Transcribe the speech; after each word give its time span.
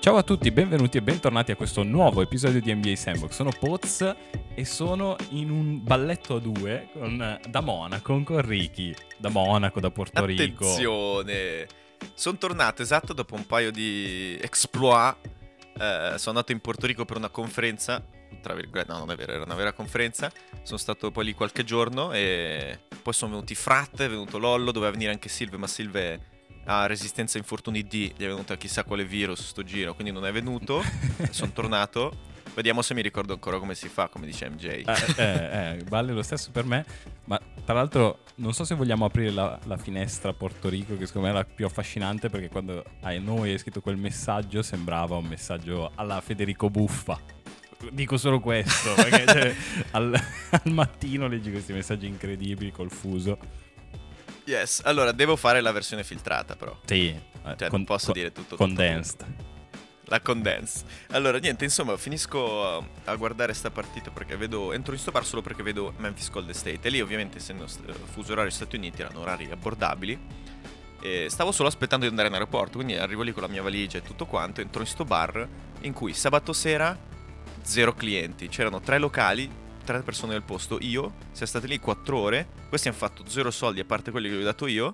Ciao 0.00 0.16
a 0.16 0.22
tutti, 0.22 0.50
benvenuti 0.50 0.96
e 0.96 1.02
bentornati 1.02 1.52
a 1.52 1.56
questo 1.56 1.82
nuovo 1.82 2.22
episodio 2.22 2.58
di 2.62 2.74
NBA 2.74 2.96
Sandbox. 2.96 3.32
Sono 3.32 3.50
Poz 3.50 4.16
e 4.54 4.64
sono 4.64 5.14
in 5.32 5.50
un 5.50 5.84
balletto 5.84 6.36
a 6.36 6.40
due 6.40 6.88
con, 6.94 7.38
da 7.46 7.60
Monaco 7.60 8.22
con 8.22 8.40
Ricky, 8.40 8.94
da 9.18 9.28
Monaco, 9.28 9.78
da 9.78 9.90
Porto 9.90 10.24
Rico. 10.24 10.64
Attenzione! 10.64 11.66
Sono 12.14 12.38
tornato 12.38 12.80
esatto 12.80 13.12
dopo 13.12 13.34
un 13.34 13.44
paio 13.44 13.70
di 13.70 14.38
exploit. 14.40 15.16
Eh, 15.78 16.14
sono 16.16 16.38
andato 16.38 16.52
in 16.52 16.60
Porto 16.60 16.86
Rico 16.86 17.04
per 17.04 17.18
una 17.18 17.28
conferenza. 17.28 18.02
Tra 18.40 18.54
virgolette, 18.54 18.90
no, 18.90 19.00
non 19.00 19.10
è 19.10 19.16
vero, 19.16 19.32
era 19.32 19.44
una 19.44 19.54
vera 19.54 19.74
conferenza. 19.74 20.32
Sono 20.62 20.78
stato 20.78 21.10
poi 21.10 21.26
lì 21.26 21.34
qualche 21.34 21.62
giorno 21.62 22.10
e 22.12 22.84
poi 23.02 23.12
sono 23.12 23.32
venuti 23.32 23.54
Frat, 23.54 24.00
è 24.00 24.08
venuto 24.08 24.38
Lollo, 24.38 24.72
doveva 24.72 24.92
venire 24.92 25.12
anche 25.12 25.28
Silve, 25.28 25.58
ma 25.58 25.66
Silve 25.66 26.29
ha 26.64 26.86
resistenza 26.86 27.36
a 27.36 27.40
infortuni 27.40 27.82
D, 27.82 28.12
gli 28.16 28.22
è 28.22 28.26
venuto 28.26 28.56
chissà 28.56 28.84
quale 28.84 29.04
virus 29.04 29.48
sto 29.48 29.62
giro, 29.62 29.94
quindi 29.94 30.12
non 30.12 30.26
è 30.26 30.32
venuto. 30.32 30.82
sono 31.30 31.52
tornato. 31.52 32.28
Vediamo 32.54 32.82
se 32.82 32.94
mi 32.94 33.02
ricordo 33.02 33.32
ancora 33.32 33.58
come 33.58 33.74
si 33.74 33.88
fa, 33.88 34.08
come 34.08 34.26
dice 34.26 34.48
MJ. 34.48 34.64
Eh, 34.64 34.84
eh, 35.16 35.24
eh, 35.24 35.84
vale 35.88 36.12
lo 36.12 36.22
stesso 36.22 36.50
per 36.50 36.64
me, 36.64 36.84
ma 37.24 37.40
tra 37.64 37.74
l'altro 37.74 38.24
non 38.36 38.52
so 38.52 38.64
se 38.64 38.74
vogliamo 38.74 39.04
aprire 39.04 39.30
la, 39.30 39.58
la, 39.64 39.76
finestra 39.76 40.32
Porto 40.32 40.68
Rico, 40.68 40.96
che 40.96 41.06
secondo 41.06 41.28
me 41.28 41.34
è 41.34 41.36
la 41.36 41.44
più 41.44 41.64
affascinante, 41.64 42.28
perché 42.28 42.48
quando 42.48 42.84
a 43.02 43.12
noi 43.18 43.52
hai 43.52 43.58
scritto 43.58 43.80
quel 43.80 43.96
messaggio 43.96 44.62
sembrava 44.62 45.16
un 45.16 45.26
messaggio 45.26 45.92
alla 45.94 46.20
Federico 46.20 46.68
Buffa. 46.70 47.18
Dico 47.92 48.16
solo 48.18 48.40
questo, 48.40 48.92
perché 48.94 49.26
cioè, 49.26 49.54
al, 49.92 50.12
al 50.50 50.72
mattino 50.72 51.28
leggi 51.28 51.50
questi 51.50 51.72
messaggi 51.72 52.06
incredibili 52.06 52.72
col 52.72 52.90
fuso. 52.90 53.38
Yes, 54.50 54.80
allora 54.82 55.12
devo 55.12 55.36
fare 55.36 55.60
la 55.60 55.70
versione 55.70 56.02
filtrata 56.02 56.56
però. 56.56 56.76
Sì, 56.84 57.16
cioè, 57.56 57.68
con, 57.68 57.78
non 57.78 57.84
posso 57.84 58.06
con, 58.06 58.14
dire 58.14 58.32
tutto. 58.32 58.56
Condensed. 58.56 59.18
Tutto. 59.18 59.48
La 60.06 60.20
condensed. 60.20 60.84
Allora, 61.10 61.38
niente, 61.38 61.62
insomma, 61.62 61.96
finisco 61.96 62.66
a, 62.66 62.84
a 63.04 63.14
guardare 63.14 63.54
sta 63.54 63.70
partita 63.70 64.10
perché 64.10 64.36
vedo. 64.36 64.72
Entro 64.72 64.92
in 64.92 64.98
sto 64.98 65.12
bar 65.12 65.24
solo 65.24 65.40
perché 65.40 65.62
vedo 65.62 65.94
Memphis 65.98 66.30
Gold 66.30 66.50
State. 66.50 66.80
E 66.82 66.90
lì, 66.90 67.00
ovviamente, 67.00 67.38
essendo 67.38 67.68
fuso 68.12 68.32
orario 68.32 68.50
Stati 68.50 68.74
Uniti, 68.74 69.02
erano 69.02 69.20
orari 69.20 69.48
abbordabili. 69.48 70.18
E 71.00 71.26
stavo 71.30 71.52
solo 71.52 71.68
aspettando 71.68 72.04
di 72.04 72.10
andare 72.10 72.26
in 72.26 72.34
aeroporto. 72.34 72.78
Quindi 72.78 72.96
arrivo 72.96 73.22
lì 73.22 73.30
con 73.30 73.42
la 73.42 73.48
mia 73.48 73.62
valigia 73.62 73.98
e 73.98 74.02
tutto 74.02 74.26
quanto. 74.26 74.60
Entro 74.60 74.80
in 74.80 74.88
sto 74.88 75.04
bar 75.04 75.48
in 75.82 75.92
cui 75.92 76.12
sabato 76.12 76.52
sera 76.52 76.98
zero 77.62 77.94
clienti. 77.94 78.48
C'erano 78.48 78.80
tre 78.80 78.98
locali, 78.98 79.48
tre 79.84 80.02
persone 80.02 80.32
del 80.32 80.42
posto, 80.42 80.78
io, 80.80 81.12
siamo 81.32 81.46
stati 81.46 81.66
lì 81.66 81.78
quattro 81.78 82.18
ore, 82.18 82.48
questi 82.68 82.88
hanno 82.88 82.96
fatto 82.96 83.24
zero 83.26 83.50
soldi 83.50 83.80
a 83.80 83.84
parte 83.84 84.10
quelli 84.10 84.28
che 84.28 84.36
gli 84.36 84.40
ho 84.40 84.44
dato 84.44 84.66
io, 84.66 84.92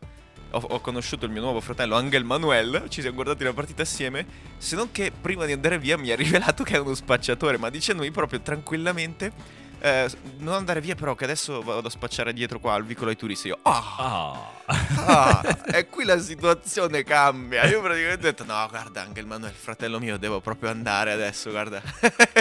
ho, 0.50 0.58
ho, 0.58 0.80
conosciuto 0.80 1.26
il 1.26 1.32
mio 1.32 1.42
nuovo 1.42 1.60
fratello 1.60 1.96
Angel 1.96 2.24
Manuel, 2.24 2.84
ci 2.88 3.00
siamo 3.00 3.16
guardati 3.16 3.44
la 3.44 3.52
partita 3.52 3.82
assieme, 3.82 4.26
se 4.58 4.76
non 4.76 4.90
che 4.90 5.12
prima 5.12 5.44
di 5.44 5.52
andare 5.52 5.78
via 5.78 5.98
mi 5.98 6.10
ha 6.10 6.16
rivelato 6.16 6.62
che 6.64 6.76
è 6.76 6.78
uno 6.78 6.94
spacciatore, 6.94 7.58
ma 7.58 7.70
dicendomi 7.70 8.10
proprio 8.10 8.40
tranquillamente... 8.40 9.64
Eh, 9.86 10.10
non 10.38 10.54
andare 10.54 10.80
via 10.80 10.96
però 10.96 11.14
che 11.14 11.22
adesso 11.22 11.62
vado 11.62 11.86
a 11.86 11.90
spacciare 11.90 12.32
dietro 12.32 12.58
qua 12.58 12.74
al 12.74 12.84
vicolo 12.84 13.10
ai 13.10 13.16
turisti 13.16 13.46
io 13.46 13.58
ah, 13.62 13.94
oh. 13.98 14.72
ah, 15.06 15.58
e 15.72 15.86
qui 15.86 16.04
la 16.04 16.18
situazione 16.18 17.04
cambia 17.04 17.64
io 17.66 17.80
praticamente 17.80 18.26
ho 18.26 18.30
detto 18.30 18.42
no 18.42 18.66
guarda 18.68 19.02
anche 19.02 19.20
il 19.20 19.26
Manuel 19.26 19.52
fratello 19.52 20.00
mio 20.00 20.16
devo 20.16 20.40
proprio 20.40 20.70
andare 20.70 21.12
adesso 21.12 21.50
guarda 21.50 21.80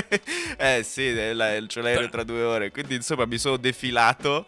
eh 0.57 0.81
sì 0.81 1.13
c'ho 1.13 1.81
l'aereo 1.81 2.09
tra 2.09 2.23
due 2.23 2.41
ore 2.41 2.71
quindi 2.71 2.95
insomma 2.95 3.25
mi 3.25 3.37
sono 3.37 3.57
defilato 3.57 4.47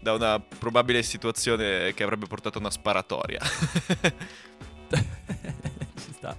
da 0.00 0.14
una 0.14 0.40
probabile 0.40 1.02
situazione 1.02 1.92
che 1.92 2.02
avrebbe 2.02 2.26
portato 2.26 2.56
a 2.56 2.60
una 2.62 2.70
sparatoria. 2.70 3.38
Ci 4.88 6.12
sta. 6.14 6.34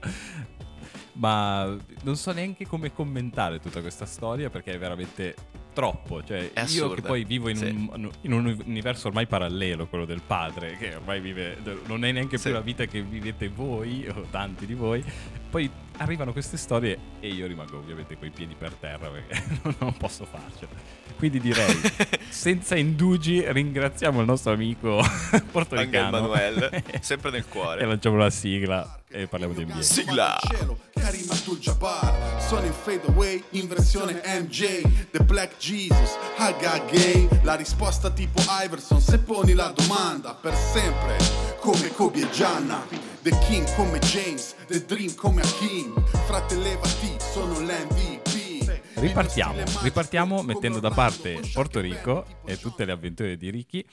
Ma 1.14 1.76
non 2.04 2.16
so 2.16 2.31
neanche 2.31 2.66
come 2.66 2.94
commentare 2.94 3.59
tutta 3.59 3.81
questa 3.81 4.06
storia 4.06 4.50
perché 4.50 4.73
è 4.73 4.78
veramente 4.78 5.36
troppo. 5.73 6.23
Cioè, 6.23 6.52
io 6.70 6.90
che 6.91 7.02
poi 7.02 7.24
vivo 7.24 7.50
in, 7.50 7.58
sì. 7.58 7.66
un, 7.66 8.09
in, 8.22 8.34
un, 8.34 8.62
universo 8.66 9.08
ormai 9.08 9.28
parallelo, 9.28 9.88
quello 9.88 10.06
del 10.06 10.22
padre, 10.25 10.78
che 10.78 10.96
ormai 10.96 11.19
vive, 11.19 11.58
non 11.85 12.06
è 12.06 12.12
neanche 12.12 12.38
più 12.38 12.50
sì. 12.50 12.52
la 12.52 12.62
vita 12.62 12.85
che 12.85 13.02
vivete 13.02 13.50
voi 13.50 14.08
o 14.08 14.25
tanti 14.30 14.66
di 14.66 14.74
voi. 14.74 15.03
Poi 15.50 15.69
arrivano 15.97 16.31
queste 16.31 16.56
storie 16.58 16.97
e 17.19 17.28
io 17.28 17.46
rimango 17.46 17.78
ovviamente 17.78 18.18
coi 18.18 18.30
piedi 18.30 18.56
per 18.58 18.74
terra 18.74 19.09
perché 19.09 19.44
non 19.80 19.96
posso 19.97 20.25
farcela. 20.25 20.72
Quindi 21.18 21.40
direi, 21.40 21.75
senza 22.30 22.75
indugi, 22.75 23.44
ringraziamo 23.46 24.19
il 24.22 24.25
nostro 24.25 24.53
amico 24.53 25.02
portoricano. 25.52 26.18
Emanuele, 26.18 26.84
sempre 27.02 27.31
nel 27.31 27.47
cuore. 27.47 27.81
e 27.81 27.85
lanciamo 27.85 28.18
la 28.18 28.30
sigla 28.30 29.00
e 29.11 29.27
parliamo 29.27 29.53
di 29.53 29.66
NBA. 29.66 29.81
Sigla! 29.81 30.39
Karim 30.94 31.29
Abdul-Jabbar 31.29 32.41
Sono 32.41 32.66
in 32.66 32.73
fade 32.73 33.05
away 33.07 33.44
in 33.51 33.67
versione 33.67 34.22
MJ 34.25 34.81
The 35.11 35.23
Black 35.23 35.57
Jesus, 35.57 36.17
Haga 36.38 36.79
Gay. 36.89 37.27
La 37.44 37.55
risposta 37.55 38.09
tipo 38.11 38.41
Iverson 38.63 39.01
Se 39.01 39.19
poni 39.19 39.53
la 39.53 39.73
domanda 39.75 40.33
per 40.33 40.55
sempre 40.55 41.17
Come 41.59 41.89
Kobe 41.89 42.22
e 42.22 42.29
Gianna. 42.31 42.85
The 43.22 43.38
King 43.47 43.75
come 43.75 43.99
James 43.99 44.55
The 44.67 44.83
Dream 44.85 45.13
come 45.16 45.41
Hakim 45.41 45.93
Frate 46.25 46.55
levati, 46.55 47.16
sono 47.19 47.59
l'MVP 47.59 48.31
Ripartiamo, 48.95 49.63
ripartiamo 49.81 50.41
mettendo 50.43 50.79
da 50.79 50.91
parte 50.91 51.39
Porto 51.53 51.79
Rico 51.79 52.25
e 52.45 52.57
tutte 52.57 52.85
le 52.85 52.91
avventure 52.91 53.38
di 53.38 53.49
Ricky 53.49 53.85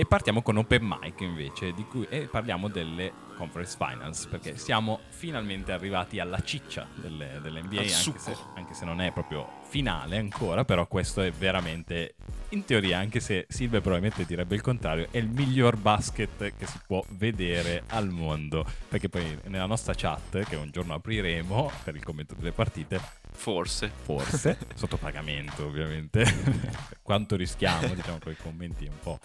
e 0.00 0.06
partiamo 0.06 0.42
con 0.42 0.56
Open 0.56 0.84
Mic 0.84 1.22
invece, 1.22 1.72
di 1.72 1.84
cui 1.84 2.06
e 2.08 2.28
parliamo 2.30 2.68
delle 2.68 3.12
Conference 3.36 3.76
Finals, 3.76 4.26
perché 4.26 4.56
siamo 4.56 5.00
finalmente 5.08 5.72
arrivati 5.72 6.20
alla 6.20 6.40
ciccia 6.40 6.86
delle, 6.94 7.40
dell'NBA, 7.42 7.80
anche 7.80 8.18
se, 8.20 8.36
anche 8.54 8.74
se, 8.74 8.84
non 8.84 9.00
è 9.00 9.10
proprio 9.10 9.48
finale 9.64 10.16
ancora, 10.16 10.64
però 10.64 10.86
questo 10.86 11.20
è 11.20 11.32
veramente, 11.32 12.14
in 12.50 12.64
teoria, 12.64 12.98
anche 12.98 13.18
se 13.18 13.46
Silve 13.48 13.80
probabilmente 13.80 14.24
direbbe 14.24 14.54
il 14.54 14.60
contrario, 14.60 15.08
è 15.10 15.18
il 15.18 15.30
miglior 15.30 15.76
basket 15.76 16.52
che 16.56 16.66
si 16.66 16.78
può 16.86 17.04
vedere 17.08 17.82
al 17.88 18.08
mondo, 18.08 18.64
perché 18.88 19.08
poi 19.08 19.36
nella 19.46 19.66
nostra 19.66 19.94
chat, 19.94 20.44
che 20.44 20.54
un 20.54 20.70
giorno 20.70 20.94
apriremo 20.94 21.72
per 21.82 21.96
il 21.96 22.04
commento 22.04 22.36
delle 22.36 22.52
partite, 22.52 23.00
Forse. 23.38 23.90
Forse, 24.02 24.58
sotto 24.74 24.96
pagamento 24.96 25.64
ovviamente. 25.64 26.24
Quanto 27.00 27.36
rischiamo, 27.36 27.94
diciamo, 27.94 28.18
con 28.18 28.32
i 28.32 28.36
commenti 28.36 28.84
un 28.84 28.98
po' 29.00 29.20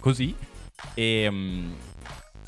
così. 0.00 0.36
E 0.92 1.26
um, 1.26 1.74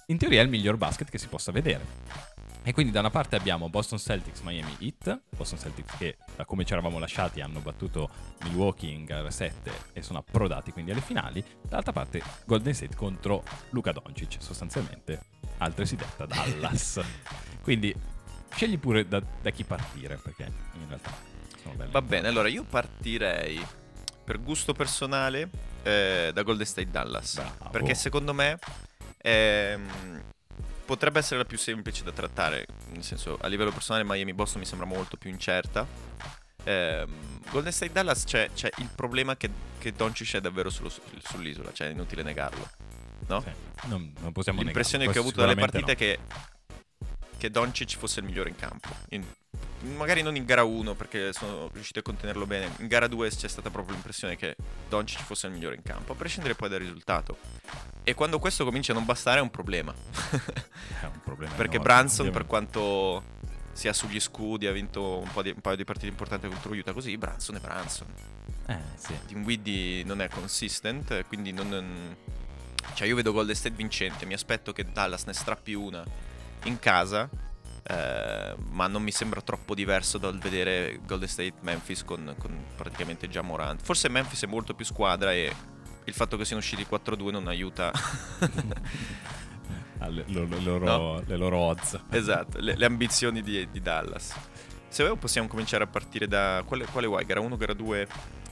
in 0.07 0.19
teoria 0.19 0.41
è 0.41 0.45
il 0.45 0.51
miglior 0.51 0.77
basket 0.77 1.09
che 1.09 1.17
si 1.17 1.27
possa 1.27 1.51
vedere. 1.53 2.45
E 2.63 2.73
quindi 2.73 2.93
da 2.93 3.01
una 3.01 3.11
parte 3.11 3.35
abbiamo 3.35 3.71
Boston 3.71 3.99
Celtics, 3.99 4.41
Miami 4.41 4.77
Heat, 4.81 5.23
Boston 5.37 5.59
Celtics 5.59 5.97
che 5.97 6.19
da 6.37 6.45
come 6.45 6.65
ci 6.65 6.73
eravamo 6.73 6.99
lasciati 6.99 7.41
hanno 7.41 7.61
battuto 7.61 8.11
Milwaukee 8.43 8.91
in 8.91 9.05
gara 9.05 9.31
7 9.31 9.71
e 9.93 10.03
sono 10.03 10.19
approdati 10.19 10.73
quindi 10.73 10.91
alle 10.91 11.01
finali, 11.01 11.43
dall'altra 11.63 11.93
parte 11.93 12.21
Golden 12.45 12.75
State 12.75 12.95
contro 12.95 13.43
Luca 13.71 13.93
Doncic, 13.93 14.43
sostanzialmente 14.43 15.21
altresì 15.59 15.97
detta 15.97 16.27
Dallas. 16.27 17.01
quindi 17.63 17.95
scegli 18.55 18.79
pure 18.79 19.07
da, 19.07 19.23
da, 19.43 19.51
chi 19.51 19.65
partire 19.65 20.17
perché 20.17 20.45
in 20.75 20.89
realtà 20.89 21.13
sono 21.61 21.75
belle. 21.75 21.91
Va 21.91 22.03
bene, 22.03 22.29
allora 22.29 22.49
io 22.49 22.65
partirei 22.65 23.65
per 24.25 24.41
gusto 24.43 24.73
personale 24.73 25.49
eh, 25.83 26.31
da 26.33 26.43
Golden 26.43 26.67
State 26.67 26.91
Dallas, 26.91 27.35
Bravo. 27.35 27.71
perché 27.71 27.95
secondo 27.95 28.35
me... 28.35 28.59
Ehm, 29.19 30.25
potrebbe 30.87 31.19
essere 31.19 31.39
la 31.39 31.45
più 31.45 31.59
semplice 31.59 32.05
da 32.05 32.13
trattare, 32.13 32.65
nel 32.93 33.03
senso 33.03 33.37
a 33.41 33.49
livello 33.49 33.73
personale 33.73 34.05
Miami-Boston 34.07 34.61
mi 34.61 34.67
sembra 34.67 34.87
molto 34.87 35.17
più 35.17 35.29
incerta. 35.29 35.87
Eh, 36.63 37.07
Golden 37.51 37.73
State 37.73 37.93
Dallas 37.93 38.25
c'è, 38.25 38.51
c'è, 38.55 38.71
il 38.79 38.89
problema 38.95 39.37
che, 39.37 39.51
che 39.79 39.93
Doncic 39.93 40.37
è 40.37 40.41
davvero 40.41 40.71
sullo, 40.71 40.89
sull'isola, 40.89 41.73
cioè 41.73 41.89
è 41.89 41.91
inutile 41.91 42.23
negarlo. 42.23 42.69
No? 43.27 43.41
Sì, 43.41 43.89
non, 43.89 44.13
non 44.21 44.33
possiamo 44.33 44.63
L'impressione 44.63 45.07
negarlo. 45.07 45.13
che 45.13 45.27
ho 45.27 45.31
avuto 45.31 45.47
dalle 45.47 45.61
partite 45.61 45.85
no. 45.85 45.93
è 45.93 45.97
che, 45.97 46.19
che 47.39 47.51
Doncic 47.51 47.97
fosse 47.97 48.21
il 48.21 48.27
migliore 48.27 48.49
in 48.49 48.57
campo. 48.57 48.89
In, 49.11 49.25
magari 49.95 50.23
non 50.23 50.37
in 50.37 50.45
gara 50.45 50.65
1 50.65 50.95
perché 50.95 51.33
sono 51.33 51.69
riusciti 51.73 51.99
a 51.99 52.03
contenerlo 52.03 52.47
bene. 52.47 52.73
In 52.79 52.87
gara 52.87 53.07
2 53.07 53.29
c'è 53.31 53.49
stata 53.49 53.71
proprio 53.71 53.95
l'impressione 53.95 54.37
che 54.37 54.57
Doncic 54.89 55.23
fosse 55.23 55.47
il 55.47 55.53
migliore 55.53 55.75
in 55.75 55.83
campo, 55.83 56.13
a 56.13 56.15
prescindere 56.15 56.55
poi 56.55 56.69
dal 56.69 56.81
risultato. 56.81 57.37
E 58.03 58.15
quando 58.15 58.39
questo 58.39 58.65
comincia 58.65 58.93
a 58.93 58.95
non 58.95 59.05
bastare 59.05 59.39
è 59.39 59.43
un 59.43 59.51
problema. 59.51 59.93
è 59.93 61.05
un 61.05 61.21
problema. 61.23 61.53
perché 61.57 61.77
enorme, 61.77 61.95
Branson, 61.95 62.31
per 62.31 62.47
quanto 62.47 63.23
sia 63.73 63.93
sugli 63.93 64.21
scudi, 64.21 64.67
ha 64.67 64.73
vinto 64.73 65.19
un, 65.19 65.43
di, 65.43 65.51
un, 65.51 65.61
paio 65.61 65.77
di 65.77 65.85
partite 65.85 66.09
importanti 66.09 66.49
contro 66.49 66.73
Utah, 66.73 66.93
così 66.93 67.17
Branson 67.19 67.57
è 67.57 67.61
Branson. 67.61 68.07
Eh, 68.69 68.79
sì. 68.95 69.15
Dinwiddie 69.27 70.03
non 70.05 70.21
è 70.21 70.29
consistent, 70.29 71.27
quindi 71.27 71.53
non... 71.53 72.17
Cioè 72.95 73.07
io 73.07 73.17
vedo 73.17 73.33
Golden 73.33 73.55
State 73.55 73.75
vincente, 73.75 74.25
mi 74.25 74.33
aspetto 74.33 74.73
che 74.73 74.85
Dallas 74.85 75.25
ne 75.25 75.35
strappi 75.35 75.75
una 75.75 76.03
in 76.67 76.79
casa 76.79 77.29
eh, 77.89 78.57
ma 78.71 78.89
non 78.89 79.03
mi 79.03 79.13
sembra 79.13 79.41
troppo 79.41 79.75
diverso 79.75 80.19
dal 80.19 80.37
vedere 80.39 80.99
Golden 81.07 81.29
State 81.29 81.55
Memphis 81.61 82.05
con, 82.05 82.35
con 82.37 82.65
praticamente 82.77 83.29
già 83.29 83.43
Morant. 83.43 83.81
Forse 83.81 84.09
Memphis 84.09 84.43
è 84.43 84.47
molto 84.47 84.75
più 84.75 84.85
squadra 84.85 85.33
e 85.33 85.55
il 86.05 86.13
fatto 86.13 86.37
che 86.37 86.45
siano 86.45 86.61
usciti 86.61 86.85
4-2 86.89 87.31
non 87.31 87.47
aiuta 87.47 87.93
loro, 89.99 90.47
le 90.49 90.61
loro, 90.61 90.85
No. 90.85 91.23
le 91.25 91.37
loro 91.37 91.59
odds. 91.59 92.01
Esatto, 92.11 92.59
le, 92.59 92.77
le 92.77 92.87
ambizioni 92.87 93.41
di, 93.41 93.69
di 93.71 93.81
Dallas. 93.81 94.35
Se 94.89 95.05
vuoi 95.05 95.17
possiamo 95.17 95.47
cominciare 95.47 95.85
a 95.85 95.87
partire 95.87 96.27
da... 96.27 96.65
Quale, 96.67 96.87
quale 96.87 97.07
vuoi? 97.07 97.25
Gara 97.25 97.41
1, 97.41 97.57
gara 97.57 97.75
2? 97.75 98.09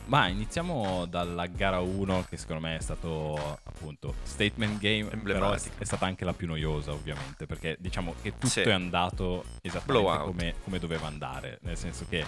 Ma 0.07 0.29
iniziamo 0.29 1.07
dalla 1.07 1.47
gara 1.47 1.81
1 1.81 2.27
che 2.29 2.37
secondo 2.37 2.61
me 2.67 2.77
è 2.77 2.81
stato 2.81 3.59
appunto 3.63 4.15
statement 4.23 4.79
game, 4.79 5.05
però 5.23 5.53
è, 5.53 5.85
stata 5.85 6.05
anche 6.05 6.25
la 6.27 6.35
più 6.35 6.47
noiosa 6.47 6.93
ovviamente 6.93 7.47
perché 7.47 7.77
diciamo 7.79 8.15
che 8.21 8.33
tutto 8.33 8.47
Sì. 8.49 8.61
è 8.61 8.71
andato 8.73 9.45
esattamente 9.63 10.19
come, 10.25 10.55
come 10.63 10.79
doveva 10.79 11.07
andare, 11.07 11.59
nel 11.63 11.79
senso 11.79 12.05
che 12.09 12.25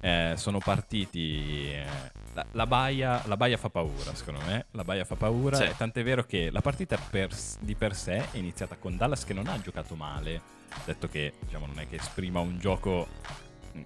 eh, 0.00 0.34
sono 0.36 0.58
partiti... 0.60 1.72
eh, 1.72 1.86
la, 2.34 2.46
la 2.52 2.66
baia, 2.66 3.20
la 3.26 3.36
baia 3.36 3.56
fa 3.56 3.68
paura 3.68 4.14
secondo 4.14 4.40
me, 4.46 4.66
la 4.70 4.84
baia 4.84 5.04
fa 5.04 5.16
paura, 5.16 5.56
Sì. 5.56 5.74
tant'è 5.76 6.04
vero 6.04 6.24
che 6.24 6.50
la 6.52 6.60
partita 6.60 6.96
per 7.10 7.30
di 7.58 7.74
per 7.74 7.96
sé 7.96 8.30
è 8.30 8.36
iniziata 8.36 8.76
con 8.76 8.96
Dallas 8.96 9.24
che 9.24 9.34
non 9.34 9.48
ha 9.48 9.60
giocato 9.60 9.96
male, 9.96 10.40
detto 10.84 11.08
che 11.08 11.32
diciamo 11.40 11.66
non 11.66 11.80
è 11.80 11.88
che 11.88 11.96
esprima 11.96 12.38
un 12.38 12.58
gioco 12.60 13.08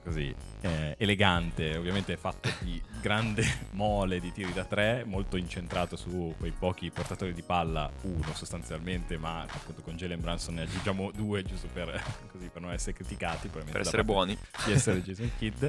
così 0.02 0.34
eh, 0.62 0.94
elegante, 0.98 1.76
ovviamente 1.76 2.16
fatto 2.16 2.50
di 2.60 2.80
grande 3.00 3.44
mole 3.72 4.20
di 4.20 4.32
tiri 4.32 4.52
da 4.52 4.64
tre, 4.64 5.04
molto 5.04 5.36
incentrato 5.36 5.96
su 5.96 6.34
quei 6.38 6.52
pochi 6.52 6.90
portatori 6.90 7.32
di 7.34 7.42
palla, 7.42 7.90
uno 8.02 8.32
sostanzialmente, 8.34 9.18
ma 9.18 9.42
appunto 9.42 9.82
con 9.82 9.96
Jalen 9.96 10.20
Branson 10.20 10.54
ne 10.54 10.62
aggiungiamo 10.62 11.10
due 11.12 11.42
giusto 11.42 11.68
per, 11.72 12.02
così, 12.30 12.48
per 12.48 12.62
non 12.62 12.72
essere 12.72 12.92
criticati, 12.94 13.48
Per 13.48 13.80
essere 13.80 14.04
buoni. 14.04 14.36
di 14.66 14.72
essere 14.72 15.00
Jason 15.04 15.30
Kidd. 15.38 15.64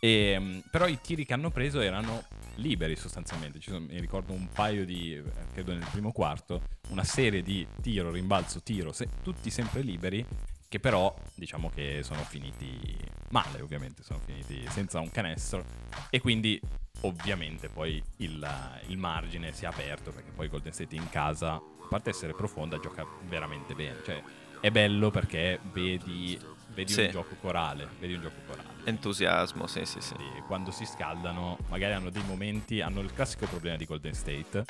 E, 0.00 0.36
mm, 0.38 0.58
però 0.70 0.86
i 0.88 0.98
tiri 1.00 1.24
che 1.24 1.32
hanno 1.32 1.50
preso 1.50 1.80
erano 1.80 2.24
liberi 2.56 2.96
sostanzialmente. 2.96 3.60
Ci 3.60 3.70
sono- 3.70 3.86
mi 3.88 4.00
ricordo 4.00 4.32
un 4.32 4.48
paio 4.48 4.84
di, 4.84 5.14
eh, 5.14 5.22
credo 5.52 5.72
nel 5.72 5.86
primo 5.90 6.10
quarto, 6.12 6.62
una 6.88 7.04
serie 7.04 7.42
di 7.42 7.66
tiro, 7.80 8.10
rimbalzo, 8.10 8.62
tiro, 8.62 8.92
se- 8.92 9.08
tutti 9.22 9.48
sempre 9.50 9.80
liberi, 9.82 10.24
che 10.72 10.80
però 10.80 11.14
diciamo 11.34 11.68
che 11.68 12.00
sono 12.02 12.22
finiti 12.22 12.96
male, 13.28 13.60
ovviamente, 13.60 14.02
sono 14.02 14.20
finiti 14.24 14.64
senza 14.70 15.00
un 15.00 15.10
canestro. 15.10 15.62
E 16.08 16.18
quindi 16.18 16.58
ovviamente 17.02 17.68
poi 17.68 18.02
il, 18.18 18.80
il 18.86 18.96
margine 18.96 19.52
si 19.52 19.64
è 19.64 19.66
aperto 19.66 20.12
perché 20.12 20.30
poi 20.30 20.48
Golden 20.48 20.72
State 20.72 20.96
in 20.96 21.10
casa, 21.10 21.52
a 21.56 21.62
parte 21.90 22.08
essere 22.08 22.32
profonda, 22.32 22.78
gioca 22.78 23.06
veramente 23.28 23.74
bene. 23.74 23.98
Cioè 24.02 24.22
è 24.60 24.70
bello 24.70 25.10
perché 25.10 25.60
vedi, 25.72 26.38
vedi 26.74 26.92
Sì. 26.92 27.02
un 27.02 27.10
gioco 27.10 27.34
corale, 27.40 27.88
vedi 27.98 28.14
un 28.14 28.22
gioco 28.22 28.36
corale. 28.46 28.68
Entusiasmo, 28.84 29.66
sì, 29.66 29.84
sì, 29.84 30.00
sì. 30.00 30.14
Sì, 30.16 30.42
quando 30.46 30.70
si 30.70 30.84
scaldano, 30.84 31.58
magari 31.68 31.92
hanno 31.94 32.10
dei 32.10 32.22
momenti, 32.26 32.80
hanno 32.80 33.00
il 33.00 33.12
classico 33.14 33.46
problema 33.46 33.76
di 33.76 33.84
Golden 33.84 34.12
State, 34.12 34.64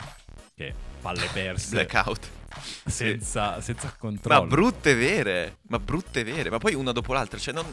che 0.55 0.75
palle 1.01 1.27
perse 1.33 1.71
Blackout. 1.85 2.29
senza, 2.87 3.61
senza 3.61 3.95
controllo. 3.99 4.43
Ma 4.43 4.47
brutte 4.47 4.95
vere, 4.95 5.57
ma 5.69 5.79
brutte 5.79 6.25
vere, 6.25 6.51
ma 6.51 6.59
poi 6.59 6.75
una 6.75 6.93
dopo 6.93 7.13
l'altra, 7.13 7.39
cioè 7.39 7.55
non... 7.55 7.65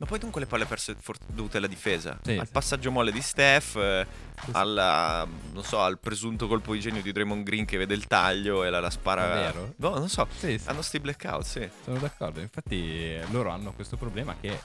Ma 0.00 0.06
poi 0.06 0.20
non 0.20 0.30
quelle 0.30 0.46
palle 0.46 0.64
perse 0.64 0.94
for- 1.00 1.18
dovute 1.26 1.56
alla 1.56 1.66
difesa, 1.66 2.16
Sì, 2.22 2.36
al 2.36 2.46
sì. 2.46 2.52
passaggio 2.52 2.92
molle 2.92 3.10
di 3.10 3.20
Steph, 3.20 3.74
eh, 3.74 4.06
alla, 4.52 5.26
non 5.52 5.64
so, 5.64 5.80
al 5.80 5.98
presunto 5.98 6.46
colpo 6.46 6.72
di 6.72 6.78
genio 6.78 7.02
di 7.02 7.10
Draymond 7.10 7.42
Green 7.42 7.64
che 7.64 7.78
vede 7.78 7.94
il 7.94 8.06
taglio 8.06 8.62
e 8.62 8.70
la, 8.70 8.78
la 8.78 8.90
spara. 8.90 9.26
Davvero? 9.26 9.74
No, 9.78 9.98
non 9.98 10.08
so, 10.08 10.28
Sì, 10.36 10.60
hanno 10.66 10.82
sti 10.82 11.00
blackout, 11.00 11.42
sì. 11.44 11.68
sono 11.82 11.98
d'accordo. 11.98 12.38
Infatti 12.38 12.76
eh, 13.16 13.24
loro 13.30 13.50
hanno 13.50 13.72
questo 13.72 13.96
problema 13.96 14.36
che, 14.40 14.56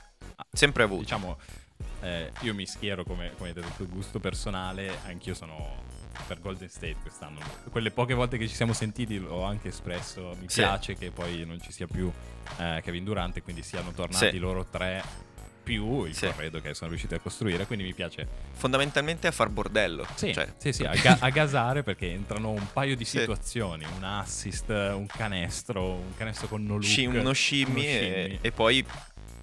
Sempre 0.52 0.84
avuto. 0.84 1.02
diciamo, 1.02 1.38
eh, 2.02 2.32
io 2.42 2.54
mi 2.54 2.66
schiero 2.66 3.04
come, 3.04 3.32
come 3.38 3.50
hai 3.50 3.54
detto 3.56 3.86
gusto 3.88 4.20
personale, 4.20 5.00
anch'io 5.06 5.34
sono 5.34 5.82
per 6.28 6.40
Golden 6.42 6.70
State 6.70 6.98
quest'anno. 7.02 7.40
Quelle 7.72 7.92
poche 7.92 8.14
volte 8.14 8.38
che 8.38 8.48
ci 8.48 8.56
siamo 8.56 8.74
sentiti 8.74 9.18
l'ho 9.20 9.44
anche 9.44 9.70
espresso, 9.70 10.36
mi 10.40 10.48
Sì. 10.50 10.62
piace 10.62 10.96
che 10.96 11.12
poi 11.12 11.46
non 11.46 11.60
ci 11.62 11.72
sia 11.72 11.88
più 11.88 12.12
eh, 12.60 12.82
Kevin 12.84 13.04
Durant 13.04 13.38
e 13.38 13.42
quindi 13.42 13.64
siano 13.64 13.92
tornati 13.92 14.30
Sì. 14.30 14.38
loro 14.38 14.66
tre 14.66 15.02
più 15.64 16.04
il 16.04 16.14
Sì. 16.14 16.26
corredo 16.26 16.60
che 16.60 16.74
sono 16.74 16.90
riusciti 16.90 17.14
a 17.14 17.20
costruire, 17.20 17.66
quindi 17.66 17.86
mi 17.86 17.94
piace 17.94 18.28
Fondamentalmente 18.52 19.28
a 19.28 19.32
far 19.32 19.48
bordello. 19.50 20.06
Sì, 20.16 20.34
Cioè, 20.34 20.54
sì, 20.58 20.74
sì, 20.74 20.84
a, 20.84 20.94
ga- 20.94 21.18
a 21.22 21.30
gasare 21.30 21.84
perché 21.84 22.12
entrano 22.12 22.50
un 22.52 22.68
paio 22.74 22.96
di 22.98 23.06
situazioni, 23.06 23.86
un 23.96 24.04
assist, 24.04 24.68
un 24.70 25.08
canestro, 25.08 25.94
un 25.94 26.14
canestro 26.18 26.48
con 26.48 26.64
no 26.66 26.74
look, 26.74 26.84
sci- 26.84 27.06
uno 27.06 27.34
shimmy, 27.34 27.72
uno 27.72 27.80
e, 27.82 27.88
shimmy. 28.26 28.40
e 28.42 28.52
poi, 28.52 28.86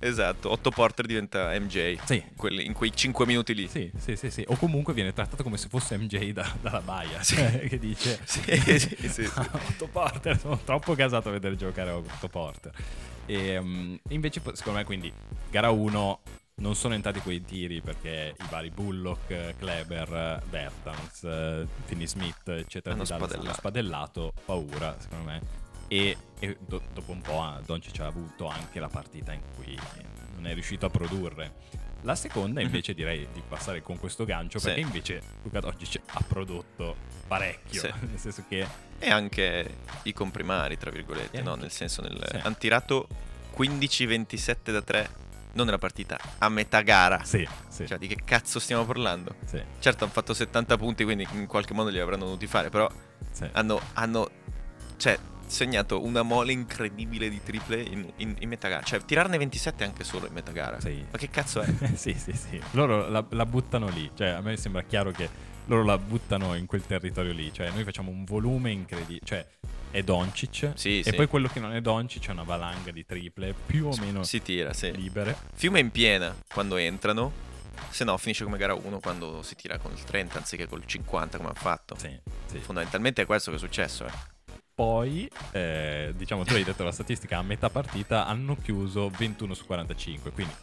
esatto, 0.01 0.51
Otto 0.51 0.71
Porter 0.71 1.07
diventa 1.07 1.51
MJ. 1.59 1.99
Sì. 2.05 2.23
Quelli- 2.37 2.65
in 2.67 2.73
quei 2.73 2.93
5 2.95 3.25
minuti 3.27 3.55
lì. 3.55 3.69
Sì, 3.69 3.91
sì, 3.99 4.17
sì, 4.17 4.31
sì. 4.31 4.45
O 4.49 4.57
comunque 4.57 4.93
viene 4.95 5.13
trattato 5.13 5.43
come 5.43 5.57
se 5.57 5.69
fosse 5.69 5.97
MJ 5.97 6.33
da- 6.33 6.57
dalla 6.61 6.81
baia, 6.81 7.23
Sì. 7.23 7.37
cioè, 7.37 7.61
che 7.69 7.79
dice 7.79 8.21
Sì, 8.25 8.43
sì, 8.79 9.09
sì. 9.09 9.23
Otto 9.37 9.87
Porter, 9.91 10.39
sono 10.39 10.59
troppo 10.65 10.95
gasato 10.95 11.29
a 11.29 11.33
vedere 11.33 11.57
giocare 11.57 11.91
Otto 11.91 12.29
Porter. 12.29 12.73
E 13.27 13.57
um, 13.59 13.99
invece, 14.09 14.41
secondo 14.55 14.79
me, 14.81 14.85
quindi, 14.85 15.13
gara 15.51 15.71
1 15.71 16.21
non 16.57 16.75
sono 16.75 16.93
entrati 16.95 17.21
quei 17.21 17.43
tiri 17.43 17.81
perché 17.81 18.35
i 18.39 18.45
vari 18.51 18.71
Bullock, 18.71 19.31
eh, 19.31 19.55
Kleber, 19.59 20.13
eh, 20.43 20.47
Bertans, 20.51 21.25
eh, 21.25 21.67
Finney 21.87 22.07
Smith, 22.07 22.49
eccetera, 22.49 22.95
Hanno 22.95 23.05
Dallas 23.05 23.11
hanno 23.13 23.27
spadellato. 23.29 23.59
spadellato, 23.59 24.33
paura, 24.45 24.97
secondo 24.99 25.25
me. 25.31 25.41
E, 25.93 26.17
e 26.39 26.57
do- 26.61 26.83
dopo 26.95 27.11
un 27.11 27.21
po' 27.21 27.45
Doncic 27.67 27.99
ha 27.99 28.07
avuto 28.07 28.47
anche 28.47 28.79
la 28.79 28.87
partita 28.89 29.33
in 29.33 29.41
cui 29.57 29.77
non 30.37 30.47
è 30.47 30.55
riuscito 30.55 30.87
a 30.87 30.89
produrre. 30.91 31.55
La 32.03 32.15
seconda 32.15 32.61
Mhm. 32.61 32.67
invece 32.67 32.95
direi 32.95 33.27
di 33.33 33.43
passare 33.47 33.83
con 33.83 33.99
questo 33.99 34.25
gancio 34.25 34.61
Sì. 34.61 34.67
perché 34.67 34.81
invece 34.81 35.21
Luca 35.43 35.59
Doncic 35.59 36.01
ha 36.07 36.23
prodotto 36.27 36.95
parecchio, 37.27 37.81
Sì. 37.81 37.91
nel 38.09 38.19
senso 38.19 38.45
che 38.49 38.65
E 39.01 39.11
anche 39.11 39.79
i 40.05 40.13
comprimari, 40.13 40.77
tra 40.79 40.91
virgolette, 40.93 41.39
E 41.39 41.43
no? 41.43 41.51
anche- 41.51 41.63
Nel 41.63 41.71
senso, 41.73 42.03
nel... 42.03 42.25
Sì. 42.31 42.37
hanno 42.37 42.57
tirato 42.57 43.09
15-27 43.57 44.71
da 44.71 44.83
3, 44.83 45.11
non 45.55 45.65
nella 45.67 45.79
partita, 45.79 46.17
a 46.39 46.49
metà 46.49 46.83
gara. 46.83 47.25
sì, 47.25 47.47
sì, 47.69 47.85
Cioè, 47.87 47.99
di 47.99 48.07
che 48.07 48.19
cazzo 48.25 48.61
stiamo 48.61 48.85
parlando? 48.87 49.35
sì, 49.45 49.61
Certo, 49.81 50.05
hanno 50.05 50.13
fatto 50.13 50.33
70 50.35 50.77
punti, 50.77 51.03
quindi 51.03 51.27
in 51.33 51.47
qualche 51.47 51.75
modo 51.75 51.91
li 51.91 51.99
avranno 51.99 52.25
dovuti 52.27 52.47
fare, 52.47 52.71
però 52.71 52.89
hanno, 53.53 53.81
hanno 53.95 54.31
cioè, 54.97 55.19
segnato 55.51 56.03
una 56.03 56.23
mole 56.23 56.53
incredibile 56.53 57.29
di 57.29 57.43
triple 57.43 57.81
in, 57.81 58.11
in- 58.17 58.37
in 58.39 58.49
metà 58.49 58.69
gara. 58.69 58.83
Cioè, 58.83 59.05
tirarne 59.05 59.37
27 59.39 59.85
anche 59.85 60.05
solo 60.05 60.27
in 60.27 60.33
metà 60.33 60.53
gara. 60.53 60.81
Sì. 60.81 61.05
Ma 61.11 61.19
che 61.19 61.29
cazzo 61.29 61.61
è? 61.61 61.67
sì, 61.95 62.15
sì, 62.15 62.33
sì. 62.33 62.61
Loro 62.73 63.09
la, 63.09 63.25
la 63.31 63.47
buttano 63.47 63.89
lì. 63.89 64.11
Cioè, 64.15 64.29
a 64.29 64.41
me 64.41 64.57
sembra 64.57 64.83
chiaro 64.83 65.11
che 65.11 65.29
loro 65.67 65.85
la 65.85 65.99
buttano 65.99 66.55
in 66.55 66.67
quel 66.67 66.85
territorio 66.87 67.33
lì. 67.33 67.53
Cioè, 67.53 67.71
noi 67.71 67.85
facciamo 67.85 68.11
un 68.11 68.25
volume 68.25 68.71
incredibile. 68.71 69.21
Cioè, 69.25 69.47
è 69.91 70.03
Doncic. 70.03 70.73
Sì, 70.75 71.01
e 71.01 71.05
sì. 71.05 71.13
poi 71.15 71.27
quello 71.27 71.49
che 71.49 71.61
non 71.61 71.73
è 71.73 71.81
Doncic 71.81 72.29
è 72.29 72.31
una 72.31 72.45
valanga 72.45 72.91
di 72.91 73.05
triple 73.05 73.55
più 73.67 73.87
o 73.89 73.97
meno 73.99 74.23
Si 74.23 74.41
tira, 74.41 74.73
sì. 74.73 74.95
libere. 74.95 75.37
Fiume 75.55 75.81
in 75.81 75.91
piena 75.91 76.35
quando 76.53 76.77
entrano, 76.77 77.33
se 77.91 78.05
no 78.05 78.17
finisce 78.17 78.45
come 78.45 78.57
gara 78.57 78.75
1 78.75 79.01
quando 79.01 79.43
si 79.43 79.57
tira 79.57 79.79
con 79.79 79.93
il 79.93 80.03
30 80.03 80.39
anziché 80.39 80.69
col 80.69 80.85
50 80.85 81.39
come 81.39 81.51
ha 81.51 81.55
fatto. 81.55 81.97
Sì, 81.99 82.17
sì. 82.47 82.59
Fondamentalmente 82.59 83.23
è 83.23 83.27
questo 83.27 83.51
che 83.51 83.57
è 83.57 83.61
successo. 83.61 84.07
Eh. 84.07 84.11
Poi, 84.81 85.31
eh, 85.53 86.15
diciamo, 86.17 86.43
tu 86.45 86.55
hai 86.55 86.65
detto 86.65 86.83
la 86.83 86.91
statistica, 86.91 87.37
a 87.37 87.43
metà 87.43 87.69
partita 87.69 88.27
hanno 88.27 88.57
chiuso 88.57 89.11
21 89.11 89.53
su 89.53 89.67
45, 89.67 90.31
quindi 90.31 90.55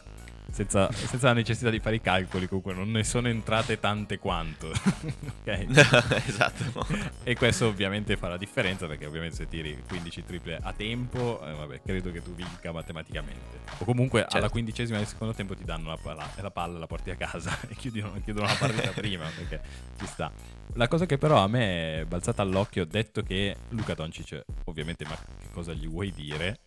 senza, 0.50 0.90
senza 0.92 1.28
la 1.28 1.34
necessità 1.34 1.70
di 1.70 1.78
fare 1.78 1.96
i 1.96 2.00
calcoli, 2.00 2.46
comunque 2.46 2.72
non 2.74 2.90
ne 2.90 3.04
sono 3.04 3.28
entrate 3.28 3.78
tante 3.78 4.18
quanto. 4.18 4.68
ok? 5.40 5.66
esatto. 6.26 6.86
E 7.22 7.36
questo 7.36 7.66
ovviamente 7.66 8.16
fa 8.16 8.28
la 8.28 8.36
differenza 8.36 8.86
perché 8.86 9.06
ovviamente 9.06 9.36
se 9.36 9.48
tiri 9.48 9.82
15 9.86 10.24
triple 10.24 10.58
a 10.60 10.72
tempo, 10.72 11.44
eh, 11.44 11.52
vabbè, 11.52 11.80
credo 11.82 12.10
che 12.10 12.22
tu 12.22 12.34
vinca 12.34 12.72
matematicamente. 12.72 13.60
O 13.78 13.84
comunque 13.84 14.20
alla 14.20 14.30
Certo. 14.30 14.50
quindicesima 14.50 14.98
del 14.98 15.06
secondo 15.06 15.34
tempo 15.34 15.54
ti 15.54 15.64
danno 15.64 15.90
la 15.90 15.98
palla, 16.00 16.28
la 16.36 16.50
palla 16.50 16.78
la 16.78 16.86
porti 16.86 17.10
a 17.10 17.16
casa 17.16 17.56
e 17.68 17.74
chiudono, 17.74 18.18
chiudono 18.22 18.46
la 18.46 18.56
partita 18.58 18.90
prima 18.90 19.26
perché 19.34 19.60
ci 19.98 20.06
sta. 20.06 20.32
La 20.74 20.88
cosa 20.88 21.06
che 21.06 21.18
però 21.18 21.42
a 21.42 21.48
me 21.48 22.00
è 22.00 22.04
balzata 22.04 22.42
all'occhio, 22.42 22.84
detto 22.84 23.22
che 23.22 23.56
Luca 23.70 23.94
Doncic, 23.94 24.44
ovviamente, 24.64 25.04
ma 25.04 25.16
che 25.16 25.48
cosa 25.52 25.72
gli 25.72 25.88
vuoi 25.88 26.12
dire? 26.12 26.60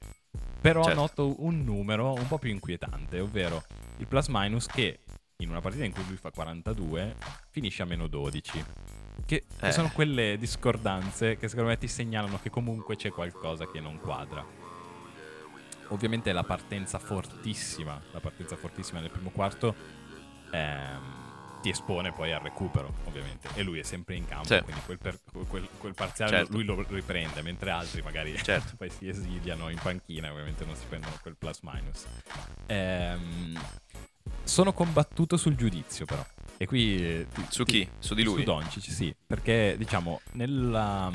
Però 0.62 0.84
Certo. 0.84 1.00
noto 1.00 1.36
un 1.44 1.63
numero 1.63 2.13
un 2.13 2.27
po' 2.27 2.38
più 2.38 2.51
inquietante, 2.51 3.20
ovvero 3.20 3.63
il 3.98 4.08
plus 4.08 4.27
minus 4.27 4.68
che 4.68 5.00
in 5.38 5.50
una 5.50 5.60
partita 5.60 5.84
in 5.84 5.91
cui 5.91 6.06
lui 6.08 6.18
fa 6.18 6.30
42 6.30 7.15
finisce 7.50 7.82
a 7.82 7.86
meno 7.86 8.06
12. 8.08 8.63
Che, 9.25 9.44
che 9.58 9.68
Eh. 9.68 9.72
sono 9.72 9.89
quelle 9.91 10.38
discordanze 10.38 11.38
che 11.38 11.48
secondo 11.48 11.70
me 11.72 11.77
ti 11.77 11.88
segnalano 11.88 12.39
che 12.41 12.50
comunque 12.51 12.96
c'è 12.96 13.10
qualcosa 13.10 13.65
che 13.70 13.80
non 13.80 14.00
quadra. 14.00 14.46
Ovviamente 15.89 16.32
la 16.32 16.44
partenza 16.44 17.00
fortissima, 17.00 18.00
la 18.12 18.20
partenza 18.20 18.56
fortissima 18.56 19.00
nel 19.01 19.10
primo 19.12 19.30
quarto 19.32 19.75
ehm, 20.51 21.20
ti 21.62 21.70
espone 21.70 22.12
poi 22.12 22.32
al 22.32 22.39
recupero, 22.41 22.94
ovviamente. 23.06 23.50
E 23.53 23.63
lui 23.63 23.80
è 23.80 23.84
sempre 23.84 24.15
in 24.15 24.25
campo, 24.25 24.48
Sì. 24.53 24.60
quindi 24.62 24.82
quel, 24.86 24.98
per- 24.98 25.20
quel- 25.48 25.68
quel 25.77 25.94
parziale 25.94 26.32
Certo. 26.38 26.51
lui 26.53 26.63
lo 26.63 26.84
riprende, 26.89 27.41
mentre 27.41 27.70
altri 27.72 28.01
magari 28.01 28.36
Certo. 28.38 28.75
poi 28.77 28.89
si 28.89 29.08
esiliano 29.08 29.70
in 29.70 29.77
panchina, 29.82 30.32
ovviamente 30.32 30.65
non 30.65 30.75
si 30.75 30.86
prendono 30.88 31.15
quel 31.22 31.36
plus 31.38 31.60
minus. 31.62 32.06
Ehm, 32.68 33.60
sono 34.44 34.74
combattuto 34.74 35.38
sul 35.38 35.56
giudizio 35.56 36.06
però. 36.06 36.25
E 36.58 36.65
qui... 36.65 36.98
eh, 37.03 37.27
Su 37.50 37.63
chi? 37.63 37.88
Su 38.00 38.13
di 38.13 38.24
lui? 38.24 38.39
Su 38.39 38.44
Doncic, 38.44 38.91
sì. 38.91 39.15
Perché, 39.25 39.75
diciamo, 39.77 40.22
nella... 40.34 41.12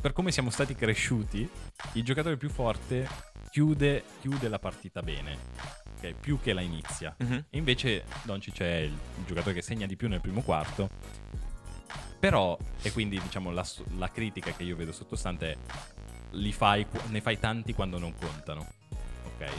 per 0.00 0.12
come 0.12 0.32
siamo 0.32 0.50
stati 0.50 0.74
cresciuti, 0.74 1.48
il 1.92 2.02
giocatore 2.04 2.36
più 2.36 2.48
forte 2.50 3.08
chiude, 3.54 4.02
chiude 4.20 4.48
la 4.48 4.58
partita 4.58 5.00
bene, 5.00 5.38
ok? 5.98 6.14
più 6.14 6.40
che 6.40 6.52
la 6.52 6.60
inizia. 6.60 7.14
Mhm. 7.16 7.44
E 7.50 7.56
invece 7.56 8.02
Doncic 8.24 8.58
è 8.62 8.78
il 8.78 8.92
giocatore 9.24 9.54
che 9.54 9.62
segna 9.62 9.86
di 9.86 9.94
più 9.94 10.08
nel 10.08 10.20
primo 10.20 10.42
quarto. 10.42 10.88
Però, 12.18 12.58
e 12.82 12.90
quindi 12.90 13.20
diciamo 13.20 13.52
la, 13.52 13.64
la 13.96 14.10
critica 14.10 14.50
che 14.50 14.64
io 14.64 14.74
vedo 14.74 14.90
sottostante 14.90 15.52
è 15.52 15.56
li 16.32 16.52
fai, 16.52 16.84
ne 17.10 17.20
fai 17.20 17.38
tanti 17.38 17.74
quando 17.74 18.00
non 18.00 18.12
contano. 18.18 18.66
Ok? 19.36 19.52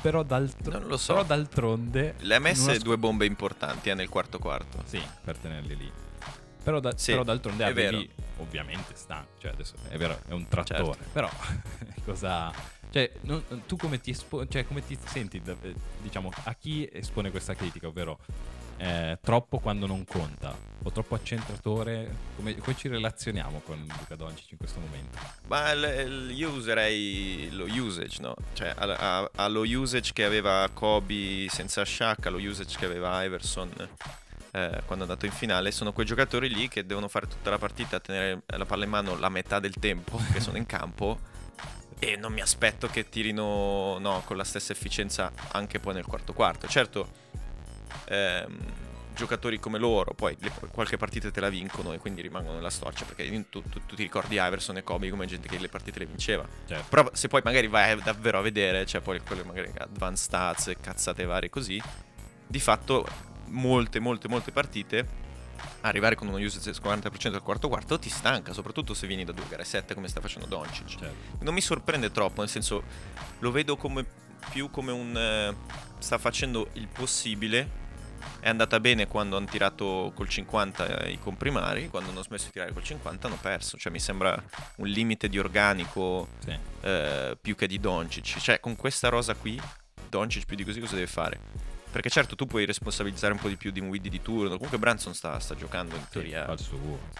Però, 0.00 0.22
d'altro- 0.22 0.78
Non 0.78 0.86
lo 0.86 0.96
so. 0.96 1.14
però 1.14 1.24
d'altronde... 1.26 2.14
Le 2.18 2.34
ha 2.36 2.38
messe 2.38 2.74
squ- 2.74 2.84
due 2.84 2.98
bombe 2.98 3.26
importanti 3.26 3.90
eh, 3.90 3.94
nel 3.94 4.08
quarto 4.08 4.38
quarto. 4.38 4.80
Sì, 4.84 5.02
per 5.24 5.36
tenerli 5.38 5.76
lì. 5.76 5.92
Però, 6.62 6.78
da- 6.80 6.96
Sì, 6.96 7.12
però 7.12 7.22
d'altronde 7.24 7.64
avevi, 7.64 7.96
vero. 7.96 8.42
ovviamente 8.42 8.94
sta, 8.94 9.26
cioè 9.38 9.52
adesso 9.52 9.74
è 9.88 9.96
vero, 9.96 10.20
è 10.28 10.32
un 10.32 10.46
trattore, 10.48 10.84
Certo. 10.98 11.10
però 11.12 11.28
cosa 12.04 12.52
cioè 12.90 13.10
non- 13.22 13.44
tu 13.66 13.76
come 13.76 14.00
ti 14.00 14.10
espo- 14.10 14.46
cioè 14.48 14.66
come 14.66 14.84
ti 14.84 14.98
senti 15.04 15.40
eh, 15.44 15.74
diciamo 16.02 16.30
a 16.44 16.54
chi 16.54 16.88
espone 16.92 17.30
questa 17.30 17.54
critica, 17.54 17.86
ovvero 17.86 18.18
eh, 18.78 19.18
troppo 19.22 19.58
quando 19.58 19.86
non 19.86 20.04
conta 20.04 20.56
o 20.82 20.90
troppo 20.90 21.14
accentratore, 21.14 22.14
come, 22.36 22.56
come 22.56 22.74
ci 22.76 22.88
relazioniamo 22.88 23.60
con 23.64 23.78
Luca 23.98 24.16
Doncic 24.16 24.52
in 24.52 24.56
questo 24.58 24.80
momento? 24.80 25.18
Ma 25.48 25.72
l- 25.74 26.26
l- 26.28 26.30
io 26.32 26.48
userei 26.50 27.48
lo 27.52 27.64
usage, 27.66 28.22
no? 28.22 28.34
Cioè, 28.54 28.72
a- 28.76 29.18
a- 29.20 29.30
allo 29.34 29.60
usage 29.60 30.12
che 30.14 30.24
aveva 30.24 30.66
Kobe 30.72 31.46
senza 31.50 31.84
Shaq, 31.84 32.24
allo 32.26 32.38
usage 32.38 32.78
che 32.78 32.86
aveva 32.86 33.22
Iverson 33.22 33.70
eh, 34.52 34.82
quando 34.86 35.04
è 35.04 35.08
andato 35.08 35.26
in 35.26 35.32
finale, 35.32 35.70
sono 35.70 35.92
quei 35.92 36.06
giocatori 36.06 36.48
lì 36.48 36.68
che 36.68 36.84
devono 36.84 37.08
fare 37.08 37.26
tutta 37.26 37.50
la 37.50 37.58
partita, 37.58 38.00
tenere 38.00 38.42
la 38.46 38.64
palla 38.66 38.84
in 38.84 38.90
mano 38.90 39.18
la 39.18 39.28
metà 39.28 39.60
del 39.60 39.74
tempo 39.74 40.20
che 40.32 40.40
sono 40.40 40.56
in 40.56 40.66
campo 40.66 41.18
e 41.98 42.16
non 42.16 42.32
mi 42.32 42.40
aspetto 42.40 42.88
che 42.88 43.08
tirino 43.08 43.98
no, 43.98 44.22
con 44.24 44.36
la 44.36 44.44
stessa 44.44 44.72
efficienza 44.72 45.30
anche 45.52 45.78
poi 45.78 45.94
nel 45.94 46.06
quarto 46.06 46.32
quarto. 46.32 46.66
Certo, 46.66 47.08
ehm, 48.06 48.58
giocatori 49.14 49.60
come 49.60 49.78
loro 49.78 50.14
poi 50.14 50.34
le- 50.40 50.52
qualche 50.70 50.96
partita 50.96 51.30
te 51.30 51.40
la 51.40 51.50
vincono 51.50 51.92
e 51.92 51.98
quindi 51.98 52.22
rimangono 52.22 52.54
nella 52.54 52.70
storcia 52.70 53.04
perché 53.04 53.28
tu, 53.50 53.62
tu- 53.68 53.84
tu 53.84 53.94
ti 53.94 54.02
ricordi 54.02 54.36
Iverson 54.36 54.78
e 54.78 54.82
Kobe 54.82 55.10
come 55.10 55.26
gente 55.26 55.46
che 55.46 55.58
le 55.58 55.68
partite 55.68 55.98
le 55.98 56.06
vinceva. 56.06 56.46
Cioè, 56.66 56.82
Però 56.88 57.08
se 57.12 57.28
poi 57.28 57.42
magari 57.44 57.66
vai 57.66 58.00
davvero 58.02 58.38
a 58.38 58.42
vedere, 58.42 58.86
cioè 58.86 59.02
poi 59.02 59.20
quelle 59.20 59.44
magari 59.44 59.70
advanced 59.76 60.24
stats 60.24 60.68
e 60.68 60.76
cazzate 60.80 61.24
varie 61.24 61.50
così, 61.50 61.80
di 62.46 62.60
fatto 62.60 63.06
molte, 63.50 64.00
molte, 64.00 64.28
molte 64.28 64.50
partite 64.52 65.28
arrivare 65.82 66.14
con 66.14 66.28
uno 66.28 66.38
usage 66.38 66.70
del 66.72 66.80
40% 66.82 67.34
al 67.34 67.42
quarto 67.42 67.68
quarto 67.68 67.98
ti 67.98 68.08
stanca, 68.08 68.52
soprattutto 68.52 68.94
se 68.94 69.06
vieni 69.06 69.24
da 69.24 69.32
due 69.32 69.44
gare 69.48 69.64
7 69.64 69.94
come 69.94 70.08
sta 70.08 70.20
facendo 70.20 70.46
Doncic. 70.46 70.86
certo. 70.86 71.14
Non 71.44 71.52
mi 71.54 71.60
sorprende 71.60 72.10
troppo, 72.10 72.40
nel 72.40 72.48
senso 72.50 72.82
lo 73.40 73.50
vedo 73.50 73.76
come 73.76 74.04
più 74.50 74.70
come 74.70 74.90
un 74.92 75.16
eh, 75.16 75.54
sta 75.98 76.18
facendo 76.18 76.68
il 76.74 76.88
possibile. 76.88 77.78
È 78.38 78.48
andata 78.48 78.80
bene 78.80 79.06
quando 79.06 79.36
hanno 79.36 79.46
tirato 79.46 80.12
col 80.14 80.28
50 80.28 81.08
i 81.08 81.18
comprimari, 81.18 81.88
quando 81.88 82.10
hanno 82.10 82.22
smesso 82.22 82.46
di 82.46 82.52
tirare 82.52 82.72
col 82.72 82.82
50 82.84 83.26
hanno 83.26 83.38
perso, 83.40 83.76
cioè 83.78 83.92
mi 83.92 84.00
sembra 84.00 84.42
un 84.76 84.86
limite 84.86 85.28
di 85.28 85.38
organico 85.38 86.28
Sì. 86.38 86.58
eh, 86.82 87.36
più 87.40 87.54
che 87.54 87.66
di 87.66 87.78
Doncic. 87.80 88.38
Cioè, 88.38 88.60
con 88.60 88.76
questa 88.76 89.08
rosa 89.08 89.34
qui, 89.34 89.60
Doncic 90.08 90.44
più 90.46 90.56
di 90.56 90.64
così 90.64 90.80
cosa 90.80 90.94
deve 90.94 91.06
fare? 91.06 91.40
Perché 91.90 92.08
certo 92.08 92.36
tu 92.36 92.46
puoi 92.46 92.64
responsabilizzare 92.66 93.32
un 93.32 93.40
po' 93.40 93.48
di 93.48 93.56
più 93.56 93.70
di 93.72 93.80
un 93.80 93.88
Widdy 93.88 94.08
di 94.08 94.22
turno. 94.22 94.54
Comunque 94.54 94.78
Branson 94.78 95.12
sta, 95.14 95.38
sta 95.40 95.54
giocando 95.56 95.96
in 95.96 96.06
teoria 96.10 96.46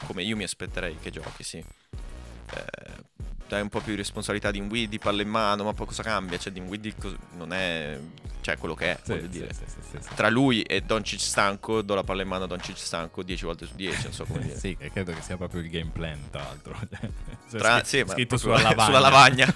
come 0.07 0.23
io 0.23 0.37
mi 0.37 0.45
aspetterei 0.45 0.97
che 1.00 1.11
giochi, 1.11 1.43
sì. 1.43 1.59
Eh, 1.59 3.09
dai 3.49 3.62
un 3.62 3.69
po' 3.69 3.81
più 3.81 3.91
di 3.91 3.97
responsabilità 3.99 4.53
di 4.53 4.61
un 4.61 4.69
Widdy, 4.69 4.99
palla 4.99 5.23
in 5.23 5.29
mano, 5.29 5.65
ma 5.65 5.73
poi 5.73 5.87
cosa 5.87 6.05
cambia? 6.05 6.39
Cioè, 6.39 6.53
di 6.53 6.61
un 6.61 6.67
Widdy 6.69 6.95
cos- 6.97 7.17
non 7.37 7.53
è... 7.53 7.99
Cioè, 8.43 8.57
quello 8.59 8.75
che 8.77 8.93
è, 8.93 8.99
Sì, 9.03 9.11
voglio 9.11 9.23
sì, 9.23 9.29
dire. 9.29 9.49
Tra 10.15 10.29
lui 10.31 10.62
e 10.62 10.81
Doncic 10.83 11.21
stanco, 11.21 11.83
do 11.83 11.95
la 11.97 12.05
palla 12.05 12.23
in 12.23 12.29
mano 12.29 12.45
a 12.45 12.47
Doncic 12.47 12.79
stanco 12.79 13.25
10 13.25 13.45
volte 13.45 13.67
su 13.67 13.75
10, 13.75 14.03
non 14.05 14.12
so 14.12 14.25
come 14.25 14.39
dire. 14.47 14.57
Sì, 14.57 14.77
credo 14.77 15.12
che 15.12 15.21
sia 15.21 15.37
proprio 15.37 15.61
il 15.62 15.69
game 15.69 15.91
plan, 15.93 16.31
tra 16.31 16.43
l'altro. 16.43 16.79
Cioè, 17.50 17.59
Tra- 17.59 17.83
scritto 17.85 18.05
proprio 18.15 18.39
sulla 18.39 18.62
lavagna. 18.62 18.85
sulla 18.85 18.99
lavagna. 19.00 19.55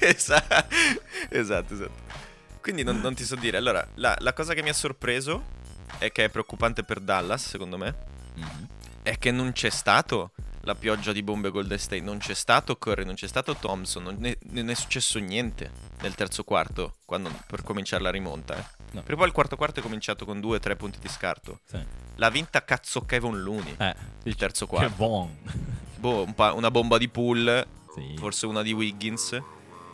Esa- 0.00 0.66
esatto, 1.28 1.74
esatto. 1.74 2.28
Quindi 2.60 2.82
non, 2.82 3.00
non 3.00 3.14
ti 3.14 3.24
so 3.24 3.34
dire. 3.36 3.56
Allora, 3.56 3.86
la, 3.94 4.16
la 4.20 4.32
cosa 4.32 4.54
che 4.54 4.62
mi 4.62 4.68
ha 4.68 4.74
sorpreso 4.74 5.42
e 5.98 6.12
che 6.12 6.24
è 6.24 6.28
preoccupante 6.28 6.82
per 6.84 7.00
Dallas, 7.00 7.46
secondo 7.48 7.76
me, 7.78 7.94
Mhm. 8.34 8.66
è 9.02 9.18
che 9.18 9.30
non 9.32 9.52
c'è 9.52 9.70
stato 9.70 10.32
la 10.64 10.74
pioggia 10.74 11.12
di 11.12 11.22
bombe 11.22 11.50
Golden 11.50 11.78
State, 11.78 12.02
non 12.02 12.18
c'è 12.18 12.34
stato 12.34 12.76
Curry, 12.76 13.04
non 13.04 13.14
c'è 13.14 13.26
stato 13.26 13.56
Thompson, 13.56 14.02
non 14.02 14.24
è, 14.24 14.36
non 14.50 14.68
è 14.70 14.74
successo 14.74 15.18
niente 15.18 15.70
nel 16.02 16.14
terzo 16.14 16.44
quarto 16.44 16.96
quando- 17.06 17.30
per 17.46 17.62
cominciare 17.62 18.02
la 18.02 18.10
rimonta. 18.10 18.56
Eh. 18.56 18.64
No. 18.92 19.02
Per 19.02 19.16
poi 19.16 19.26
il 19.26 19.32
quarto 19.32 19.56
quarto 19.56 19.80
è 19.80 19.82
cominciato 19.82 20.24
con 20.24 20.38
due 20.40 20.56
o 20.56 20.60
tre 20.60 20.76
punti 20.76 20.98
di 21.00 21.08
scarto. 21.08 21.60
Sì. 21.64 21.78
L'ha 22.16 22.28
vinta 22.30 22.62
cazzo 22.64 23.02
Kevin 23.02 23.40
Looney. 23.42 23.74
Eh, 23.78 23.94
Il 24.24 24.36
terzo 24.36 24.66
che 24.66 24.74
quarto. 24.76 24.94
bon. 24.96 25.36
Boh, 25.96 26.24
un 26.24 26.34
pa- 26.34 26.52
una 26.52 26.70
bomba 26.70 26.98
di 26.98 27.08
pool, 27.08 27.66
Sì. 27.94 28.14
forse 28.18 28.46
una 28.46 28.62
di 28.62 28.72
Wiggins. 28.72 29.40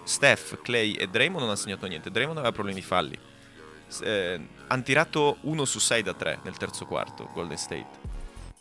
Steph, 0.07 0.61
Clay 0.63 0.93
e 0.93 1.09
Draymond 1.09 1.41
non 1.41 1.49
hanno 1.49 1.57
segnato 1.59 1.87
niente. 1.87 2.11
Draymond 2.11 2.39
aveva 2.39 2.53
problemi 2.53 2.79
di 2.81 2.87
falli. 2.87 3.19
Eh, 4.03 4.41
hanno 4.69 4.83
tirato 4.83 5.39
1 5.43 5.65
su 5.65 5.79
6 5.79 6.03
da 6.03 6.15
3 6.15 6.39
nel 6.45 6.57
terzo 6.57 6.87
quarto, 6.87 7.29
Golden 7.33 7.57
State. 7.59 8.05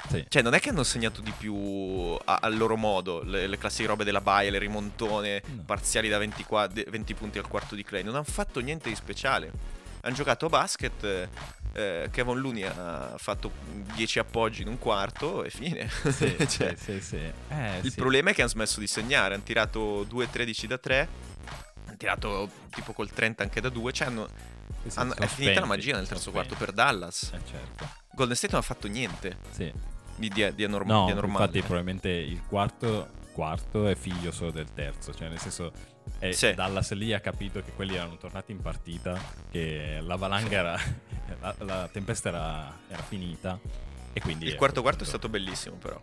Sì. 0.09 0.25
Cioè, 0.27 0.41
non 0.41 0.53
è 0.53 0.59
che 0.59 0.69
hanno 0.69 0.83
segnato 0.83 1.21
di 1.21 1.31
più 1.35 2.15
a- 2.25 2.39
al 2.41 2.57
loro 2.57 2.75
modo, 2.75 3.23
le, 3.23 3.47
le 3.47 3.57
classiche 3.57 3.87
robe 3.87 4.03
della 4.03 4.21
baia, 4.21 4.51
le 4.51 4.59
rimontone, 4.59 5.41
No. 5.45 5.63
parziali 5.65 6.09
da 6.09 6.17
20, 6.19 6.43
qua- 6.43 6.67
de- 6.67 6.85
20 6.89 7.13
punti 7.15 7.37
al 7.39 7.47
quarto 7.47 7.73
di 7.75 7.83
Clay. 7.83 8.03
Non 8.03 8.15
hanno 8.15 8.23
fatto 8.23 8.59
niente 8.59 8.89
di 8.89 8.95
speciale. 8.95 9.51
Hanno 10.01 10.13
giocato 10.15 10.45
a 10.45 10.49
basket. 10.49 11.03
eh, 11.03 11.27
eh, 11.73 12.09
Kevin 12.11 12.39
Looney 12.39 12.63
ha 12.63 13.15
fatto 13.17 13.51
10 13.95 14.19
appoggi 14.19 14.61
in 14.61 14.67
un 14.67 14.77
quarto 14.77 15.43
e 15.43 15.49
fine. 15.49 15.89
Sì, 15.89 16.35
Cioè, 16.47 16.75
sì. 16.77 17.17
Eh, 17.49 17.79
il 17.81 17.93
problema 17.95 18.29
è 18.29 18.33
che 18.33 18.41
hanno 18.41 18.49
smesso 18.51 18.79
di 18.79 18.87
segnare. 18.87 19.33
Hanno 19.33 19.43
tirato 19.43 20.05
2-13 20.05 20.65
da 20.67 20.77
3. 20.77 21.07
Hanno 21.87 21.97
tirato 21.97 22.49
tipo 22.71 22.93
col 22.93 23.09
30 23.11 23.43
anche 23.43 23.61
da 23.61 23.69
2. 23.69 23.91
Cioè, 23.91 24.07
hanno- 24.07 24.27
hanno- 24.95 25.15
è 25.15 25.27
finita 25.27 25.59
la 25.59 25.65
magia 25.65 25.95
nel 25.95 26.07
terzo 26.07 26.31
quarto 26.31 26.55
per 26.55 26.71
Dallas. 26.71 27.31
Eh, 27.33 27.39
certo. 27.49 27.87
Golden 28.13 28.35
State 28.35 28.53
non 28.53 28.61
ha 28.61 28.65
fatto 28.65 28.87
niente 28.87 29.37
Sì. 29.51 29.71
di, 30.15 30.29
di, 30.29 30.53
di 30.55 30.63
anorm- 30.63 30.87
No, 30.87 31.05
di 31.05 31.11
anormale. 31.11 31.43
infatti 31.45 31.59
probabilmente 31.61 32.09
il 32.09 32.41
quarto, 32.47 33.09
quarto 33.33 33.87
è 33.87 33.95
figlio 33.95 34.31
solo 34.31 34.51
del 34.51 34.71
terzo, 34.73 35.13
cioè 35.13 35.27
nel 35.29 35.39
senso 35.39 35.71
è, 36.19 36.31
Sì. 36.31 36.53
Dallas 36.53 36.91
lì 36.93 37.13
ha 37.13 37.19
capito 37.19 37.61
che 37.63 37.71
quelli 37.73 37.95
erano 37.95 38.17
tornati 38.17 38.51
in 38.51 38.61
partita, 38.61 39.19
che 39.51 39.99
la 40.01 40.15
valanga 40.15 40.55
era, 40.55 40.79
la, 41.41 41.55
la 41.59 41.89
tempesta 41.91 42.29
era, 42.29 42.77
era 42.87 43.01
finita 43.03 43.59
e 44.13 44.21
quindi... 44.21 44.45
Il 44.45 44.55
quarto 44.55 44.81
quarto 44.81 45.03
è 45.03 45.07
stato 45.07 45.27
bellissimo, 45.27 45.75
però. 45.75 46.01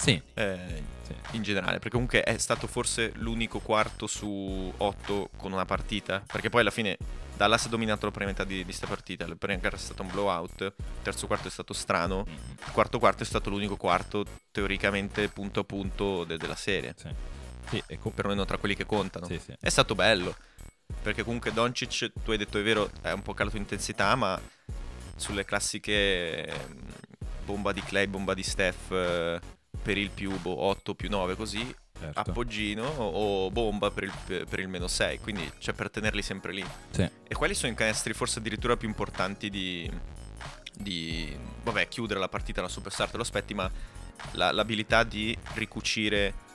Sì, 0.00 0.20
eh, 0.32 0.82
sì. 1.02 1.14
in 1.32 1.42
generale, 1.42 1.74
perché 1.74 1.90
comunque 1.90 2.22
è 2.22 2.38
stato 2.38 2.66
forse 2.66 3.12
l'unico 3.16 3.58
quarto 3.58 4.06
su 4.06 4.72
8 4.74 5.28
con 5.36 5.52
una 5.52 5.66
partita. 5.66 6.22
Perché 6.26 6.48
poi 6.48 6.62
alla 6.62 6.70
fine 6.70 6.96
Dallas 7.36 7.66
ha 7.66 7.68
dominato 7.68 8.06
la 8.06 8.12
prima 8.12 8.30
metà 8.30 8.44
di, 8.44 8.64
di 8.64 8.72
sta 8.72 8.86
partita. 8.86 9.26
La 9.26 9.36
prima 9.36 9.58
gara 9.58 9.76
è 9.76 9.78
stata 9.78 10.00
un 10.00 10.08
blowout. 10.10 10.60
Il 10.60 11.02
terzo 11.02 11.26
quarto 11.26 11.48
è 11.48 11.50
stato 11.50 11.74
strano. 11.74 12.24
Il 12.26 12.72
quarto 12.72 12.98
quarto 12.98 13.22
è 13.22 13.26
stato 13.26 13.50
l'unico 13.50 13.76
quarto 13.76 14.24
teoricamente 14.50 15.28
punto 15.28 15.60
a 15.60 15.64
punto 15.64 16.24
de- 16.24 16.38
della 16.38 16.56
serie. 16.56 16.94
Sì. 16.96 17.08
Sì, 17.68 17.82
e 17.86 17.98
Perlomeno 18.14 18.46
tra 18.46 18.56
quelli 18.56 18.74
che 18.74 18.86
contano. 18.86 19.26
sì, 19.26 19.38
sì. 19.38 19.54
È 19.60 19.68
stato 19.68 19.94
bello. 19.94 20.34
Perché 21.02 21.24
comunque 21.24 21.52
Doncic, 21.52 22.10
tu 22.24 22.30
hai 22.30 22.38
detto 22.38 22.58
è 22.58 22.62
vero, 22.62 22.90
è 23.02 23.12
un 23.12 23.22
po' 23.22 23.34
calato 23.34 23.58
intensità, 23.58 24.14
ma 24.16 24.40
sulle 25.14 25.44
classiche 25.44 26.46
ehm, 26.46 26.78
bomba 27.44 27.72
di 27.72 27.82
Clay, 27.82 28.06
bomba 28.06 28.32
di 28.32 28.42
Steph 28.42 29.38
per 29.82 29.96
il 29.96 30.10
più 30.10 30.38
boh, 30.40 30.62
8 30.64 30.94
più 30.94 31.08
9 31.08 31.36
così, 31.36 31.74
certo. 31.98 32.18
appoggino 32.18 32.84
o 32.84 33.50
bomba 33.50 33.90
per 33.90 34.04
il, 34.04 34.12
per 34.48 34.58
il 34.58 34.68
meno 34.68 34.88
6, 34.88 35.18
quindi 35.20 35.50
c'è 35.58 35.72
per 35.72 35.90
tenerli 35.90 36.22
sempre 36.22 36.52
lì. 36.52 36.64
Sì. 36.90 37.08
E 37.26 37.34
quelli 37.34 37.54
sono 37.54 37.72
i 37.72 37.76
canestri 37.76 38.12
forse 38.12 38.38
addirittura 38.38 38.76
più 38.76 38.88
importanti 38.88 39.50
di, 39.50 39.90
di 40.74 41.36
vabbè, 41.62 41.88
chiudere 41.88 42.20
la 42.20 42.28
partita, 42.28 42.60
la 42.60 42.68
superstar 42.68 43.10
te 43.10 43.16
lo 43.16 43.22
aspetti, 43.22 43.54
ma 43.54 43.70
la- 44.32 44.52
l'abilità 44.52 45.02
di 45.04 45.36
ricucire 45.54 46.48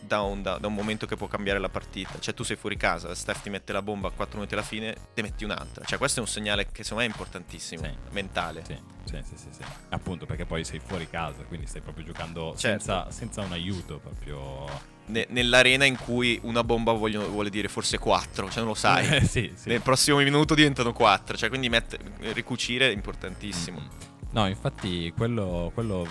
da 0.00 0.22
un, 0.22 0.42
da- 0.42 0.58
da 0.58 0.66
un 0.66 0.74
momento 0.74 1.06
che 1.06 1.16
può 1.16 1.26
cambiare 1.28 1.58
la 1.58 1.68
partita. 1.68 2.18
Cioè 2.18 2.34
tu 2.34 2.42
sei 2.42 2.56
fuori 2.56 2.76
casa, 2.76 3.14
Steph 3.14 3.42
ti 3.42 3.50
mette 3.50 3.72
la 3.72 3.82
bomba 3.82 4.08
a 4.08 4.10
4 4.10 4.36
minuti 4.36 4.54
alla 4.54 4.62
fine, 4.62 4.96
te 5.14 5.22
metti 5.22 5.44
un'altra. 5.44 5.84
Cioè 5.84 5.98
questo 5.98 6.20
è 6.20 6.22
un 6.22 6.28
segnale 6.28 6.66
che 6.70 6.82
secondo 6.82 6.96
me 7.04 7.04
è 7.04 7.12
importantissimo, 7.12 7.84
Sì. 7.84 7.90
mentale. 8.10 8.64
Sì, 8.66 8.76
sì, 9.04 9.22
sì, 9.28 9.36
sì, 9.36 9.48
sì. 9.50 9.62
Appunto 9.90 10.26
perché 10.26 10.46
poi 10.46 10.64
sei 10.64 10.80
fuori 10.84 11.08
casa, 11.08 11.42
quindi 11.44 11.66
stai 11.66 11.80
proprio 11.80 12.04
giocando 12.04 12.54
Certo. 12.56 12.84
senza, 12.84 13.10
senza 13.10 13.40
un 13.42 13.52
aiuto 13.52 13.98
proprio... 13.98 14.98
Ne- 15.06 15.26
nell'arena 15.30 15.84
in 15.84 15.96
cui 15.96 16.38
una 16.44 16.62
bomba 16.62 16.92
voglio- 16.92 17.28
vuole 17.28 17.50
dire 17.50 17.66
forse 17.68 17.98
4, 17.98 18.46
cioè 18.48 18.58
non 18.58 18.68
lo 18.68 18.74
sai. 18.74 19.16
Eh, 19.16 19.20
sì, 19.26 19.52
sì. 19.56 19.68
Nel 19.68 19.80
prossimo 19.82 20.18
minuto 20.18 20.54
diventano 20.54 20.92
4, 20.92 21.36
cioè 21.36 21.48
quindi 21.48 21.68
mette- 21.68 21.98
ricucire 22.32 22.88
è 22.88 22.92
importantissimo. 22.92 23.80
Mm. 23.80 23.86
No, 24.32 24.46
infatti 24.46 25.12
quello, 25.16 25.72
quello 25.74 26.06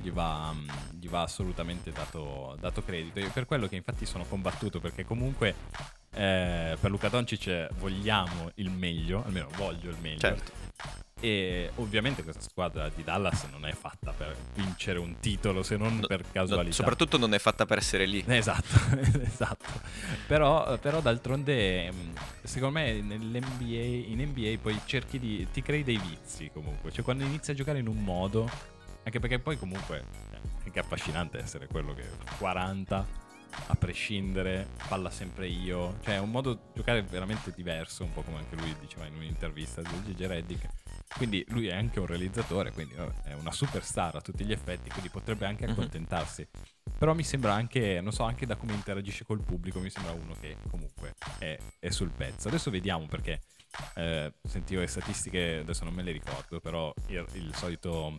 gli 0.00 0.10
va, 0.10 0.52
mm, 0.52 0.68
gli 0.98 1.08
va 1.08 1.22
assolutamente 1.22 1.90
dato, 1.92 2.56
dato 2.60 2.82
credito. 2.82 3.20
Io 3.20 3.30
per 3.30 3.46
quello 3.46 3.66
che 3.68 3.76
infatti 3.76 4.06
sono 4.06 4.24
combattuto, 4.24 4.80
perché 4.80 5.04
comunque 5.04 5.54
eh, 6.14 6.76
per 6.80 6.90
Luca 6.90 7.08
Doncic 7.08 7.68
vogliamo 7.74 8.50
il 8.56 8.70
meglio, 8.70 9.24
almeno 9.24 9.48
voglio 9.56 9.90
il 9.90 9.96
meglio. 10.00 10.18
Certo. 10.18 10.66
E 11.20 11.72
ovviamente 11.76 12.22
questa 12.22 12.42
squadra 12.42 12.88
di 12.94 13.02
Dallas 13.02 13.42
non 13.50 13.66
è 13.66 13.72
fatta 13.72 14.12
per 14.12 14.36
vincere 14.54 15.00
un 15.00 15.18
titolo 15.18 15.64
se 15.64 15.76
non 15.76 15.96
No, 15.98 16.06
per 16.06 16.20
no, 16.20 16.28
casualità. 16.32 16.74
soprattutto 16.76 17.18
non 17.18 17.34
è 17.34 17.40
fatta 17.40 17.66
per 17.66 17.78
essere 17.78 18.06
lì. 18.06 18.22
Esatto, 18.24 18.78
esatto. 19.20 19.66
Però, 20.28 20.78
però 20.78 21.00
d'altronde, 21.00 21.90
mh, 21.90 22.12
secondo 22.44 22.78
me 22.78 23.00
nell'NBA, 23.00 23.64
in 24.12 24.20
NBA 24.28 24.58
poi 24.62 24.80
cerchi 24.84 25.18
di... 25.18 25.44
ti 25.52 25.60
crei 25.60 25.82
dei 25.82 25.98
vizi 25.98 26.50
comunque. 26.52 26.92
Cioè 26.92 27.02
quando 27.02 27.24
inizi 27.24 27.50
a 27.50 27.54
giocare 27.54 27.80
in 27.80 27.88
un 27.88 27.98
modo, 27.98 28.48
anche 29.08 29.20
perché 29.20 29.38
poi 29.38 29.56
comunque 29.58 30.04
è 30.64 30.70
che 30.70 30.80
affascinante 30.80 31.38
essere 31.38 31.66
quello 31.66 31.94
che 31.94 32.02
fa 32.02 32.34
40 32.36 33.06
a 33.68 33.74
prescindere, 33.74 34.68
palla 34.86 35.08
sempre 35.10 35.48
io. 35.48 35.96
Cioè 36.02 36.16
è 36.16 36.18
un 36.18 36.30
modo 36.30 36.52
di 36.52 36.60
giocare 36.74 37.02
veramente 37.02 37.50
diverso, 37.54 38.04
un 38.04 38.12
po' 38.12 38.20
come 38.20 38.36
anche 38.38 38.54
lui 38.54 38.76
diceva 38.78 39.06
in 39.06 39.14
un'intervista 39.14 39.80
di 39.80 40.02
Gigi 40.04 40.26
Reddick. 40.26 40.68
Quindi 41.16 41.42
lui 41.48 41.68
è 41.68 41.74
anche 41.74 41.98
un 41.98 42.06
realizzatore, 42.06 42.70
quindi 42.72 42.94
vabbè, 42.94 43.30
è 43.30 43.32
una 43.32 43.50
superstar 43.50 44.16
a 44.16 44.20
tutti 44.20 44.44
gli 44.44 44.52
effetti, 44.52 44.90
quindi 44.90 45.08
potrebbe 45.08 45.46
anche 45.46 45.64
Mhm. 45.66 45.72
accontentarsi. 45.72 46.46
Però 46.98 47.14
mi 47.14 47.24
sembra 47.24 47.54
anche, 47.54 48.00
non 48.02 48.12
so, 48.12 48.24
anche 48.24 48.44
da 48.44 48.56
come 48.56 48.74
interagisce 48.74 49.24
col 49.24 49.40
pubblico, 49.40 49.80
mi 49.80 49.88
sembra 49.88 50.12
uno 50.12 50.34
che 50.38 50.58
comunque 50.70 51.14
è, 51.38 51.56
è 51.78 51.88
sul 51.88 52.10
pezzo. 52.10 52.48
Adesso 52.48 52.70
vediamo 52.70 53.06
perché 53.06 53.40
eh, 53.94 54.32
sentivo 54.44 54.80
le 54.82 54.86
statistiche, 54.86 55.58
adesso 55.62 55.84
non 55.84 55.94
me 55.94 56.02
le 56.02 56.12
ricordo, 56.12 56.60
però 56.60 56.92
il, 57.06 57.24
il 57.32 57.54
solito, 57.54 58.18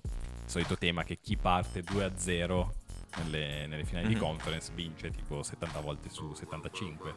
solito 0.49 0.77
tema 0.77 1.03
che 1.03 1.19
chi 1.21 1.37
parte 1.37 1.81
2-0 1.83 2.71
nelle, 3.17 3.67
nelle 3.67 3.85
finali 3.85 4.07
di 4.07 4.13
Mhm. 4.15 4.19
conference 4.19 4.71
vince 4.73 5.11
tipo 5.11 5.41
70 5.43 5.79
volte 5.79 6.09
su 6.09 6.33
75. 6.33 7.13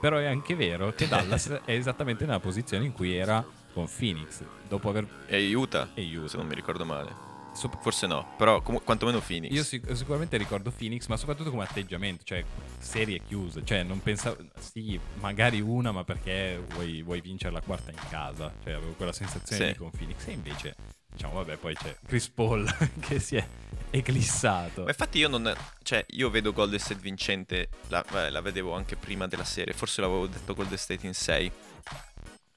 Però 0.00 0.16
è 0.18 0.26
anche 0.26 0.54
vero 0.54 0.92
che 0.92 1.06
Dallas 1.08 1.48
è 1.64 1.72
esattamente 1.72 2.24
nella 2.24 2.40
posizione 2.40 2.84
in 2.84 2.92
cui 2.92 3.14
era 3.16 3.44
con 3.72 3.86
Phoenix, 3.88 4.42
dopo 4.68 4.88
aver... 4.88 5.06
E 5.26 5.54
Utah, 5.54 5.90
E 5.94 6.16
Utah. 6.16 6.28
se 6.28 6.36
non 6.36 6.46
mi 6.46 6.54
ricordo 6.54 6.84
male. 6.84 7.26
sop- 7.52 7.80
Forse 7.80 8.06
no, 8.06 8.34
però 8.36 8.60
comu- 8.62 8.82
quantomeno 8.84 9.18
Phoenix. 9.20 9.52
Io 9.52 9.64
sic- 9.64 9.92
sicuramente 9.94 10.36
ricordo 10.36 10.70
Phoenix, 10.70 11.06
ma 11.08 11.16
soprattutto 11.16 11.50
come 11.50 11.64
atteggiamento, 11.64 12.22
cioè 12.24 12.44
serie 12.78 13.20
chiuse, 13.26 13.64
cioè 13.64 13.82
non 13.82 14.00
pensavo, 14.00 14.36
sì, 14.58 14.98
magari 15.20 15.60
una, 15.60 15.90
ma 15.90 16.04
perché 16.04 16.62
vuoi, 16.74 17.02
vuoi 17.02 17.20
vincere 17.20 17.52
la 17.52 17.60
quarta 17.60 17.90
in 17.90 17.98
casa, 18.08 18.52
cioè 18.62 18.74
avevo 18.74 18.92
quella 18.92 19.12
sensazione 19.12 19.72
Sì. 19.72 19.78
con 19.78 19.90
Phoenix 19.90 20.26
e 20.28 20.32
invece, 20.32 20.76
diciamo, 21.18 21.34
vabbè, 21.34 21.56
poi 21.56 21.74
c'è 21.74 21.96
Chris 22.06 22.28
Paul 22.28 22.72
che 23.00 23.18
si 23.18 23.34
è 23.34 23.44
eclissato. 23.90 24.82
Ma 24.84 24.88
infatti 24.88 25.18
io 25.18 25.28
non... 25.28 25.52
Cioè, 25.82 26.04
io 26.10 26.30
vedo 26.30 26.52
Golden 26.52 26.78
State 26.78 27.00
vincente, 27.00 27.68
la, 27.88 28.04
vabbè, 28.08 28.30
la 28.30 28.40
vedevo 28.40 28.72
anche 28.72 28.94
prima 28.94 29.26
della 29.26 29.44
serie, 29.44 29.74
forse 29.74 30.00
l'avevo 30.00 30.28
detto 30.28 30.54
Golden 30.54 30.78
State 30.78 31.04
in 31.06 31.14
6. 31.14 31.52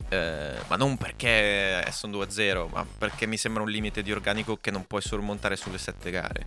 Eh, 0.09 0.55
ma 0.67 0.75
non 0.75 0.95
perché 0.97 1.83
sono 1.91 2.19
2-0, 2.19 2.69
ma 2.69 2.85
perché 2.85 3.25
mi 3.25 3.37
sembra 3.37 3.63
un 3.63 3.69
limite 3.69 4.03
di 4.03 4.11
organico 4.11 4.57
che 4.57 4.69
non 4.69 4.85
puoi 4.85 5.01
sormontare 5.01 5.55
sulle 5.55 5.79
7 5.79 6.11
gare. 6.11 6.45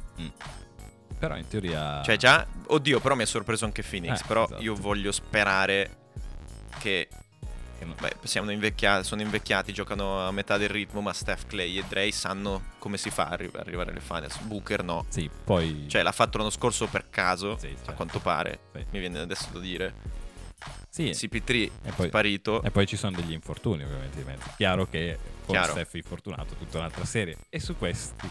Però 1.18 1.36
in 1.36 1.48
teoria... 1.48 2.00
Cioè 2.04 2.16
già, 2.16 2.46
oddio, 2.66 3.00
però 3.00 3.16
mi 3.16 3.22
ha 3.22 3.26
sorpreso 3.26 3.64
anche 3.64 3.82
Phoenix, 3.82 4.20
Eh, 4.20 4.26
però 4.26 4.44
esatto. 4.44 4.62
io 4.62 4.74
voglio 4.76 5.10
sperare 5.10 5.96
che... 6.78 7.08
che 7.92 8.00
Beh, 8.00 8.26
siamo 8.26 8.50
invecchiati, 8.50 9.04
sono 9.04 9.20
invecchiati, 9.22 9.72
giocano 9.72 10.26
a 10.26 10.30
metà 10.32 10.56
del 10.56 10.68
ritmo, 10.70 11.00
ma 11.00 11.12
Steph, 11.12 11.46
Clay 11.46 11.78
e 11.78 11.84
Dre 11.88 12.10
sanno 12.12 12.70
come 12.78 12.96
si 12.96 13.10
fa 13.10 13.26
a 13.26 13.30
arri- 13.32 13.50
arrivare 13.54 13.90
alle 13.90 14.00
finals. 14.00 14.38
Booker 14.40 14.82
no. 14.82 15.04
Sì, 15.08 15.28
poi... 15.44 15.86
Cioè, 15.88 16.02
l'ha 16.02 16.12
fatto 16.12 16.38
l'anno 16.38 16.50
scorso 16.50 16.86
per 16.86 17.10
caso, 17.10 17.56
Sì, 17.58 17.66
a 17.66 17.76
certo. 17.76 17.92
quanto 17.94 18.18
pare. 18.20 18.60
Sì. 18.72 18.84
Mi 18.90 18.98
viene 19.00 19.18
adesso 19.18 19.48
da 19.52 19.58
dire. 19.58 19.94
sì, 20.88 21.10
CP3 21.10 21.70
e 21.82 21.92
poi, 21.94 22.08
sparito. 22.08 22.62
e 22.62 22.70
poi 22.70 22.86
ci 22.86 22.96
sono 22.96 23.16
degli 23.16 23.32
infortuni 23.32 23.82
ovviamente 23.84 24.16
di 24.18 24.24
mezzo. 24.24 24.50
Chiaro 24.56 24.86
che 24.88 25.18
con 25.44 25.54
Chiaro. 25.54 25.72
Steph 25.72 25.94
infortunato 25.94 26.54
tutta 26.54 26.78
un'altra 26.78 27.04
serie. 27.04 27.36
E 27.50 27.60
su 27.60 27.76
questi 27.76 28.28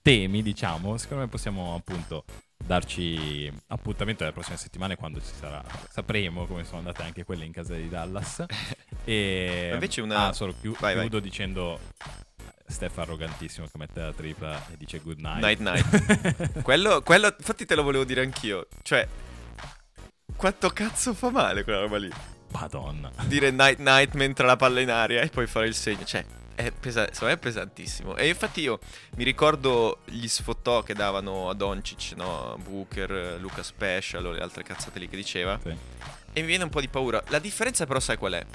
temi, 0.00 0.42
diciamo, 0.42 0.96
secondo 0.96 1.24
me 1.24 1.28
possiamo 1.28 1.74
appunto 1.74 2.24
darci 2.64 3.52
appuntamento 3.68 4.22
alle 4.22 4.32
prossime 4.32 4.56
settimane 4.56 4.96
quando 4.96 5.20
ci 5.20 5.32
sarà 5.38 5.62
sapremo 5.90 6.46
come 6.46 6.64
sono 6.64 6.78
andate 6.78 7.02
anche 7.02 7.24
quelle 7.24 7.44
in 7.44 7.52
casa 7.52 7.74
di 7.74 7.88
Dallas 7.88 8.44
e 9.04 9.70
invece 9.72 10.00
una- 10.00 10.28
ah, 10.28 10.32
solo 10.32 10.54
chiu- 10.60 10.78
Vai, 10.78 10.94
vai. 10.94 11.02
chiudo 11.08 11.20
dicendo 11.20 11.78
Steph 12.66 12.96
arrogantissimo 12.98 13.66
che 13.66 13.76
mette 13.78 14.00
la 14.00 14.12
tripla 14.12 14.68
e 14.70 14.76
dice 14.78 14.98
good 15.00 15.18
night 15.18 15.40
Night 15.42 15.60
night. 15.60 16.62
quello, 16.62 17.02
quello, 17.02 17.34
infatti 17.36 17.66
te 17.66 17.74
lo 17.74 17.82
volevo 17.82 18.04
dire 18.04 18.22
anch'io. 18.22 18.66
Cioè, 18.82 19.06
quanto 20.36 20.70
cazzo 20.70 21.12
fa 21.12 21.30
male 21.30 21.64
quella 21.64 21.80
roba 21.80 21.98
lì? 21.98 22.10
madonna 22.52 23.10
Dire 23.26 23.50
night 23.50 23.78
night 23.78 24.14
mentre 24.14 24.46
la 24.46 24.56
palla 24.56 24.80
in 24.80 24.90
aria 24.90 25.20
e 25.22 25.28
poi 25.28 25.46
fare 25.46 25.66
il 25.66 25.74
segno. 25.74 26.04
Cioè, 26.04 26.24
è, 26.54 26.70
pesa- 26.70 27.08
è 27.08 27.36
pesantissimo. 27.36 28.16
E 28.16 28.28
infatti 28.28 28.60
io 28.60 28.78
mi 29.16 29.24
ricordo 29.24 29.98
gli 30.04 30.26
sfottò 30.26 30.82
che 30.82 30.94
davano 30.94 31.48
a 31.48 31.54
Doncic, 31.54 32.12
no? 32.16 32.58
Booker, 32.62 33.38
Luca 33.40 33.62
Special 33.62 34.24
o 34.26 34.30
le 34.32 34.40
altre 34.40 34.62
cazzate 34.62 34.98
lì 34.98 35.08
che 35.08 35.16
diceva. 35.16 35.58
Sì. 35.62 35.76
E 36.34 36.40
mi 36.40 36.46
viene 36.46 36.64
un 36.64 36.70
po' 36.70 36.80
di 36.80 36.88
paura. 36.88 37.22
La 37.28 37.38
differenza 37.38 37.86
però 37.86 38.00
sai 38.00 38.16
qual 38.16 38.32
è? 38.34 38.46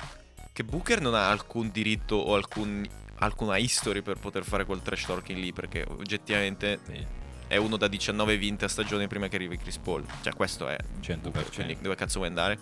Che 0.52 0.64
Booker 0.64 1.02
non 1.02 1.14
ha 1.14 1.30
alcun 1.30 1.70
diritto 1.72 2.16
o 2.16 2.36
alcun- 2.36 2.88
alcuna 3.20 3.58
history 3.58 4.02
per 4.02 4.18
poter 4.18 4.44
fare 4.44 4.66
quel 4.66 4.82
trash 4.82 5.06
talking 5.06 5.40
lì 5.40 5.54
perché 5.54 5.86
oggettivamente 5.88 6.80
sì, 6.86 7.06
è 7.48 7.58
uno 7.58 7.78
da 7.78 7.88
19 7.88 8.38
vinte 8.38 8.66
a 8.66 8.68
stagione 8.68 9.08
prima 9.08 9.28
che 9.28 9.36
arrivi 9.36 9.58
Chris 9.58 9.78
Paul. 9.78 10.06
Cioè 10.22 10.34
questo 10.34 10.68
è 10.68 10.78
100% 11.02 11.54
quindi 11.54 11.78
dove 11.82 11.96
cazzo 11.96 12.18
vuoi 12.18 12.30
andare? 12.30 12.58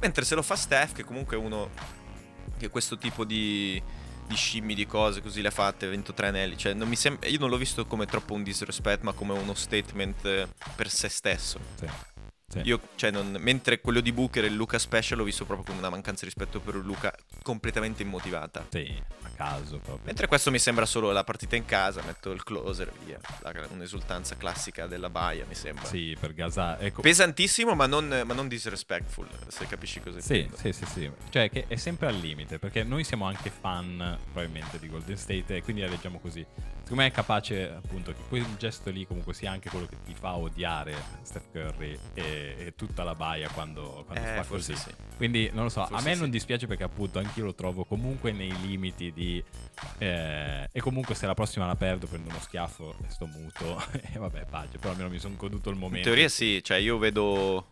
Mentre 0.00 0.24
se 0.24 0.34
lo 0.34 0.42
fa 0.42 0.56
Steph, 0.56 0.92
che 0.92 1.04
comunque 1.04 1.36
è 1.36 1.38
uno 1.38 1.70
che 2.58 2.68
questo 2.68 2.96
tipo 2.98 3.24
di, 3.24 3.82
di 4.30 4.36
scimmi, 4.36 4.74
di 4.74 4.86
cose 4.86 5.20
così 5.20 5.42
le 5.42 5.48
ha 5.48 5.50
fatte, 5.50 5.86
ha 5.86 5.88
vinto 5.88 6.14
tre 6.14 6.28
anelli. 6.28 6.56
Cioè, 6.56 6.72
non 6.72 6.88
mi 6.88 6.96
sembra, 6.96 7.28
io 7.28 7.38
non 7.40 7.50
l'ho 7.50 7.56
visto 7.56 7.84
come 7.84 8.06
troppo 8.06 8.32
un 8.32 8.44
disrespect, 8.44 9.02
ma 9.02 9.12
come 9.12 9.32
uno 9.32 9.54
statement 9.54 10.24
eh, 10.24 10.48
per 10.76 10.88
se 10.88 11.08
stesso. 11.08 11.58
sì, 11.74 11.86
sì. 12.50 12.60
Io, 12.64 12.80
cioè, 12.96 13.10
non- 13.10 13.36
mentre 13.38 13.80
quello 13.80 14.00
di 14.00 14.12
Booker 14.12 14.44
e 14.44 14.48
il 14.48 14.54
Luca 14.54 14.78
Special 14.78 15.16
l'ho 15.18 15.24
visto 15.24 15.44
proprio 15.44 15.64
come 15.66 15.78
una 15.78 15.88
mancanza 15.90 16.24
di 16.24 16.32
rispetto 16.34 16.60
per 16.60 16.74
un 16.74 16.82
Luca 16.82 17.14
completamente 17.42 18.02
immotivata. 18.02 18.66
Sì, 18.70 19.00
a 19.22 19.28
caso 19.36 19.76
proprio 19.78 20.04
Mentre 20.04 20.26
questo 20.26 20.50
mi 20.50 20.58
sembra 20.58 20.84
solo 20.84 21.12
la 21.12 21.22
partita 21.24 21.54
in 21.56 21.64
casa, 21.64 22.02
metto 22.04 22.30
il 22.32 22.42
closer 22.42 22.92
via. 23.04 23.18
La- 23.42 23.54
un'esultanza 23.70 24.36
classica 24.36 24.86
della 24.86 25.08
baia, 25.10 25.44
mi 25.46 25.54
sembra. 25.54 25.84
sì 25.86 26.16
per 26.18 26.34
gasare 26.34 26.86
ecco 26.86 27.02
Pesantissimo, 27.02 27.74
ma 27.74 27.86
non, 27.86 28.22
ma 28.26 28.34
non 28.34 28.48
disrespectful, 28.48 29.28
se 29.48 29.66
capisci 29.66 30.00
cosa 30.00 30.20
Sì, 30.20 30.38
intendo. 30.40 30.56
sì, 30.56 30.72
sì, 30.72 30.84
sì. 30.86 31.10
Cioè 31.30 31.48
che 31.50 31.64
è 31.68 31.76
sempre 31.76 32.08
al 32.08 32.16
limite, 32.16 32.58
perché 32.58 32.82
noi 32.82 33.04
siamo 33.04 33.26
anche 33.26 33.50
fan 33.50 34.18
probabilmente 34.32 34.78
di 34.78 34.88
Golden 34.88 35.16
State 35.16 35.56
e 35.56 35.62
quindi 35.62 35.82
la 35.82 35.88
leggiamo 35.88 36.18
così. 36.18 36.44
Secondo 36.82 37.02
me 37.04 37.06
è 37.06 37.12
capace 37.14 37.70
appunto 37.70 38.10
che 38.12 38.18
quel 38.28 38.44
gesto 38.56 38.90
lì 38.90 39.06
comunque 39.06 39.32
sia 39.32 39.52
anche 39.52 39.70
quello 39.70 39.86
che 39.86 39.96
ti 40.04 40.12
fa 40.18 40.34
odiare 40.34 40.92
Steph 41.22 41.50
Curry 41.52 41.96
e, 42.14 42.39
e 42.66 42.74
tutta 42.76 43.02
la 43.04 43.14
baia 43.14 43.48
quando, 43.50 44.04
quando 44.06 44.28
Eh, 44.28 44.34
fa 44.34 44.44
così. 44.44 44.74
sì. 44.76 44.90
Quindi 45.16 45.50
non 45.52 45.64
lo 45.64 45.68
so, 45.70 45.82
a 45.82 45.86
Forse 45.86 46.04
me 46.08 46.14
sì. 46.14 46.20
non 46.20 46.30
dispiace 46.30 46.66
perché 46.66 46.82
appunto 46.84 47.18
anch'io 47.18 47.44
lo 47.44 47.54
trovo 47.54 47.84
comunque 47.84 48.32
nei 48.32 48.54
limiti 48.60 49.12
di... 49.12 49.42
eh, 49.98 50.68
e 50.72 50.80
comunque 50.80 51.14
se 51.14 51.26
la 51.26 51.34
prossima 51.34 51.66
la 51.66 51.76
perdo 51.76 52.06
prendo 52.06 52.28
uno 52.30 52.40
schiaffo 52.40 52.94
e 53.06 53.10
sto 53.10 53.26
muto 53.26 53.82
e 54.12 54.18
vabbè 54.18 54.46
pace, 54.46 54.78
però 54.78 54.90
almeno 54.92 55.08
mi 55.10 55.18
sono 55.18 55.36
goduto 55.36 55.68
il 55.68 55.74
In 55.76 55.80
momento. 55.80 56.06
teoria 56.08 56.28
sì, 56.28 56.62
cioè 56.62 56.78
io 56.78 56.98
vedo, 56.98 57.66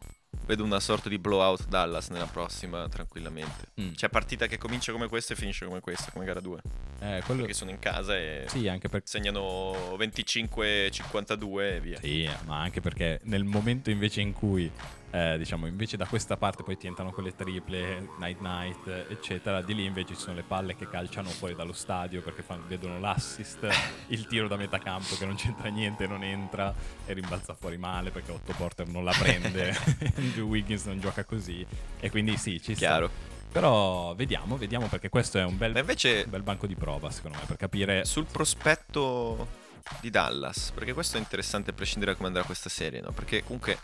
vedo 0.48 0.64
una 0.64 0.80
sorta 0.80 1.11
di 1.11 1.18
blowout 1.18 1.68
Dallas 1.68 2.08
nella 2.08 2.26
prossima 2.26 2.88
tranquillamente. 2.88 3.66
Mm. 3.78 3.92
C'è 3.92 4.08
partita 4.08 4.46
che 4.46 4.56
comincia 4.56 4.92
come 4.92 5.06
questa 5.06 5.34
e 5.34 5.37
finisce 5.37 5.66
come 5.66 5.80
questa, 5.80 6.11
come 6.11 6.24
gara 6.24 6.40
2. 6.40 6.61
Eh, 7.00 7.22
quello... 7.26 7.40
Perché 7.40 7.54
sono 7.54 7.70
in 7.70 7.78
casa 7.78 8.16
e 8.16 8.44
Sì, 8.48 8.66
anche 8.66 8.88
perché... 8.88 9.06
segnano 9.08 9.94
25-52 9.98 11.74
e 11.74 11.80
via. 11.80 11.98
Sì, 12.00 12.28
ma 12.46 12.61
anche 12.62 12.80
perché 12.80 13.20
nel 13.24 13.44
momento 13.44 13.90
invece 13.90 14.22
in 14.22 14.32
cui, 14.32 14.72
eh, 15.11 15.38
diciamo, 15.38 15.66
invece 15.66 15.97
da 15.97 16.07
questa 16.07 16.37
parte 16.37 16.62
poi 16.62 16.77
ti 16.77 16.87
entrano 16.87 17.12
quelle 17.12 17.35
triple, 17.35 18.09
night 18.18 18.40
night, 18.40 19.07
eccetera, 19.09 19.62
di 19.62 19.75
lì 19.75 19.85
invece 19.85 20.14
ci 20.14 20.21
sono 20.21 20.35
le 20.35 20.42
palle 20.42 20.77
che 20.77 20.88
calciano 20.88 21.31
fuori 21.31 21.55
dallo 21.55 21.73
stadio 21.73 22.21
perché 22.21 22.42
fanno- 22.42 22.64
vedono 22.66 23.01
l'assist, 23.01 23.66
il 24.09 24.27
tiro 24.27 24.49
da 24.49 24.57
metà 24.57 24.79
campo 24.79 25.16
che 25.16 25.25
non 25.25 25.37
c'entra 25.37 25.68
niente, 25.71 26.07
non 26.07 26.23
entra 26.23 26.75
e 27.07 27.12
rimbalza 27.14 27.55
fuori 27.55 27.79
male 27.79 28.11
perché 28.11 28.33
Otto 28.33 28.53
Porter 28.53 28.87
non 28.88 29.05
la 29.05 29.14
prende, 29.18 29.75
Andrew 30.16 30.47
Wiggins 30.49 30.85
non 30.85 31.01
gioca 31.01 31.25
così 31.25 31.66
e 31.99 32.11
quindi 32.11 32.37
sì, 32.37 32.61
ci 32.61 32.75
sta. 32.75 32.87
Chiaro. 32.87 33.37
Però 33.51 34.14
vediamo, 34.14 34.59
vediamo 34.59 34.88
perché 34.88 35.09
questo 35.09 35.38
è 35.38 35.44
un 35.44 35.57
bel, 35.57 35.75
invece 35.75 36.23
un 36.27 36.31
bel 36.31 36.42
banco 36.42 36.66
di 36.66 36.75
prova 36.75 37.11
secondo 37.11 37.38
me 37.38 37.44
per 37.47 37.57
capire... 37.57 38.05
sul 38.05 38.27
prospetto 38.27 39.66
di 40.03 40.11
Dallas, 40.11 40.71
perché 40.75 40.92
questo 40.92 41.16
è 41.16 41.21
interessante 41.21 41.71
a 41.71 41.73
prescindere 41.73 42.12
da 42.12 42.16
come 42.18 42.29
andrà 42.29 42.44
questa 42.44 42.68
serie, 42.68 43.01
no? 43.01 43.11
Perché 43.12 43.42
comunque 43.42 43.79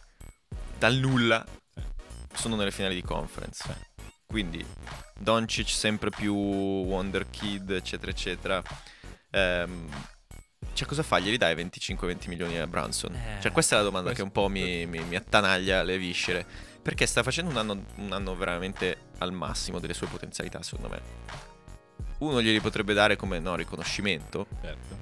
dal 0.79 0.95
nulla 0.97 1.45
sono 2.35 2.57
nelle 2.57 2.71
finali 2.71 2.95
di 2.95 3.03
conference. 3.03 3.93
Quindi 4.27 4.65
Doncic 5.19 5.69
sempre 5.69 6.11
più 6.11 6.35
Wonder 6.35 7.29
Kid, 7.31 7.71
eccetera, 7.71 8.11
eccetera. 8.11 8.63
Ehm, 9.31 9.89
cioè, 10.73 10.89
cosa 10.89 11.03
fa? 11.05 11.21
Glieli 11.21 11.37
dai 11.37 11.55
25-20 11.55 12.29
milioni 12.29 12.59
a 12.59 12.67
Branson? 12.67 13.15
Eh, 13.15 13.39
cioè, 13.41 13.53
questa 13.53 13.77
è 13.77 13.79
la 13.79 13.85
domanda 13.85 14.09
questo- 14.13 14.29
che 14.29 14.29
un 14.39 14.43
po' 14.45 14.49
mi, 14.51 14.87
mi- 14.87 15.05
mi 15.05 15.15
attanaglia 15.17 15.83
le 15.83 15.99
viscere. 15.99 16.45
Perché 16.83 17.07
sta 17.07 17.23
facendo 17.23 17.51
un 17.51 17.57
anno, 17.57 17.85
un 17.97 18.13
anno 18.13 18.35
veramente 18.35 19.13
al 19.19 19.33
massimo 19.33 19.79
delle 19.79 19.95
sue 19.95 20.07
potenzialità, 20.09 20.63
secondo 20.63 20.89
me. 20.89 21.01
Uno 22.19 22.43
glieli 22.43 22.61
potrebbe 22.61 22.93
dare 22.93 23.17
come 23.17 23.39
no, 23.39 23.55
riconoscimento, 23.55 24.47
Certo. 24.61 24.99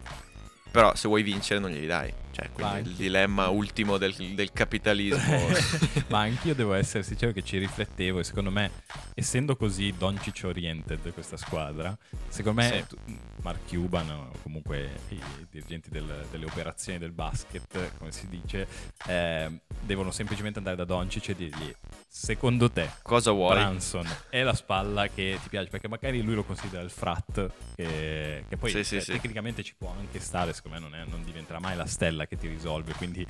però 0.71 0.95
se 0.95 1.09
vuoi 1.09 1.23
vincere 1.23 1.59
non 1.59 1.71
glieli 1.71 1.87
dai. 1.87 2.13
Cioè, 2.33 2.51
quindi 2.51 2.89
il 2.91 2.95
dilemma 2.97 3.49
ultimo 3.49 3.99
del, 3.99 4.15
del 4.15 4.53
capitalismo. 4.53 5.49
Ma 6.09 6.21
anch'io 6.21 6.55
devo 6.55 6.73
essere 6.73 7.03
sincero 7.03 7.31
che 7.33 7.43
ci 7.43 7.59
riflettevo 7.59 8.21
e 8.21 8.25
secondo 8.25 8.51
me, 8.51 8.71
essendo 9.15 9.55
così 9.55 9.93
Doncic 9.97 10.41
oriented 10.45 11.13
questa 11.13 11.37
squadra, 11.37 11.97
secondo 12.29 12.61
me 12.63 12.87
Sì. 12.89 12.97
Mark 13.43 13.69
Cuban 13.69 14.09
o 14.11 14.31
comunque 14.43 14.91
i 15.11 15.21
dirigenti 15.51 15.91
del- 15.91 16.27
delle 16.31 16.47
operazioni 16.47 16.99
del 16.99 17.13
basket, 17.13 17.93
come 17.99 18.13
si 18.13 18.27
dice, 18.29 18.67
eh, 19.07 19.51
devono 19.81 20.11
semplicemente 20.11 20.59
andare 20.59 20.77
da 20.77 20.85
Doncic 20.85 21.29
e 21.31 21.35
dirgli 21.35 21.75
secondo 22.09 22.71
te 22.71 22.89
cosa 23.03 23.31
vuoi? 23.31 23.55
Branson 23.57 24.07
è 24.29 24.43
la 24.43 24.55
spalla 24.55 25.09
che 25.09 25.39
ti 25.43 25.49
piace 25.49 25.69
perché 25.71 25.89
magari 25.89 26.21
lui 26.23 26.35
lo 26.35 26.45
considera 26.45 26.83
il 26.83 26.91
frat 26.91 27.51
che, 27.75 28.45
che 28.49 28.57
poi 28.57 28.71
Sì, 28.71 28.97
eh, 28.97 29.01
sì. 29.01 29.13
tecnicamente 29.13 29.63
ci 29.63 29.75
può 29.77 29.93
anche 29.99 30.21
stare 30.21 30.53
secondo 30.53 30.79
me 30.79 30.83
non, 30.89 30.95
è- 30.95 31.05
non 31.07 31.25
diventerà 31.25 31.59
mai 31.59 31.75
la 31.77 31.87
stella 31.87 32.22
che 32.27 32.37
ti 32.37 32.49
risolve 32.49 32.93
quindi 32.95 33.27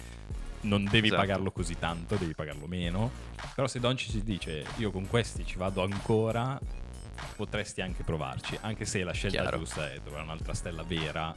non 0.63 0.85
devi 0.85 1.09
Esatto. 1.09 1.21
pagarlo 1.21 1.51
così 1.51 1.77
tanto 1.79 2.15
devi 2.17 2.35
pagarlo 2.35 2.67
meno 2.67 3.11
però 3.55 3.67
se 3.67 3.81
Doncic 3.81 4.11
ti 4.13 4.23
dice 4.23 4.65
io 4.77 4.91
con 4.91 5.07
questi 5.09 5.45
ci 5.45 5.57
vado 5.57 5.83
ancora 5.83 6.59
potresti 7.37 7.81
anche 7.81 8.03
provarci 8.05 8.59
anche 8.61 8.85
se 8.85 9.03
la 9.05 9.13
scelta 9.13 9.41
Chiaro. 9.43 9.59
giusta 9.59 9.91
è 9.93 10.01
trovare 10.03 10.23
un'altra 10.25 10.55
stella 10.55 10.83
vera 10.83 11.35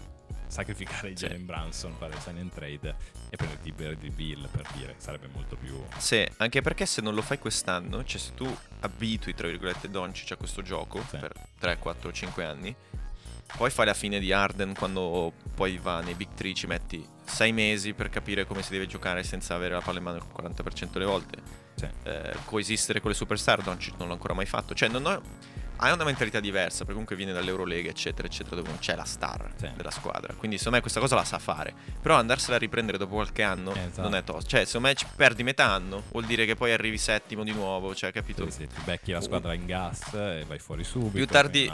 sacrificare 0.48 1.10
Sì. 1.16 1.26
Jalen 1.26 1.46
Branson 1.46 1.96
fare 1.98 2.14
sign 2.20 2.38
and 2.38 2.52
trade 2.54 2.96
e 3.30 3.36
prenderti 3.36 3.72
Bradley 3.72 4.12
Bill 4.12 4.48
per 4.50 4.66
dire 4.74 4.94
sarebbe 4.98 5.28
molto 5.34 5.56
più 5.56 5.82
Sì, 5.98 6.26
anche 6.38 6.62
perché 6.62 6.86
se 6.86 7.02
non 7.02 7.16
lo 7.16 7.22
fai 7.24 7.40
quest'anno, 7.40 8.04
cioè 8.04 8.20
se 8.20 8.34
tu 8.36 8.56
abitui, 8.82 9.34
tra 9.34 9.48
virgolette, 9.48 9.90
Doncic 9.90 10.32
a 10.32 10.36
questo 10.36 10.62
gioco 10.62 11.02
Sì. 11.10 11.18
per 11.18 11.32
3, 11.60 11.78
4, 11.80 12.12
5 12.12 12.46
anni, 12.46 12.76
poi 13.58 13.70
fai 13.70 13.86
la 13.86 13.94
fine 13.94 14.20
di 14.20 14.32
Arden 14.32 14.74
quando 14.74 15.34
poi 15.54 15.78
va 15.78 16.02
nei 16.02 16.14
Big 16.14 16.30
3, 16.34 16.54
ci 16.54 16.68
metti 16.68 17.06
6 17.24 17.52
mesi 17.52 17.94
per 17.94 18.10
capire 18.10 18.46
come 18.46 18.62
si 18.62 18.72
deve 18.72 18.86
giocare 18.86 19.24
senza 19.24 19.56
avere 19.56 19.74
la 19.74 19.82
palla 19.82 19.98
in 19.98 20.04
mano 20.04 20.18
il 20.18 20.24
40% 20.24 20.92
delle 20.92 21.06
volte. 21.06 21.38
Sì. 21.76 21.88
Eh, 22.04 22.34
coesistere 22.46 23.00
con 23.00 23.12
le 23.12 23.16
superstar, 23.16 23.62
Doncic 23.62 23.96
non 23.98 24.08
l'ha 24.08 24.14
ancora 24.14 24.34
mai 24.34 24.46
fatto. 24.46 24.74
Cioè, 24.74 24.90
non 24.90 25.06
ho... 25.06 25.22
Hai 25.78 25.92
una 25.92 26.04
mentalità 26.06 26.40
diversa, 26.40 26.78
perché 26.80 26.92
comunque 26.94 27.16
viene 27.16 27.34
dall'Eurolega, 27.34 27.90
eccetera, 27.90 28.28
eccetera, 28.28 28.56
dove 28.56 28.70
non 28.70 28.80
c'è 28.80 28.96
la 28.96 29.04
star 29.04 29.52
Sì. 29.58 29.70
della 29.76 29.92
squadra. 29.92 30.34
Quindi, 30.34 30.58
secondo 30.58 30.78
me, 30.78 30.82
questa 30.82 31.00
cosa 31.02 31.16
la 31.16 31.26
sa 31.26 31.38
fare. 31.38 31.74
Però 32.02 32.16
andarsela 32.16 32.56
a 32.56 32.60
riprendere 32.60 32.98
dopo 32.98 33.16
qualche 33.16 33.44
anno 33.44 33.74
esatto. 33.76 34.02
non 34.02 34.16
è 34.16 34.24
tosto. 34.24 34.50
Cioè, 34.50 34.66
secondo 34.66 34.88
me 34.88 34.94
ci 34.96 35.06
perdi 35.16 35.44
metà 35.44 35.66
anno, 35.72 36.04
vuol 36.12 36.26
dire 36.26 36.46
che 36.46 36.56
poi 36.56 36.72
arrivi 36.72 36.98
settimo 36.98 37.44
di 37.44 37.52
nuovo, 37.52 37.94
cioè, 37.94 38.12
capito? 38.12 38.46
Sì, 38.50 38.62
sì, 38.62 38.68
ti 38.68 38.82
becchi 38.86 39.12
la 39.12 39.22
squadra 39.22 39.54
in 39.54 39.66
gas 39.66 40.14
e 40.14 40.46
vai 40.48 40.60
fuori 40.60 40.84
subito. 40.84 41.12
Più 41.12 41.28
tardi-. 41.28 41.72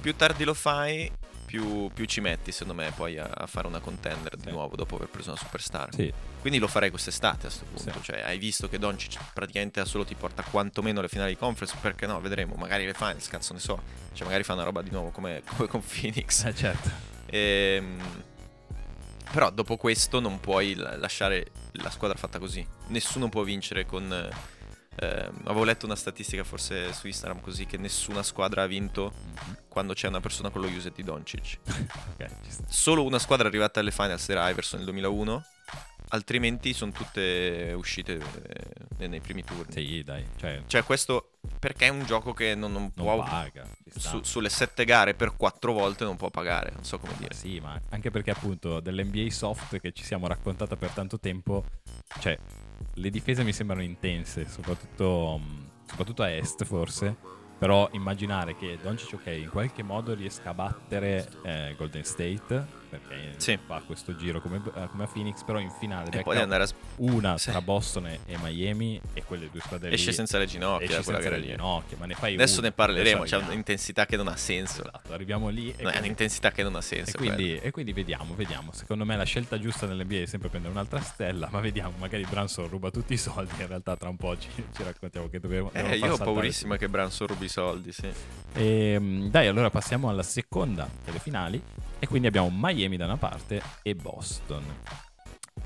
Più 0.00 0.16
tardi 0.16 0.44
lo 0.44 0.54
fai, 0.54 1.10
più, 1.52 1.90
più 1.92 2.06
ci 2.06 2.22
metti, 2.22 2.50
secondo 2.50 2.72
me, 2.82 2.90
poi 2.96 3.18
a, 3.18 3.28
a 3.30 3.46
fare 3.46 3.66
una 3.66 3.78
contender 3.80 4.36
Sì. 4.38 4.46
di 4.46 4.50
nuovo 4.52 4.74
dopo 4.74 4.96
aver 4.96 5.08
preso 5.08 5.28
una 5.32 5.38
superstar. 5.38 5.92
Sì, 5.92 6.10
Quindi 6.40 6.58
lo 6.58 6.66
farei 6.66 6.88
quest'estate 6.88 7.46
a 7.46 7.50
questo 7.50 7.66
punto. 7.66 7.92
Sì. 7.98 8.02
Cioè, 8.04 8.22
hai 8.22 8.38
visto 8.38 8.70
che 8.70 8.78
Doncic 8.78 9.20
praticamente 9.34 9.78
da 9.80 9.84
solo 9.84 10.06
ti 10.06 10.14
porta 10.14 10.42
quantomeno 10.42 11.00
alle 11.00 11.08
finali 11.10 11.32
di 11.32 11.36
conference. 11.36 11.76
Perché 11.78 12.06
no? 12.06 12.18
Vedremo. 12.22 12.54
Magari 12.54 12.86
le 12.86 12.94
finals, 12.94 13.28
cazzo 13.28 13.52
ne 13.52 13.58
so. 13.58 13.82
Cioè, 14.14 14.24
magari 14.24 14.44
fa 14.44 14.54
una 14.54 14.62
roba 14.62 14.80
di 14.80 14.88
nuovo 14.90 15.10
come, 15.10 15.42
come 15.54 15.68
con 15.68 15.82
Phoenix. 15.84 16.42
eh, 16.46 16.54
certo. 16.54 16.90
Ehm, 17.26 18.00
però 19.30 19.50
dopo 19.50 19.76
questo 19.76 20.20
non 20.20 20.40
puoi 20.40 20.74
la- 20.74 20.96
lasciare 20.96 21.48
la 21.72 21.90
squadra 21.90 22.16
fatta 22.16 22.38
così. 22.38 22.66
Nessuno 22.86 23.28
può 23.28 23.42
vincere 23.42 23.84
con. 23.84 24.30
Ehm, 24.96 25.40
avevo 25.44 25.64
letto 25.64 25.86
una 25.86 25.96
statistica 25.96 26.44
forse 26.44 26.92
su 26.92 27.06
Instagram 27.06 27.40
così 27.40 27.66
che 27.66 27.76
nessuna 27.78 28.22
squadra 28.22 28.62
ha 28.62 28.66
vinto 28.66 29.12
Mhm. 29.12 29.56
quando 29.68 29.94
c'è 29.94 30.08
una 30.08 30.20
persona 30.20 30.50
con 30.50 30.60
lo 30.62 30.68
user 30.68 30.92
di 30.92 31.02
Doncic. 31.02 31.58
Ok, 32.18 32.26
ci 32.44 32.50
sta. 32.50 32.64
Solo 32.68 33.04
una 33.04 33.18
squadra 33.18 33.46
è 33.46 33.48
arrivata 33.48 33.80
alle 33.80 33.90
finals 33.90 34.28
era 34.28 34.48
Iverson 34.50 34.78
nel 34.80 34.88
2001. 34.88 35.44
Altrimenti 36.08 36.74
sono 36.74 36.92
tutte 36.92 37.72
uscite 37.74 38.20
eh, 38.98 39.08
nei 39.08 39.20
primi 39.20 39.42
turni. 39.42 39.72
Sì, 39.72 40.02
dai, 40.04 40.22
cioè, 40.36 40.62
Cioè, 40.66 40.84
questo 40.84 41.30
perché 41.58 41.86
è 41.86 41.88
un 41.88 42.04
gioco 42.04 42.34
che 42.34 42.54
non, 42.54 42.70
non 42.70 42.90
non 42.94 43.06
può. 43.06 43.22
paga. 43.24 43.66
su- 43.96 44.22
sulle 44.22 44.50
sette 44.50 44.84
gare 44.84 45.14
per 45.14 45.34
quattro 45.36 45.72
volte 45.72 46.04
non 46.04 46.16
può 46.16 46.28
pagare. 46.28 46.70
Non 46.74 46.84
so 46.84 46.98
come 46.98 47.14
dire. 47.16 47.32
Sì, 47.34 47.60
ma 47.60 47.80
anche 47.88 48.10
perché 48.10 48.30
appunto 48.30 48.80
dell'NBA 48.80 49.30
soft 49.30 49.80
che 49.80 49.92
ci 49.92 50.04
siamo 50.04 50.26
raccontata 50.26 50.76
per 50.76 50.90
tanto 50.90 51.18
tempo, 51.18 51.64
cioè, 52.20 52.38
le 52.94 53.10
difese 53.10 53.44
mi 53.44 53.52
sembrano 53.52 53.82
intense, 53.82 54.46
soprattutto, 54.48 55.38
mh, 55.38 55.70
soprattutto 55.86 56.22
a 56.22 56.30
est 56.30 56.64
forse. 56.64 57.16
Però 57.58 57.88
immaginare 57.92 58.56
che 58.56 58.76
Doncic, 58.82 59.14
ok, 59.20 59.26
in 59.26 59.48
qualche 59.48 59.84
modo 59.84 60.14
riesca 60.14 60.50
a 60.50 60.54
battere 60.54 61.28
eh, 61.42 61.74
Golden 61.76 62.02
State, 62.02 62.66
perché 62.98 63.32
Sì. 63.38 63.58
fa 63.64 63.80
questo 63.86 64.14
giro 64.14 64.40
come, 64.42 64.60
eh, 64.74 64.88
come 64.90 65.04
a 65.04 65.06
Phoenix, 65.06 65.42
però 65.44 65.58
in 65.58 65.70
finale 65.70 66.10
E 66.10 66.22
poi 66.22 66.36
andare 66.38 66.64
a. 66.64 66.68
una 66.96 67.38
Sì. 67.38 67.50
tra 67.50 67.62
Boston 67.62 68.06
e- 68.08 68.20
e 68.26 68.36
Miami 68.42 69.00
e 69.14 69.22
quelle 69.24 69.48
due 69.50 69.60
squadre 69.62 69.90
Esce 69.90 70.10
lì 70.10 70.12
senza 70.16 70.36
le 70.36 70.44
ginocchia 70.46 71.00
quella 71.02 71.20
senza 71.20 71.30
le 71.30 71.38
lì. 71.38 71.46
ginocchia, 71.48 71.96
ma 71.98 72.04
ne 72.06 72.14
fai 72.14 72.34
Adesso 72.34 72.58
una. 72.58 72.68
ne 72.68 72.72
parleremo. 72.74 73.22
C'è 73.24 73.36
un'intensità 73.38 74.04
che 74.04 74.16
non 74.16 74.28
ha 74.28 74.36
senso. 74.36 74.82
Esatto, 74.82 75.12
arriviamo 75.14 75.48
lì 75.48 75.72
e 75.74 75.82
No, 75.84 75.88
è 75.88 75.98
un'intensità 75.98 76.50
che 76.50 76.62
non 76.62 76.74
ha 76.76 76.82
senso. 76.82 77.12
e 77.16 77.18
quindi, 77.18 77.56
e 77.58 77.70
quindi 77.70 77.92
vediamo, 77.94 78.34
vediamo. 78.34 78.72
Secondo 78.72 79.04
me 79.06 79.16
la 79.16 79.24
scelta 79.24 79.58
giusta 79.58 79.86
nell'NBA 79.86 80.20
è 80.22 80.26
sempre 80.26 80.50
prendere 80.50 80.72
un'altra 80.74 81.00
stella, 81.00 81.48
ma 81.50 81.60
vediamo, 81.60 81.94
magari 81.98 82.26
Branson 82.28 82.68
ruba 82.68 82.90
tutti 82.90 83.14
i 83.14 83.18
soldi, 83.18 83.52
in 83.58 83.66
realtà 83.68 83.96
tra 83.96 84.08
un 84.10 84.16
po' 84.16 84.36
ci, 84.38 84.48
ci 84.54 84.82
raccontiamo 84.82 85.28
che 85.30 85.40
devono 85.40 85.70
Eh, 85.72 85.96
io 85.96 86.12
ho 86.12 86.16
paurissima 86.18 86.76
che 86.76 86.88
Branson 86.88 87.26
rubi 87.26 87.46
i 87.46 87.48
soldi, 87.48 87.90
sì. 87.92 88.10
Ehm, 88.54 89.30
dai, 89.30 89.46
allora 89.46 89.70
passiamo 89.70 90.08
alla 90.10 90.22
seconda 90.22 90.88
delle 91.04 91.18
finali 91.18 91.60
e 92.02 92.08
quindi 92.08 92.26
abbiamo 92.26 92.48
Miami 92.52 92.96
da 92.96 93.04
una 93.04 93.16
parte 93.16 93.62
e 93.80 93.94
Boston. 93.94 94.64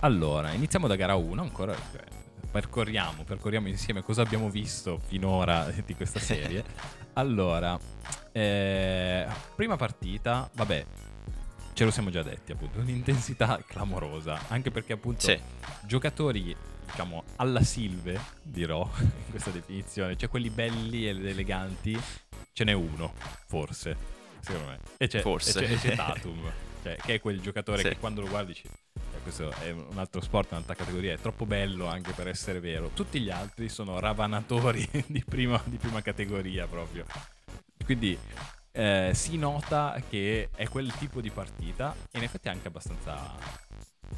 Allora, 0.01 0.53
iniziamo 0.53 0.87
da 0.87 0.95
gara 0.95 1.15
1, 1.15 1.41
ancora 1.41 1.75
cioè, 1.75 2.05
percorriamo, 2.51 3.25
percorriamo 3.25 3.69
insieme 3.69 4.03
cosa 4.03 4.21
abbiamo 4.21 4.51
visto 4.51 5.01
finora 5.07 5.71
di 5.83 5.95
questa 5.95 6.21
serie. 6.21 6.63
Allora, 7.17 7.81
eh, 8.33 9.27
prima 9.55 9.77
partita, 9.77 10.51
vabbè, 10.53 10.85
ce 11.73 11.85
lo 11.87 11.91
siamo 11.91 12.11
già 12.11 12.23
detti 12.23 12.53
appunto, 12.53 12.81
un'intensità 12.81 13.59
clamorosa, 13.67 14.39
anche 14.49 14.71
perché 14.71 14.93
appunto 14.93 15.21
Sì. 15.21 15.41
giocatori 15.87 16.55
diciamo 16.85 17.25
alla 17.37 17.63
Silve, 17.63 18.21
dirò 18.43 18.87
in 19.01 19.31
questa 19.31 19.49
definizione, 19.49 20.19
cioè 20.19 20.29
quelli 20.29 20.51
belli 20.51 21.09
ed 21.09 21.25
eleganti, 21.25 21.99
ce 22.53 22.65
n'è 22.65 22.73
uno, 22.75 23.15
forse, 23.47 23.97
secondo 24.47 24.69
me. 24.69 24.79
E 24.97 25.09
c'è, 25.09 25.21
Forse. 25.21 25.59
e 25.59 25.67
c'è, 25.67 25.73
e 25.73 25.77
c'è 25.77 25.95
Tatum, 25.97 26.51
cioè, 26.83 26.97
che 26.97 27.15
è 27.15 27.21
quel 27.21 27.41
giocatore 27.41 27.83
Sì. 27.83 27.89
che 27.89 27.97
quando 27.99 28.21
lo 28.21 28.29
guardi 28.29 28.53
dici, 28.53 28.67
"Eh, 28.67 29.19
questo 29.23 29.51
è 29.51 29.71
un 29.71 29.97
altro 29.99 30.21
sport, 30.21 30.53
un'altra 30.53 30.75
categoria, 30.75 31.13
è 31.15 31.19
troppo 31.19 31.47
bello 31.47 31.87
anche 31.87 32.13
per 32.13 32.29
essere 32.29 32.61
vero. 32.61 32.91
Tutti 32.95 33.21
gli 33.21 33.31
altri 33.31 33.69
sono 33.69 33.99
ravanatori 33.99 34.89
di 35.07 35.25
prima, 35.25 35.61
di 35.65 35.77
prima 35.77 36.01
categoria 36.03 36.67
proprio. 36.67 37.05
Quindi 37.85 38.19
eh, 38.73 39.11
si 39.15 39.37
nota 39.37 40.01
che 40.09 40.49
è 40.55 40.69
quel 40.69 40.93
tipo 40.95 41.21
di 41.21 41.31
partita 41.31 41.95
e 42.11 42.19
in 42.19 42.25
effetti 42.25 42.49
è 42.49 42.51
anche 42.51 42.69
abbastanza 42.69 43.35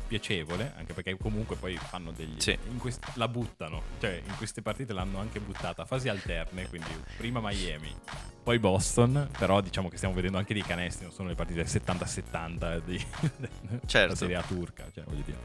piacevole, 0.06 0.72
anche 0.76 0.92
perché 0.92 1.16
comunque 1.16 1.56
poi 1.56 1.76
fanno 1.76 2.12
degli... 2.12 2.38
Sì. 2.40 2.56
in 2.70 2.78
quest- 2.78 3.12
la 3.14 3.28
buttano, 3.28 3.82
cioè 4.00 4.20
in 4.24 4.36
queste 4.36 4.62
partite 4.62 4.92
l'hanno 4.92 5.18
anche 5.18 5.40
buttata 5.40 5.82
a 5.82 5.84
fasi 5.84 6.08
alterne, 6.08 6.68
quindi 6.68 6.90
prima 7.16 7.40
Miami, 7.40 7.94
poi 8.42 8.58
Boston, 8.58 9.28
però 9.38 9.60
diciamo 9.60 9.88
che 9.88 9.96
stiamo 9.96 10.14
vedendo 10.14 10.38
anche 10.38 10.54
dei 10.54 10.62
canestri, 10.62 11.04
non 11.04 11.14
sono 11.14 11.28
le 11.28 11.34
partite 11.34 11.62
70-70 11.64 12.82
di 12.84 13.06
Certo. 13.86 14.14
Serie 14.14 14.36
A 14.36 14.42
turca, 14.42 14.86
cioè 14.92 15.04
voglio 15.04 15.22
dire. 15.24 15.38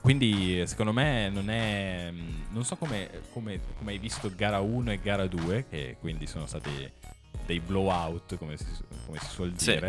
Quindi 0.00 0.66
secondo 0.66 0.92
me 0.92 1.28
non 1.28 1.48
è... 1.48 2.12
Non 2.50 2.64
so 2.64 2.74
come, 2.76 3.08
come, 3.32 3.60
come 3.78 3.92
hai 3.92 3.98
visto 3.98 4.32
gara 4.34 4.58
1 4.58 4.90
e 4.92 5.00
gara 5.00 5.26
2, 5.26 5.66
che 5.68 5.96
quindi 6.00 6.26
sono 6.26 6.46
stati 6.46 6.90
dei 7.46 7.60
blowout, 7.60 8.36
come 8.36 8.56
si, 8.56 8.66
come 9.06 9.18
si 9.20 9.26
suol 9.26 9.52
Sì. 9.56 9.80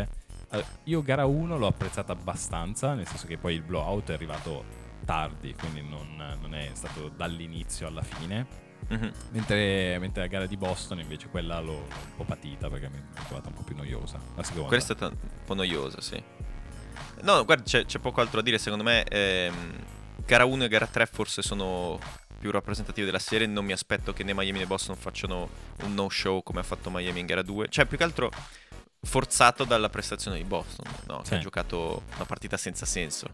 Allora, 0.53 0.67
io 0.83 1.01
gara 1.01 1.25
1 1.25 1.57
l'ho 1.57 1.67
apprezzata 1.67 2.11
abbastanza, 2.11 2.93
nel 2.93 3.07
senso 3.07 3.25
che 3.25 3.37
poi 3.37 3.55
il 3.55 3.63
blowout 3.63 4.11
è 4.11 4.13
arrivato 4.13 4.63
tardi, 5.03 5.53
quindi 5.55 5.81
non, 5.81 6.37
non 6.39 6.53
è 6.53 6.69
stato 6.73 7.09
dall'inizio 7.09 7.87
alla 7.87 8.03
fine. 8.03 8.61
Mhm. 8.87 9.11
Mentre, 9.31 9.97
mentre 9.97 10.21
la 10.21 10.27
gara 10.27 10.45
di 10.45 10.55
Boston 10.55 10.99
invece 10.99 11.29
quella 11.29 11.59
l'ho, 11.59 11.71
l'ho 11.71 11.79
un 11.79 12.15
po' 12.17 12.23
patita 12.23 12.69
perché 12.69 12.89
mi 12.89 12.97
è 12.97 13.21
trovata 13.25 13.47
un 13.47 13.55
po' 13.55 13.63
più 13.63 13.75
noiosa. 13.75 14.19
La 14.35 14.43
seconda. 14.43 14.67
Quella 14.67 14.81
è 14.81 14.85
stata 14.85 15.07
un 15.07 15.17
po' 15.43 15.53
noiosa, 15.55 16.01
sì. 16.01 16.21
No, 17.21 17.43
guarda, 17.45 17.63
c'è, 17.63 17.85
c'è 17.85 17.97
poco 17.99 18.21
altro 18.21 18.37
da 18.37 18.43
dire. 18.43 18.59
Secondo 18.59 18.83
me, 18.83 19.03
ehm, 19.05 19.73
gara 20.23 20.45
1 20.45 20.65
e 20.65 20.67
gara 20.67 20.85
3 20.85 21.05
forse 21.07 21.41
sono 21.41 21.99
più 22.37 22.51
rappresentative 22.51 23.05
della 23.05 23.19
serie. 23.19 23.47
Non 23.47 23.65
mi 23.65 23.71
aspetto 23.71 24.13
che 24.13 24.23
né 24.23 24.33
Miami 24.33 24.59
né 24.59 24.65
Boston 24.67 24.97
facciano 24.97 25.49
un 25.83 25.93
no-show 25.93 26.43
come 26.43 26.59
ha 26.59 26.63
fatto 26.63 26.89
Miami 26.91 27.21
in 27.21 27.25
gara 27.25 27.41
2. 27.41 27.69
Cioè, 27.69 27.85
più 27.85 27.97
che 27.97 28.03
altro, 28.03 28.29
forzato 29.03 29.63
dalla 29.65 29.89
prestazione 29.89 30.37
di 30.37 30.43
Boston, 30.43 30.85
no? 31.07 31.19
che 31.19 31.25
Sì. 31.27 31.33
ha 31.35 31.39
giocato 31.39 32.03
una 32.15 32.25
partita 32.25 32.57
senza 32.57 32.85
senso. 32.85 33.27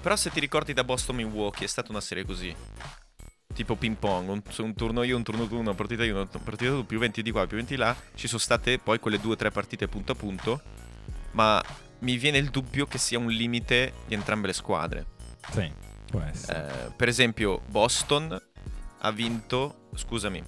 Però 0.00 0.14
se 0.16 0.30
ti 0.30 0.40
ricordi 0.40 0.72
da 0.72 0.84
Boston 0.84 1.16
Milwaukee 1.16 1.64
è 1.64 1.68
stata 1.68 1.90
una 1.90 2.00
serie 2.00 2.24
così. 2.24 2.54
Tipo 3.54 3.74
ping 3.76 3.96
pong, 3.96 4.28
un, 4.28 4.42
un 4.58 4.74
turno 4.74 5.02
io, 5.02 5.16
un 5.16 5.22
turno 5.22 5.46
tu, 5.48 5.56
una 5.58 5.72
partita 5.74 6.04
io, 6.04 6.14
una 6.14 6.26
partita 6.26 6.70
tu, 6.72 6.84
più 6.84 6.98
20 6.98 7.22
di 7.22 7.30
qua, 7.30 7.46
più 7.46 7.56
20 7.56 7.74
di 7.74 7.80
là. 7.80 7.96
Ci 8.14 8.26
sono 8.28 8.38
state 8.40 8.78
poi 8.78 8.98
quelle 8.98 9.18
due 9.18 9.32
o 9.32 9.36
tre 9.36 9.50
partite 9.50 9.88
punto 9.88 10.12
a 10.12 10.14
punto. 10.14 10.60
Ma 11.32 11.62
mi 12.00 12.16
viene 12.18 12.38
il 12.38 12.50
dubbio 12.50 12.86
che 12.86 12.98
sia 12.98 13.18
un 13.18 13.28
limite 13.28 13.94
di 14.06 14.14
entrambe 14.14 14.48
le 14.48 14.52
squadre. 14.52 15.06
Sì, 15.52 15.72
può 16.10 16.20
essere. 16.20 16.86
Eh, 16.86 16.90
per 16.94 17.08
esempio, 17.08 17.60
Boston 17.68 18.38
ha 19.00 19.10
vinto, 19.10 19.88
scusami, 19.94 20.42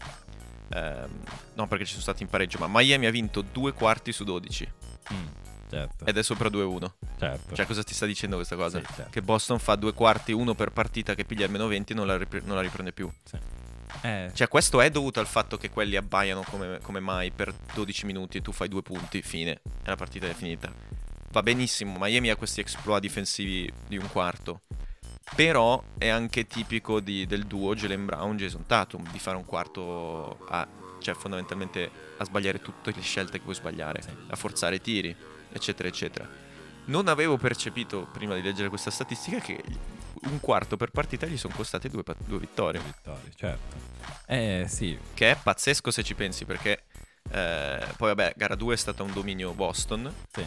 ehm, 0.70 1.10
no 1.54 1.66
perché 1.66 1.84
ci 1.84 1.90
sono 1.92 2.02
stati 2.02 2.22
in 2.22 2.28
pareggio, 2.28 2.58
ma 2.58 2.66
Miami 2.68 3.06
ha 3.06 3.10
vinto 3.10 3.42
due 3.42 3.72
quarti 3.72 4.12
su 4.12 4.24
12 4.24 4.68
Mm, 5.12 5.26
certo, 5.70 6.04
ed 6.04 6.18
è 6.18 6.22
sopra 6.22 6.48
2-1. 6.50 6.92
certo. 7.18 7.54
Cioè, 7.54 7.64
cosa 7.66 7.82
ti 7.82 7.94
sta 7.94 8.04
dicendo 8.04 8.36
questa 8.36 8.56
cosa? 8.56 8.78
Sì, 8.78 8.84
certo. 8.94 9.10
Che 9.10 9.22
Boston 9.22 9.58
fa 9.58 9.74
due 9.76 9.94
quarti, 9.94 10.32
uno 10.32 10.54
per 10.54 10.70
partita 10.70 11.14
che 11.14 11.24
piglia 11.24 11.46
il 11.46 11.50
meno 11.50 11.66
20 11.66 11.92
e 11.92 11.94
non 11.96 12.06
la, 12.06 12.18
ripre- 12.18 12.42
non 12.44 12.56
la 12.56 12.62
riprende 12.62 12.92
più. 12.92 13.10
Eh, 14.02 14.30
Cioè, 14.34 14.48
questo 14.48 14.82
è 14.82 14.90
dovuto 14.90 15.18
al 15.18 15.26
fatto 15.26 15.56
che 15.56 15.70
quelli 15.70 15.96
abbaiano 15.96 16.42
come, 16.42 16.78
come 16.82 17.00
mai 17.00 17.30
per 17.30 17.54
12 17.72 18.04
minuti 18.04 18.36
e 18.36 18.42
tu 18.42 18.52
fai 18.52 18.68
due 18.68 18.82
punti, 18.82 19.22
fine, 19.22 19.52
e 19.52 19.60
la 19.88 19.96
partita 19.96 20.26
è 20.28 20.34
finita. 20.34 20.70
Va 21.30 21.42
benissimo, 21.42 21.96
Miami 21.98 22.28
ha 22.28 22.36
questi 22.36 22.60
exploit 22.60 23.00
difensivi 23.00 23.72
di 23.86 23.96
un 23.96 24.08
quarto. 24.10 24.60
Però 25.34 25.82
è 25.98 26.08
anche 26.08 26.46
tipico 26.46 27.00
di- 27.00 27.26
del 27.26 27.44
duo 27.44 27.74
Jalen 27.74 28.04
Brown 28.06 28.36
Jason 28.36 28.66
Tatum 28.66 29.08
di 29.10 29.18
fare 29.18 29.36
un 29.36 29.44
quarto 29.44 30.44
a, 30.48 30.66
cioè 31.00 31.14
fondamentalmente 31.14 31.90
a 32.16 32.24
sbagliare 32.24 32.60
tutte 32.60 32.92
le 32.92 33.00
scelte 33.00 33.38
che 33.38 33.44
puoi 33.44 33.54
sbagliare, 33.54 34.02
Sì. 34.02 34.08
a 34.28 34.36
forzare 34.36 34.76
i 34.76 34.80
tiri, 34.80 35.14
eccetera, 35.52 35.88
eccetera. 35.88 36.28
Non 36.86 37.06
avevo 37.06 37.36
percepito 37.36 38.08
prima 38.12 38.34
di 38.34 38.42
leggere 38.42 38.68
questa 38.68 38.90
statistica 38.90 39.38
che 39.38 39.62
un 40.22 40.40
quarto 40.40 40.76
per 40.76 40.90
partita 40.90 41.26
gli 41.26 41.36
sono 41.36 41.54
costate 41.54 41.88
due, 41.88 42.02
due 42.24 42.38
vittorie. 42.38 42.80
vittorie, 42.80 43.30
certo. 43.36 43.76
Eh 44.26 44.64
sì, 44.68 44.98
Che 45.14 45.30
è 45.30 45.36
pazzesco 45.40 45.90
se 45.90 46.02
ci 46.02 46.14
pensi 46.14 46.44
perché 46.46 46.84
eh, 47.30 47.86
poi 47.96 48.08
vabbè, 48.14 48.32
gara 48.36 48.54
2 48.56 48.74
è 48.74 48.76
stata 48.76 49.02
un 49.02 49.12
dominio 49.12 49.52
Boston 49.52 50.12
sì. 50.32 50.44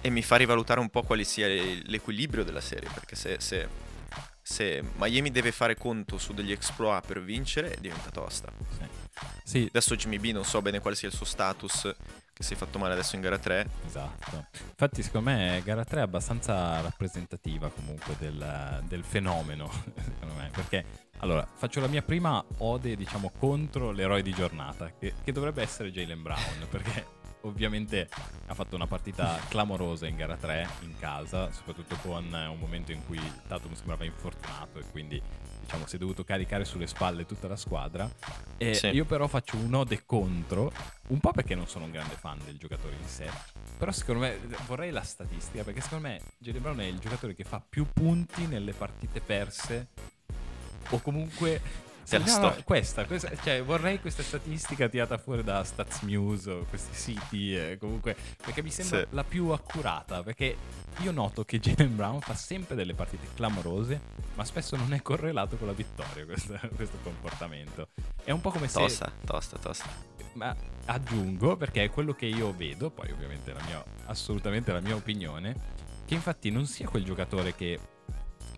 e 0.00 0.10
mi 0.10 0.22
fa 0.22 0.36
rivalutare 0.36 0.80
un 0.80 0.88
po' 0.88 1.02
quale 1.02 1.24
sia 1.24 1.46
l'equilibrio 1.46 2.42
della 2.42 2.60
serie 2.62 2.88
perché 2.92 3.14
se, 3.14 3.36
se- 3.38 3.68
se 4.50 4.82
Miami 4.96 5.30
deve 5.30 5.52
fare 5.52 5.76
conto 5.76 6.18
su 6.18 6.34
degli 6.34 6.50
exploit 6.50 7.06
per 7.06 7.22
vincere 7.22 7.76
diventa 7.78 8.10
tosta. 8.10 8.52
Sì. 8.76 8.84
Sì, 9.44 9.66
Adesso 9.68 9.94
Jimmy 9.94 10.18
B 10.18 10.32
non 10.32 10.44
so 10.44 10.60
bene 10.60 10.80
quale 10.80 10.96
sia 10.96 11.06
il 11.06 11.14
suo 11.14 11.24
status 11.24 11.94
che 12.32 12.42
si 12.42 12.54
è 12.54 12.56
fatto 12.56 12.78
male 12.78 12.94
adesso 12.94 13.14
in 13.14 13.20
gara 13.20 13.38
3. 13.38 13.68
esatto. 13.86 14.46
Infatti, 14.70 15.02
secondo 15.04 15.30
me, 15.30 15.62
gara 15.62 15.84
3 15.84 16.00
è 16.00 16.02
abbastanza 16.02 16.80
rappresentativa 16.80 17.68
comunque 17.68 18.16
del, 18.18 18.82
del 18.88 19.04
fenomeno, 19.04 19.70
secondo 19.94 20.34
me. 20.34 20.50
Perché, 20.50 20.84
allora, 21.18 21.46
faccio 21.54 21.80
la 21.80 21.86
mia 21.86 22.02
prima 22.02 22.42
ode, 22.58 22.96
diciamo, 22.96 23.30
contro 23.38 23.92
l'eroe 23.92 24.22
di 24.22 24.32
giornata, 24.32 24.90
che, 24.98 25.14
che 25.22 25.32
dovrebbe 25.32 25.62
essere 25.62 25.92
Jalen 25.92 26.22
Brown, 26.22 26.66
perché 26.70 27.06
ovviamente 27.42 28.08
ha 28.46 28.54
fatto 28.54 28.76
una 28.76 28.86
partita 28.86 29.38
clamorosa 29.48 30.06
in 30.06 30.16
gara 30.16 30.36
3 30.36 30.68
in 30.82 30.98
casa, 30.98 31.50
soprattutto 31.52 31.96
con 31.96 32.24
eh, 32.34 32.46
un 32.46 32.58
momento 32.58 32.92
in 32.92 33.04
cui 33.06 33.20
Tatum 33.46 33.72
sembrava 33.74 34.04
infortunato 34.04 34.78
e 34.78 34.84
quindi 34.90 35.20
diciamo 35.60 35.86
si 35.86 35.96
è 35.96 35.98
dovuto 35.98 36.24
caricare 36.24 36.64
sulle 36.64 36.86
spalle 36.86 37.26
tutta 37.26 37.48
la 37.48 37.56
squadra. 37.56 38.10
E 38.56 38.74
Sì. 38.74 38.88
io 38.88 39.04
però 39.04 39.26
faccio 39.26 39.56
un 39.56 39.72
ode 39.74 40.04
contro, 40.04 40.72
un 41.08 41.20
po' 41.20 41.32
perché 41.32 41.54
non 41.54 41.66
sono 41.66 41.84
un 41.84 41.90
grande 41.92 42.14
fan 42.14 42.38
del 42.44 42.58
giocatore 42.58 42.94
in 43.00 43.06
sé, 43.08 43.28
però 43.78 43.92
secondo 43.92 44.20
me 44.22 44.38
vorrei 44.66 44.90
la 44.90 45.02
statistica 45.02 45.62
perché 45.64 45.80
secondo 45.80 46.08
me 46.08 46.20
Jalen 46.38 46.62
Brown 46.62 46.80
è 46.80 46.84
il 46.84 46.98
giocatore 46.98 47.34
che 47.34 47.44
fa 47.44 47.62
più 47.66 47.86
punti 47.92 48.46
nelle 48.46 48.72
partite 48.72 49.20
perse 49.20 49.88
o 50.90 51.00
comunque 51.00 51.60
Della 52.08 52.26
storia. 52.26 52.62
questa, 52.64 53.04
questa- 53.04 53.30
cioè 53.42 53.62
vorrei 53.62 54.00
questa 54.00 54.22
statistica 54.22 54.88
tirata 54.88 55.16
fuori 55.18 55.42
da 55.44 55.62
StatsMuse 55.62 56.50
o 56.50 56.64
questi 56.68 56.94
siti 56.94 57.54
eh, 57.56 57.76
comunque 57.78 58.16
perché 58.42 58.62
mi 58.62 58.70
sembra 58.70 59.00
Sì. 59.00 59.06
la 59.10 59.22
più 59.24 59.48
accurata 59.50 60.22
perché 60.22 60.56
io 60.98 61.12
noto 61.12 61.44
che 61.44 61.60
Jalen 61.60 61.94
Brown 61.94 62.20
fa 62.20 62.34
sempre 62.34 62.74
delle 62.74 62.94
partite 62.94 63.28
clamorose 63.34 64.00
ma 64.34 64.44
spesso 64.44 64.74
non 64.76 64.92
è 64.92 65.02
correlato 65.02 65.56
con 65.56 65.68
la 65.68 65.72
vittoria 65.72 66.24
questo, 66.24 66.58
questo 66.74 66.98
comportamento 67.02 67.88
è 68.24 68.32
un 68.32 68.40
po' 68.40 68.50
come 68.50 68.66
se 68.68 68.78
Tosta, 68.80 69.12
tosta, 69.24 69.56
tosta. 69.58 69.88
ma 70.34 70.54
aggiungo 70.86 71.56
perché 71.56 71.84
è 71.84 71.90
quello 71.90 72.12
che 72.14 72.26
io 72.26 72.52
vedo, 72.54 72.90
poi 72.90 73.10
ovviamente 73.12 73.52
la 73.52 73.60
mia, 73.64 73.82
assolutamente 74.06 74.72
la 74.72 74.80
mia 74.80 74.94
opinione, 74.96 75.54
che 76.04 76.14
infatti 76.14 76.50
non 76.50 76.66
sia 76.66 76.88
quel 76.88 77.04
giocatore 77.04 77.54
che 77.54 77.78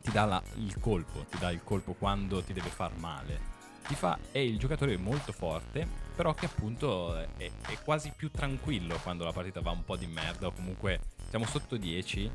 ti 0.02 0.10
dà 0.10 0.24
la- 0.24 0.42
il 0.56 0.78
colpo, 0.78 1.24
ti 1.30 1.38
dà 1.38 1.50
il 1.50 1.62
colpo 1.64 1.94
quando 1.94 2.42
ti 2.42 2.52
deve 2.52 2.68
far 2.68 2.96
male. 2.98 3.50
Ti 3.86 3.94
fa, 3.94 4.18
è 4.30 4.38
il 4.38 4.58
giocatore 4.58 4.96
molto 4.96 5.32
forte, 5.32 5.86
però 6.14 6.34
che 6.34 6.46
appunto 6.46 7.16
è, 7.16 7.26
è 7.36 7.78
quasi 7.84 8.12
più 8.14 8.30
tranquillo 8.30 8.98
quando 9.02 9.24
la 9.24 9.32
partita 9.32 9.60
va 9.60 9.70
un 9.70 9.84
po' 9.84 9.96
di 9.96 10.06
merda 10.06 10.46
o 10.48 10.52
comunque 10.52 11.00
siamo 11.28 11.46
sotto 11.46 11.76
10, 11.76 12.30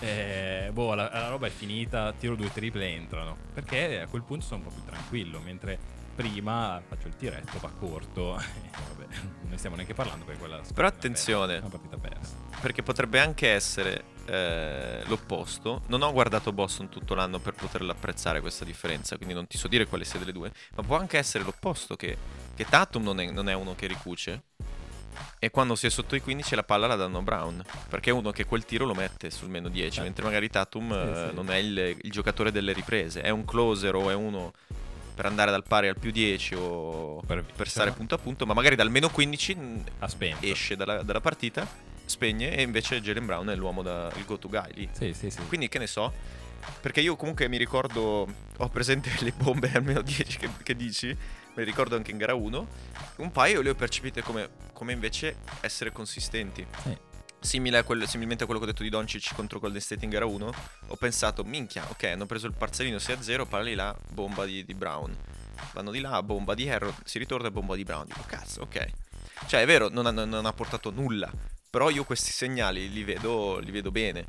eh, 0.00 0.70
boh, 0.72 0.94
la, 0.94 1.08
la 1.10 1.28
roba 1.28 1.46
è 1.46 1.50
finita, 1.50 2.12
tiro 2.12 2.36
due 2.36 2.52
triple 2.52 2.86
e 2.86 2.92
entrano. 2.92 3.36
Perché 3.52 4.00
a 4.00 4.06
quel 4.06 4.22
punto 4.22 4.44
sono 4.44 4.62
un 4.62 4.68
po' 4.68 4.74
più 4.74 4.84
tranquillo, 4.84 5.40
mentre 5.40 5.78
prima 6.22 6.80
faccio 6.86 7.08
il 7.08 7.16
tiretto, 7.16 7.58
va 7.58 7.70
corto, 7.70 8.38
e 8.38 8.70
vabbè, 8.70 9.14
non 9.40 9.50
ne 9.50 9.56
stiamo 9.56 9.74
neanche 9.74 9.92
parlando 9.92 10.24
perché 10.24 10.38
quella 10.38 10.60
Però 10.72 10.86
attenzione. 10.86 11.56
è 11.56 11.58
una 11.58 11.68
partita 11.68 11.96
persa. 11.96 12.34
Perché 12.60 12.82
potrebbe 12.84 13.18
anche 13.18 13.48
essere 13.48 14.04
eh, 14.26 15.02
l'opposto. 15.06 15.82
Non 15.88 16.02
ho 16.02 16.12
guardato 16.12 16.52
Boston 16.52 16.88
tutto 16.88 17.14
l'anno 17.14 17.40
per 17.40 17.54
poterla 17.54 17.92
apprezzare 17.92 18.40
questa 18.40 18.64
differenza, 18.64 19.16
quindi 19.16 19.34
non 19.34 19.48
ti 19.48 19.58
so 19.58 19.66
dire 19.66 19.86
quale 19.86 20.04
sia 20.04 20.20
delle 20.20 20.32
due. 20.32 20.52
Ma 20.76 20.82
può 20.84 20.96
anche 20.96 21.18
essere 21.18 21.42
l'opposto, 21.42 21.96
che, 21.96 22.16
che 22.54 22.64
Tatum 22.64 23.02
non 23.02 23.18
è, 23.18 23.30
non 23.30 23.48
è 23.48 23.54
uno 23.54 23.74
che 23.74 23.88
ricuce. 23.88 24.44
E 25.40 25.50
quando 25.50 25.74
si 25.74 25.86
è 25.86 25.90
sotto 25.90 26.14
i 26.14 26.20
15 26.20 26.54
la 26.54 26.62
palla 26.62 26.86
la 26.86 26.94
danno 26.94 27.18
a 27.18 27.22
Brown. 27.22 27.64
Perché 27.88 28.10
è 28.10 28.12
uno 28.12 28.30
che 28.30 28.44
quel 28.44 28.64
tiro 28.64 28.84
lo 28.84 28.94
mette 28.94 29.28
sul 29.28 29.48
meno 29.48 29.68
10. 29.68 29.90
Certo. 29.90 30.02
Mentre 30.04 30.24
magari 30.24 30.48
Tatum 30.48 30.92
eh, 30.92 31.26
sì. 31.28 31.34
non 31.34 31.50
è 31.50 31.56
il, 31.56 31.96
il 32.00 32.10
giocatore 32.12 32.52
delle 32.52 32.72
riprese. 32.72 33.22
È 33.22 33.30
un 33.30 33.44
closer 33.44 33.96
o 33.96 34.08
è 34.08 34.14
uno 34.14 34.52
per 35.14 35.26
andare 35.26 35.50
dal 35.50 35.64
pari 35.64 35.88
al 35.88 35.98
più 35.98 36.10
10 36.10 36.54
o 36.54 37.22
Per 37.26 37.44
per, 37.44 37.68
stare 37.68 37.92
punto 37.92 38.14
a 38.14 38.18
punto. 38.18 38.46
Ma 38.46 38.54
magari 38.54 38.76
dal 38.76 38.90
meno 38.90 39.08
15 39.10 39.54
mh, 39.54 39.84
Ha 40.00 40.08
spento. 40.08 40.46
esce 40.46 40.76
dalla, 40.76 41.02
dalla 41.02 41.20
partita, 41.20 41.66
spegne 42.04 42.56
e 42.56 42.62
invece 42.62 43.00
Jalen 43.00 43.26
Brown 43.26 43.48
è 43.48 43.54
l'uomo 43.56 43.82
da 43.82 44.10
il 44.16 44.24
go 44.24 44.38
to 44.38 44.48
guy 44.48 44.72
lì. 44.74 44.88
Sì, 44.92 45.12
sì, 45.12 45.30
sì. 45.30 45.40
Quindi 45.48 45.68
che 45.68 45.78
ne 45.78 45.86
so? 45.86 46.12
Perché 46.80 47.00
io 47.00 47.16
comunque 47.16 47.48
mi 47.48 47.56
ricordo, 47.56 48.26
ho 48.56 48.68
presente 48.68 49.10
le 49.20 49.32
bombe 49.36 49.70
almeno 49.74 50.00
10 50.00 50.38
che, 50.38 50.48
che 50.62 50.76
dici, 50.76 51.06
me 51.08 51.16
le 51.54 51.64
ricordo 51.64 51.96
anche 51.96 52.10
in 52.10 52.18
gara 52.18 52.34
1. 52.34 52.66
Un 53.16 53.32
paio 53.32 53.60
le 53.62 53.70
ho 53.70 53.74
percepite 53.74 54.22
come, 54.22 54.48
come 54.72 54.92
invece 54.92 55.36
essere 55.60 55.90
consistenti. 55.92 56.64
Sì. 56.82 56.96
Simile 57.42 57.78
a 57.78 57.82
quello, 57.82 58.06
similmente 58.06 58.44
a 58.44 58.46
quello 58.46 58.60
che 58.60 58.66
ho 58.66 58.70
detto 58.70 58.84
di 58.84 58.88
Doncic 58.88 59.34
contro 59.34 59.58
Golden 59.58 59.80
State 59.80 60.04
in 60.04 60.10
gara 60.10 60.24
1, 60.24 60.54
ho 60.86 60.96
pensato, 60.96 61.42
minchia, 61.42 61.84
ok, 61.90 62.04
hanno 62.04 62.24
preso 62.24 62.46
il 62.46 62.54
parzialino 62.56 62.98
6-0, 62.98 63.48
palla 63.48 63.64
di 63.64 63.74
là, 63.74 63.96
bomba 64.10 64.44
di, 64.44 64.64
di 64.64 64.74
Brown. 64.74 65.16
Vanno 65.72 65.90
di 65.90 66.00
là, 66.00 66.22
bomba 66.22 66.54
di 66.54 66.70
Harrod, 66.70 66.94
si 67.04 67.18
ritorna 67.18 67.50
bomba 67.50 67.74
di 67.74 67.82
Brown. 67.82 68.06
Dico, 68.06 68.22
cazzo, 68.26 68.62
ok. 68.62 68.86
Cioè, 69.46 69.60
è 69.60 69.66
vero, 69.66 69.88
non 69.88 70.06
ha, 70.06 70.10
non 70.12 70.46
ha 70.46 70.52
portato 70.52 70.90
nulla, 70.90 71.30
però 71.68 71.90
io 71.90 72.04
questi 72.04 72.30
segnali 72.30 72.92
li 72.92 73.02
vedo, 73.02 73.58
li 73.58 73.72
vedo 73.72 73.90
bene. 73.90 74.26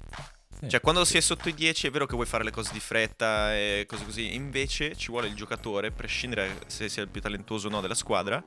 Sì. 0.60 0.70
Cioè, 0.70 0.82
quando 0.82 1.06
si 1.06 1.18
è 1.18 1.22
sotto 1.22 1.50
i 1.50 1.54
10 1.54 1.88
è 1.88 1.92
vero 1.92 2.08
che 2.08 2.16
vuoi 2.16 2.26
fare 2.26 2.44
le 2.44 2.52
cose 2.52 2.72
di 2.74 2.80
fretta 2.80 3.56
e 3.56 3.86
cose 3.88 4.06
così. 4.06 4.34
Invece 4.34 4.96
ci 4.96 5.12
vuole 5.12 5.28
il 5.28 5.36
giocatore, 5.36 5.92
prescindere 5.92 6.62
se 6.66 6.90
sia 6.90 7.04
il 7.04 7.10
più 7.10 7.22
talentuoso 7.22 7.68
o 7.68 7.70
no 7.70 7.82
della 7.82 7.96
squadra, 7.96 8.44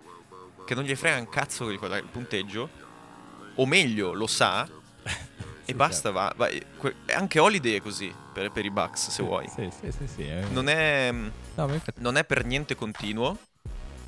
che 0.65 0.75
non 0.75 0.83
gli 0.83 0.95
frega 0.95 1.19
un 1.19 1.29
cazzo 1.29 1.71
il 1.71 2.09
punteggio. 2.11 2.85
O 3.57 3.67
meglio, 3.67 4.13
lo 4.13 4.27
sa. 4.27 4.69
E 5.69 5.75
basta, 5.75 6.13
va. 6.13 6.33
va. 6.37 6.49
Anche 7.13 7.41
Holiday 7.41 7.73
è 7.75 7.81
così 7.83 8.15
per, 8.33 8.53
per 8.53 8.65
i 8.65 8.71
Bucks, 8.71 9.07
se 9.07 9.11
Sì, 9.11 9.23
vuoi. 9.23 9.49
Sì, 9.49 9.69
sì, 9.81 9.91
sì, 9.91 10.07
sì. 10.07 10.23
eh. 10.23 10.45
Non 10.51 10.69
è, 10.69 11.11
No, 11.13 11.73
infatti- 11.73 12.01
non 12.01 12.17
è 12.17 12.25
per 12.25 12.45
niente 12.45 12.77
continuo. 12.77 13.37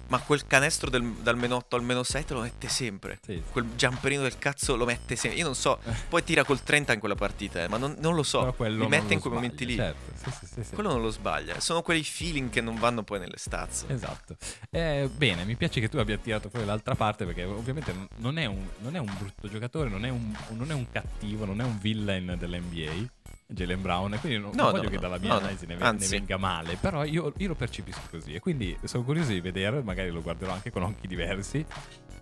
Ma 0.09 0.19
quel 0.21 0.47
canestro 0.47 0.89
del- 0.91 1.13
dal 1.23 1.37
meno 1.37 1.57
8 1.57 1.77
al 1.77 1.83
meno 1.83 2.03
7 2.03 2.33
lo 2.35 2.41
mette 2.41 2.69
sempre. 2.69 3.19
sì. 3.25 3.43
Quel 3.51 3.67
jumperino 3.77 4.23
del 4.23 4.39
cazzo 4.39 4.75
lo 4.77 4.85
mette 4.87 5.17
sempre. 5.17 5.39
Io 5.39 5.45
non 5.45 5.55
so. 5.55 5.79
Poi 6.09 6.25
tira 6.25 6.45
col 6.45 6.63
30 6.63 6.95
in 6.95 6.99
quella 6.99 7.15
partita, 7.15 7.63
eh, 7.63 7.69
ma 7.69 7.77
non, 7.77 7.95
non 7.99 8.15
lo 8.15 8.23
so. 8.23 8.55
Li 8.59 8.87
mette 8.87 9.15
in 9.15 9.21
quei 9.21 9.33
momenti 9.33 9.67
lì. 9.67 9.75
Certo, 9.77 10.13
sì, 10.31 10.47
sì, 10.47 10.65
sì. 10.65 10.75
Quello 10.75 10.91
non 10.91 11.03
lo 11.03 11.11
sbaglia. 11.11 11.61
Sono 11.61 11.83
quei 11.83 12.03
feeling 12.03 12.49
che 12.51 12.61
non 12.61 12.77
vanno 12.77 13.03
poi 13.03 13.19
nelle 13.19 13.37
stats. 13.37 13.85
Esatto. 13.89 14.37
Eh, 14.71 15.11
bene, 15.15 15.45
mi 15.45 15.57
piace 15.57 15.81
che 15.81 15.89
tu 15.89 15.99
abbia 15.99 16.17
tirato 16.17 16.49
fuori 16.49 16.65
l'altra 16.65 16.95
parte 16.95 17.25
perché 17.27 17.45
ovviamente 17.45 17.95
non 18.17 18.39
è 18.39 18.47
un, 18.47 18.67
non 18.79 18.97
è 18.97 18.99
un 18.99 19.15
brutto 19.19 19.49
giocatore, 19.49 19.89
non 19.91 20.05
è 20.05 20.09
un, 20.09 20.35
non 20.51 20.71
è 20.71 20.75
un 20.75 20.91
cattivo, 20.91 21.45
non 21.45 21.61
è 21.61 21.65
un 21.65 21.79
villain 21.79 22.35
dell'NBA. 22.39 23.07
Jalen 23.51 23.81
Brown, 23.81 24.13
e 24.13 24.19
quindi 24.19 24.39
non, 24.39 24.51
No, 24.55 24.65
non 24.65 24.65
no, 24.67 24.71
voglio 24.79 24.89
che 24.91 24.95
no, 24.97 25.01
dalla 25.01 25.19
mia 25.19 25.31
no, 25.31 25.37
analisi 25.39 25.65
ne, 25.67 25.77
ne 25.77 26.07
venga 26.07 26.37
male, 26.37 26.77
però 26.77 27.03
io, 27.05 27.33
io 27.39 27.49
lo 27.49 27.55
percepisco 27.55 28.03
così 28.11 28.35
e 28.35 28.41
quindi 28.41 28.77
sono 28.85 29.05
curioso 29.05 29.33
di 29.33 29.41
vedere, 29.41 29.83
magari 29.83 30.11
lo 30.11 30.21
guarderò 30.21 30.53
anche 30.53 30.71
con 30.71 30.83
occhi 30.83 31.07
diversi. 31.07 31.65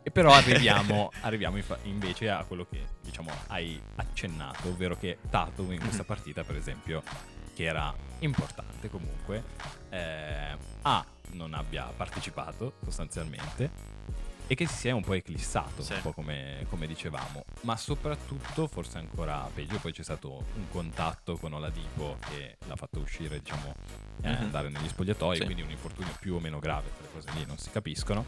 E 0.04 0.10
però 0.12 0.32
arriviamo, 0.32 1.10
arriviamo 1.22 1.56
infa- 1.56 1.78
invece 1.82 2.30
a 2.30 2.44
quello 2.44 2.64
che 2.70 2.80
diciamo 3.02 3.28
hai 3.48 3.80
accennato, 3.96 4.68
ovvero 4.68 4.96
che 4.96 5.18
Tatum 5.28 5.72
in 5.72 5.80
questa 5.80 6.02
Mhm. 6.02 6.06
partita, 6.06 6.44
per 6.44 6.54
esempio, 6.54 7.02
che 7.56 7.64
era 7.64 7.92
importante 8.20 8.88
comunque, 8.88 9.42
eh, 9.90 10.56
A, 10.82 11.04
non 11.32 11.54
abbia 11.54 11.86
partecipato 11.96 12.74
sostanzialmente 12.84 13.95
e 14.48 14.54
che 14.54 14.66
si 14.66 14.74
sia 14.76 14.94
un 14.94 15.02
po' 15.02 15.14
eclissato, 15.14 15.82
Sì. 15.82 15.94
un 15.94 16.00
po' 16.02 16.12
come, 16.12 16.64
come 16.68 16.86
dicevamo, 16.86 17.44
ma 17.62 17.76
soprattutto, 17.76 18.66
forse 18.66 18.98
ancora 18.98 19.48
peggio, 19.52 19.78
poi 19.78 19.92
c'è 19.92 20.02
stato 20.04 20.44
un 20.54 20.68
contatto 20.68 21.36
con 21.36 21.52
Oladipo 21.52 22.16
che 22.28 22.56
l'ha 22.66 22.76
fatto 22.76 23.00
uscire, 23.00 23.38
diciamo, 23.40 23.74
eh, 24.22 24.30
Mhm. 24.30 24.42
andare 24.44 24.68
negli 24.68 24.88
spogliatoi, 24.88 25.38
Sì. 25.38 25.44
quindi 25.44 25.62
un 25.62 25.70
infortunio 25.70 26.14
più 26.20 26.34
o 26.36 26.40
meno 26.40 26.58
grave, 26.60 26.90
quelle 26.96 27.12
cose 27.12 27.28
lì 27.36 27.44
non 27.46 27.58
si 27.58 27.70
capiscono. 27.70 28.24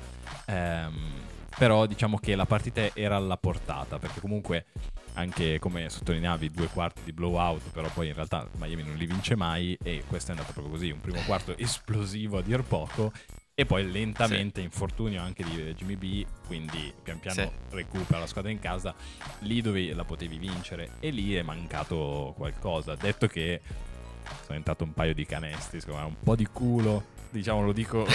Ehm, 0.47 1.27
però 1.57 1.87
diciamo 1.87 2.19
che 2.19 2.35
la 2.37 2.47
partita 2.47 2.93
era 2.95 3.17
alla 3.17 3.37
portata, 3.37 3.99
perché 3.99 4.21
comunque 4.21 4.67
anche 5.15 5.59
come 5.59 5.89
sottolineavi 5.91 6.51
due 6.51 6.69
quarti 6.69 7.03
di 7.03 7.13
blowout, 7.13 7.71
però 7.71 7.89
poi 7.89 8.09
in 8.09 8.15
realtà 8.15 8.47
Miami 8.57 8.85
non 8.85 8.95
li 8.97 9.07
vince 9.07 9.35
mai 9.35 9.77
e 9.83 10.05
questo 10.07 10.31
è 10.31 10.35
andato 10.35 10.53
proprio 10.53 10.73
così, 10.75 10.91
un 10.91 11.01
primo 11.01 11.21
quarto 11.23 11.57
esplosivo 11.59 12.39
a 12.39 12.43
dir 12.43 12.63
poco 12.63 13.13
e 13.61 13.67
poi 13.67 13.91
lentamente 13.91 14.61
infortunio 14.61 15.21
anche 15.21 15.43
di 15.43 15.75
Jimmy 15.75 15.97
B, 15.97 16.25
quindi 16.47 16.95
pian 17.03 17.19
piano 17.19 17.41
Sì. 17.41 17.75
recupera 17.75 18.21
la 18.21 18.29
squadra 18.29 18.53
in 18.53 18.61
casa, 18.61 18.95
lì 19.41 19.61
dove 19.61 19.93
la 19.95 20.05
potevi 20.05 20.39
vincere 20.39 20.91
e 21.01 21.11
lì 21.11 21.35
è 21.35 21.43
mancato 21.43 22.35
qualcosa, 22.37 22.95
detto 22.95 23.27
che 23.27 23.61
sono 24.45 24.57
entrato 24.59 24.85
un 24.85 24.93
paio 24.95 25.13
di 25.13 25.27
canestri, 25.27 25.81
secondo 25.81 26.03
me 26.03 26.07
un 26.07 26.17
po' 26.23 26.37
di 26.37 26.47
culo, 26.47 27.05
diciamo 27.31 27.65
lo 27.65 27.73
dico 27.73 28.07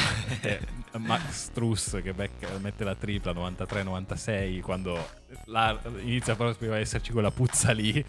eh, 0.41 0.59
Max 0.97 1.49
Truss 1.53 2.01
che 2.01 2.13
becca- 2.13 2.47
mette 2.59 2.83
la 2.83 2.95
tripla 2.95 3.31
93-96 3.31 4.61
quando 4.61 5.07
la- 5.45 5.79
inizia 6.01 6.35
proprio 6.35 6.73
a 6.73 6.77
esserci 6.79 7.11
quella 7.11 7.31
puzza 7.31 7.71
lì 7.71 7.93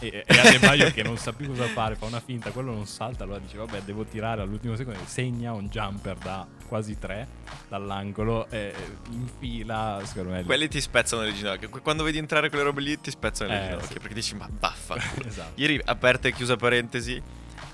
e, 0.00 0.24
e 0.26 0.38
Adebayo 0.38 0.90
che 0.92 1.02
non 1.02 1.16
sa 1.16 1.32
più 1.32 1.48
cosa 1.48 1.64
fare, 1.66 1.94
fa 1.96 2.06
una 2.06 2.20
finta, 2.20 2.50
quello 2.50 2.72
non 2.72 2.86
salta, 2.86 3.24
allora 3.24 3.38
dice 3.38 3.56
vabbè 3.56 3.82
devo 3.82 4.04
tirare 4.04 4.40
all'ultimo 4.42 4.76
secondo, 4.76 4.98
segna 5.06 5.52
un 5.52 5.68
jumper 5.68 6.16
da 6.16 6.46
quasi 6.66 6.98
3 6.98 7.26
dall'angolo 7.68 8.48
e 8.50 8.72
infila, 9.10 10.00
secondo 10.04 10.30
me... 10.32 10.44
Quelli 10.44 10.68
ti 10.68 10.80
spezzano 10.80 11.22
le 11.22 11.32
ginocchia. 11.34 11.68
Qu- 11.68 11.82
Quando 11.82 12.02
vedi 12.02 12.18
entrare 12.18 12.48
quelle 12.48 12.64
robe 12.64 12.80
lì 12.82 13.00
ti 13.00 13.10
spezzano 13.10 13.50
le 13.50 13.58
Eh, 13.58 13.66
ginocchia 13.68 13.86
sì. 13.88 13.98
perché 13.98 14.14
dici 14.14 14.34
ma 14.36 14.48
baffa. 14.50 14.96
esatto. 15.26 15.52
Ieri, 15.60 15.80
aperta 15.84 16.28
e 16.28 16.32
chiusa 16.32 16.56
parentesi, 16.56 17.20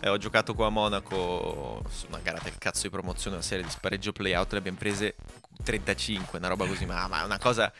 eh, 0.04 0.10
ho 0.10 0.18
giocato 0.18 0.54
qua 0.54 0.66
a 0.66 0.70
Monaco 0.70 1.82
su 1.88 2.06
una 2.08 2.18
gara 2.18 2.38
del 2.42 2.58
cazzo 2.58 2.82
di 2.82 2.90
promozione, 2.90 3.36
una 3.36 3.44
serie 3.44 3.64
di 3.64 3.70
spareggio 3.70 4.12
playout, 4.12 4.52
le 4.52 4.58
abbiamo 4.58 4.76
prese 4.76 5.14
35, 5.62 6.38
una 6.38 6.48
roba 6.48 6.66
così, 6.66 6.84
ma, 6.84 7.08
ma 7.08 7.22
è 7.22 7.24
una 7.24 7.38
cosa... 7.38 7.72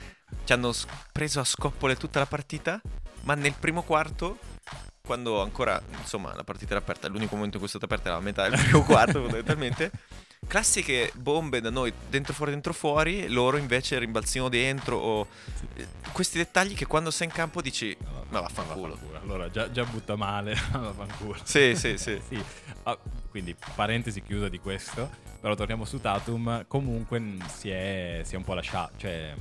Ci 0.44 0.52
hanno 0.52 0.72
preso 1.12 1.40
a 1.40 1.44
scoppole 1.44 1.96
tutta 1.96 2.18
la 2.18 2.26
partita, 2.26 2.80
ma 3.22 3.34
nel 3.34 3.52
primo 3.52 3.82
quarto, 3.82 4.38
quando 5.02 5.42
ancora, 5.42 5.80
insomma, 5.98 6.34
la 6.34 6.44
partita 6.44 6.72
era 6.72 6.80
aperta, 6.80 7.08
l'unico 7.08 7.37
momento 7.37 7.58
in 7.58 7.62
cui 7.62 7.66
è 7.66 7.76
stata 7.76 7.84
aperta 7.84 8.08
era 8.08 8.16
la 8.16 8.24
metà 8.24 8.48
del 8.48 8.58
primo 8.58 8.82
quarto 8.84 9.20
fondamentalmente, 9.22 9.92
classiche 10.46 11.11
bombe 11.14 11.61
da 11.61 11.70
noi, 11.70 11.92
dentro 12.09 12.33
fuori, 12.33 12.52
dentro 12.52 12.72
fuori, 12.72 13.28
loro 13.28 13.57
invece 13.57 13.98
rimbalzino 13.98 14.48
dentro, 14.48 14.96
o 14.96 15.26
eh, 15.76 15.87
questi 16.12 16.38
dettagli 16.38 16.74
che 16.74 16.87
quando 16.87 17.11
sei 17.11 17.26
in 17.26 17.33
campo 17.33 17.61
dici... 17.61 17.96
Allora, 18.04 18.24
Ma 18.28 18.40
vaffanculo. 18.40 18.98
Allora, 19.22 19.50
già, 19.50 19.70
già 19.70 19.85
butta 19.85 20.16
male, 20.16 20.54
vaffanculo. 20.72 21.37
Sì, 21.42 21.74
sì, 21.76 21.96
sì. 21.98 22.20
Sì. 22.28 22.42
Ah, 22.85 22.98
quindi, 23.30 23.57
parentesi 23.74 24.22
chiusa 24.22 24.48
di 24.48 24.59
questo, 24.59 25.11
però 25.40 25.54
torniamo 25.54 25.85
su 25.85 26.00
Tatum, 26.00 26.66
comunque 26.66 27.18
mh, 27.18 27.46
si 27.48 27.70
è, 27.70 28.20
si 28.24 28.35
è 28.35 28.37
un 28.37 28.44
po' 28.44 28.54
lasciato, 28.54 28.92
cioè 28.98 29.35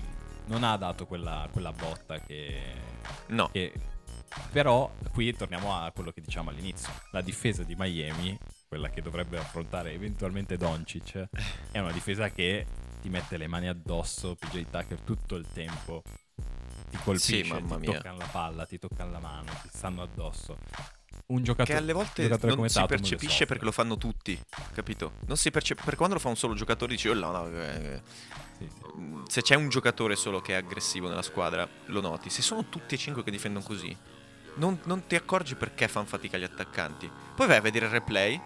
non 0.46 0.64
ha 0.64 0.76
dato 0.78 1.06
quella, 1.06 1.48
quella 1.52 1.72
botta 1.72 2.20
che, 2.20 2.62
No. 3.28 3.50
che- 3.52 3.74
Però 4.52 4.92
qui 5.12 5.36
torniamo 5.36 5.76
a 5.76 5.92
quello 5.92 6.12
che 6.12 6.22
diciamo 6.22 6.50
all'inizio, 6.50 6.92
la 7.12 7.22
difesa 7.22 7.64
di 7.64 7.76
Miami, 7.78 8.38
quella 8.74 8.90
che 8.90 9.04
dovrebbe 9.04 9.38
affrontare 9.38 9.92
eventualmente 9.92 10.58
Doncic, 10.58 11.30
è 11.70 11.78
una 11.78 11.92
difesa 11.92 12.32
che 12.32 12.66
ti 13.04 13.08
mette 13.08 13.38
le 13.38 13.46
mani 13.46 13.68
addosso, 13.68 14.34
PJ 14.34 14.66
Tucker 14.72 15.00
tutto 15.02 15.36
il 15.36 15.46
tempo 15.54 16.02
ti 16.90 16.98
colpisce, 17.04 17.44
Sì, 17.44 17.52
mamma 17.52 17.78
ti 17.78 17.86
toccano 17.86 18.18
la 18.18 18.26
palla, 18.26 18.66
ti 18.66 18.80
toccano 18.80 19.12
la 19.12 19.20
mano, 19.20 19.52
ti 19.62 19.70
stanno 19.72 20.02
addosso. 20.02 20.58
Un 21.28 21.44
giocatore 21.44 21.78
Che 21.78 21.84
alle 21.84 21.94
volte 21.94 22.28
non 22.28 22.68
si 22.68 22.84
percepisce 22.88 23.46
perché 23.46 23.64
lo 23.64 23.72
fanno 23.72 23.96
tutti, 23.96 24.40
capito? 24.74 25.14
Non 25.28 25.38
si 25.38 25.52
percepisce 25.52 25.76
perché 25.84 25.98
quando 25.98 26.16
lo 26.16 26.20
fa 26.22 26.30
un 26.30 26.36
solo 26.36 26.56
giocatore 26.56 26.94
dici 26.94 27.08
oh 27.10 27.14
no, 27.14 27.32
no, 27.32 27.48
eh, 27.50 28.02
Sì, 28.58 28.68
sì. 28.68 29.00
mm, 29.00 29.24
se 29.26 29.44
c'è 29.44 29.54
un 29.54 29.70
giocatore 29.70 30.16
solo 30.16 30.42
che 30.42 30.54
è 30.54 30.56
aggressivo 30.56 31.08
nella 31.08 31.22
squadra, 31.22 31.70
lo 31.86 32.02
noti. 32.02 32.32
Se 32.32 32.42
sono 32.42 32.68
tutti 32.70 32.96
e 32.96 32.98
cinque 32.98 33.24
che 33.24 33.30
difendono 33.30 33.64
così, 33.64 33.96
non, 34.56 34.80
non 34.86 35.06
ti 35.06 35.14
accorgi 35.14 35.54
perché 35.54 35.88
fanno 35.88 36.08
fatica 36.08 36.40
gli 36.40 36.44
attaccanti. 36.44 37.08
Poi 37.36 37.46
vai 37.46 37.58
a 37.58 37.62
vedere 37.62 37.86
il 37.86 37.92
replay 37.92 38.42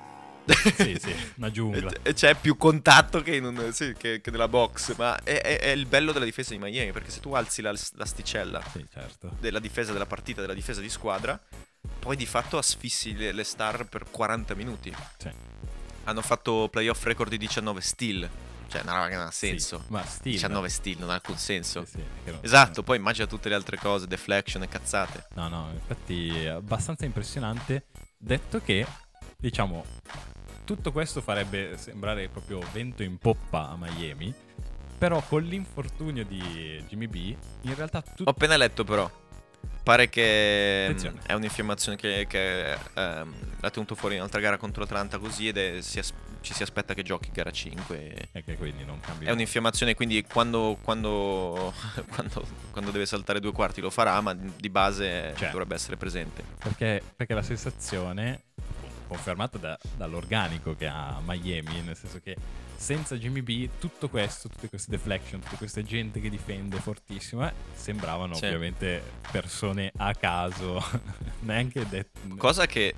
sì, 0.77 0.97
sì, 0.99 1.13
una 1.37 1.51
giungla. 1.51 1.91
c'è 2.13 2.35
più 2.35 2.55
contatto 2.57 3.21
che, 3.21 3.35
in 3.35 3.45
un- 3.45 3.71
sì, 3.73 3.93
che- 3.97 4.21
che 4.21 4.31
nella 4.31 4.47
box, 4.47 4.95
ma 4.95 5.21
è, 5.23 5.41
è- 5.41 5.59
è 5.59 5.69
il 5.69 5.85
bello 5.85 6.11
della 6.11 6.25
difesa 6.25 6.51
di 6.53 6.59
Miami, 6.59 6.91
perché 6.91 7.09
se 7.11 7.19
tu 7.19 7.33
alzi 7.33 7.61
la- 7.61 7.73
l'asticella 7.95 8.63
Sì, 8.71 8.85
certo. 8.91 9.35
della 9.39 9.59
difesa 9.59 9.91
della 9.91 10.05
partita, 10.05 10.41
della 10.41 10.53
difesa 10.53 10.79
di 10.81 10.89
squadra, 10.89 11.39
poi 11.99 12.15
di 12.15 12.25
fatto 12.25 12.57
asfissi 12.57 13.15
le, 13.15 13.31
le 13.31 13.43
star 13.43 13.85
per 13.87 14.05
40 14.09 14.55
minuti. 14.55 14.93
Sì. 15.17 15.29
Hanno 16.05 16.21
fatto 16.21 16.69
playoff 16.71 17.03
record 17.03 17.29
di 17.29 17.37
19 17.37 17.81
steal. 17.81 18.29
Cioè, 18.69 18.81
una 18.81 18.93
roba 18.95 19.07
che 19.07 19.15
non 19.15 19.27
ha 19.27 19.31
senso. 19.31 19.79
Sì, 19.79 19.85
ma 19.93 20.05
Steve 20.05 20.31
19 20.31 20.67
steal 20.69 20.97
non 20.99 21.09
ha 21.09 21.13
alcun 21.13 21.37
senso. 21.37 21.85
Sì, 21.85 22.01
sì, 22.25 22.33
Esatto, 22.41 22.83
poi 22.83 22.97
immagina 22.97 23.25
tutte 23.25 23.47
le 23.47 23.55
altre 23.55 23.77
cose, 23.77 24.07
deflection 24.07 24.61
e 24.63 24.67
cazzate. 24.67 25.27
No, 25.35 25.47
no, 25.47 25.69
infatti 25.73 26.29
è 26.37 26.47
abbastanza 26.47 27.05
impressionante. 27.05 27.85
Detto 28.17 28.59
che, 28.61 28.85
diciamo, 29.37 29.85
tutto 30.67 30.91
questo 30.91 31.21
farebbe 31.21 31.77
sembrare 31.77 32.27
proprio 32.27 32.59
vento 32.73 33.01
in 33.01 33.17
poppa 33.17 33.69
a 33.69 33.77
Miami. 33.77 34.33
Però 34.97 35.21
con 35.21 35.43
l'infortunio 35.43 36.25
di 36.25 36.83
Jimmy 36.89 37.07
B, 37.07 37.35
in 37.61 37.73
realtà 37.75 37.99
Ho 37.99 38.13
tutto... 38.13 38.29
appena 38.29 38.57
letto 38.57 38.83
però. 38.83 39.09
Pare 39.81 40.09
che 40.09 40.81
mm, 40.81 40.89
Attenzione. 40.89 41.19
è 41.25 41.33
un'infiammazione 41.33 41.95
che, 41.97 42.25
che, 42.27 42.73
ehm, 42.73 43.33
l'ha 43.61 43.69
tenuto 43.69 43.95
fuori 43.95 44.15
in 44.15 44.19
un'altra 44.19 44.41
gara 44.41 44.57
contro 44.57 44.81
l'Atlanta 44.81 45.19
così 45.19 45.47
ed 45.47 45.57
è- 45.57 45.81
si 45.81 45.99
as- 45.99 46.13
ci 46.41 46.53
si 46.53 46.63
aspetta 46.63 46.93
che 46.93 47.01
giochi 47.03 47.29
gara 47.31 47.49
5. 47.51 48.29
E 48.33 48.43
che 48.43 48.57
quindi 48.57 48.83
non 48.83 48.99
cambia. 48.99 49.29
È 49.29 49.31
un'infiammazione, 49.31 49.95
quindi 49.95 50.21
quando, 50.23 50.77
quando, 50.81 51.73
quando, 52.13 52.45
quando 52.71 52.91
deve 52.91 53.05
saltare 53.05 53.39
due 53.39 53.53
quarti 53.53 53.79
lo 53.79 53.89
farà, 53.89 54.19
ma 54.19 54.33
di 54.33 54.69
base 54.69 55.33
Cioè. 55.37 55.49
dovrebbe 55.51 55.75
essere 55.75 55.95
presente. 55.95 56.43
Perché, 56.59 57.01
perché 57.15 57.33
la 57.33 57.41
sensazione, 57.41 58.41
confermata 59.07 59.57
da- 59.57 59.79
dall'organico 59.95 60.75
che 60.75 60.87
ha 60.87 61.19
Miami, 61.25 61.81
nel 61.81 61.95
senso 61.95 62.19
che 62.23 62.35
senza 62.75 63.15
Jimmy 63.15 63.41
B 63.41 63.69
tutto 63.79 64.07
questo, 64.09 64.49
tutte 64.49 64.69
queste 64.69 64.91
deflection, 64.91 65.39
tutte 65.41 65.55
queste 65.57 65.83
gente 65.83 66.19
che 66.19 66.29
difende 66.29 66.77
fortissimo, 66.79 67.47
eh, 67.47 67.51
sembravano 67.73 68.35
Sì. 68.35 68.45
ovviamente 68.45 69.01
persone 69.31 69.91
a 69.97 70.13
caso, 70.13 70.83
neanche 71.41 71.87
detto... 71.89 72.19
Cosa 72.37 72.65
che 72.67 72.93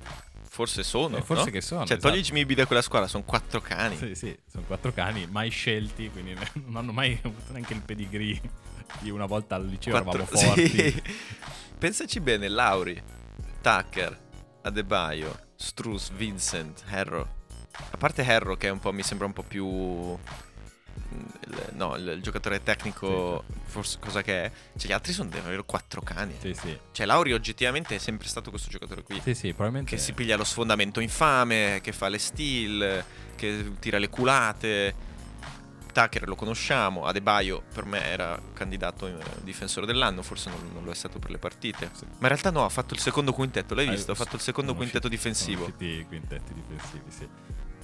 forse 0.51 0.83
sono. 0.83 1.15
Eh, 1.17 1.21
forse 1.21 1.45
no? 1.45 1.51
che 1.51 1.61
sono, 1.61 1.85
Cioè, 1.85 1.97
togli 1.97 2.17
esatto. 2.17 2.35
Jimmy 2.35 2.45
B 2.45 2.55
da 2.57 2.65
quella 2.65 2.81
squadra, 2.81 3.07
sono 3.07 3.23
quattro 3.23 3.61
cani. 3.61 3.95
Sì, 3.95 4.15
sì, 4.15 4.37
sono 4.51 4.63
quattro 4.65 4.91
cani 4.91 5.25
mai 5.27 5.49
scelti, 5.49 6.09
quindi 6.09 6.35
non 6.65 6.75
hanno 6.75 6.91
mai 6.91 7.17
avuto 7.23 7.51
neanche 7.53 7.73
il 7.73 7.81
pedigree 7.81 8.41
di 8.99 9.09
una 9.11 9.25
volta 9.27 9.55
al 9.55 9.65
liceo 9.65 9.93
Quattro- 10.01 10.23
eravamo 10.23 10.37
forti. 10.55 10.67
sì. 10.67 11.01
Pensaci 11.77 12.19
bene, 12.19 12.49
Lauri, 12.49 13.01
Tucker, 13.61 14.19
Adebayo, 14.63 15.39
Struz, 15.61 16.11
Vincent, 16.11 16.83
Harrow. 16.89 17.27
A 17.91 17.97
parte 17.97 18.23
Harrow 18.25 18.55
che 18.57 18.67
è 18.67 18.71
un 18.71 18.79
po', 18.79 18.93
mi 18.93 19.03
sembra 19.03 19.25
un 19.27 19.33
po' 19.33 19.43
più... 19.43 19.65
mm, 19.67 20.17
No, 21.73 21.95
il, 21.95 22.07
il 22.07 22.21
giocatore 22.21 22.63
tecnico, 22.63 23.43
forse 23.65 23.97
cosa 23.99 24.21
che 24.21 24.45
è. 24.45 24.51
Cioè, 24.77 24.89
gli 24.89 24.93
altri 24.93 25.11
sono 25.11 25.29
davvero 25.29 25.65
quattro 25.65 26.01
cani. 26.01 26.35
Sì, 26.39 26.53
sì, 26.53 26.77
Cioè, 26.91 27.05
Lauri 27.05 27.33
oggettivamente 27.33 27.95
è 27.95 27.97
sempre 27.97 28.27
stato 28.29 28.49
questo 28.49 28.69
giocatore 28.69 29.03
qui. 29.03 29.19
sì, 29.21 29.33
sì, 29.33 29.47
probabilmente... 29.49 29.95
Che 29.95 30.01
si 30.01 30.13
piglia 30.13 30.37
lo 30.37 30.43
sfondamento 30.45 30.99
infame, 31.01 31.79
che 31.83 31.91
fa 31.91 32.07
le 32.07 32.19
steal, 32.19 33.03
che 33.35 33.73
tira 33.79 33.97
le 33.97 34.09
culate. 34.09 35.07
Tucker 35.91 36.27
lo 36.27 36.35
conosciamo, 36.35 37.05
Adebayo 37.05 37.63
per 37.73 37.85
me 37.85 38.03
era 38.05 38.39
candidato 38.53 39.07
eh, 39.07 39.17
difensore 39.41 39.85
dell'anno, 39.85 40.21
forse 40.21 40.49
non, 40.49 40.69
non 40.73 40.83
lo 40.83 40.91
è 40.91 40.95
stato 40.95 41.19
per 41.19 41.31
le 41.31 41.37
partite. 41.37 41.89
Sì. 41.93 42.05
Ma 42.05 42.15
in 42.21 42.27
realtà 42.27 42.51
no, 42.51 42.65
ha 42.65 42.69
fatto 42.69 42.93
il 42.93 42.99
secondo 42.99 43.33
quintetto, 43.33 43.73
l'hai 43.75 43.87
Eh, 43.87 43.91
visto? 43.91 44.11
Ha 44.11 44.15
fatto 44.15 44.35
il 44.35 44.41
secondo 44.41 44.75
quintetto 44.75 45.07
usciti- 45.07 45.15
difensivo. 45.29 45.61
Usciti 45.65 45.85
i 45.85 46.05
quintetti 46.05 46.53
difensivi, 46.53 47.11
sì. 47.11 47.27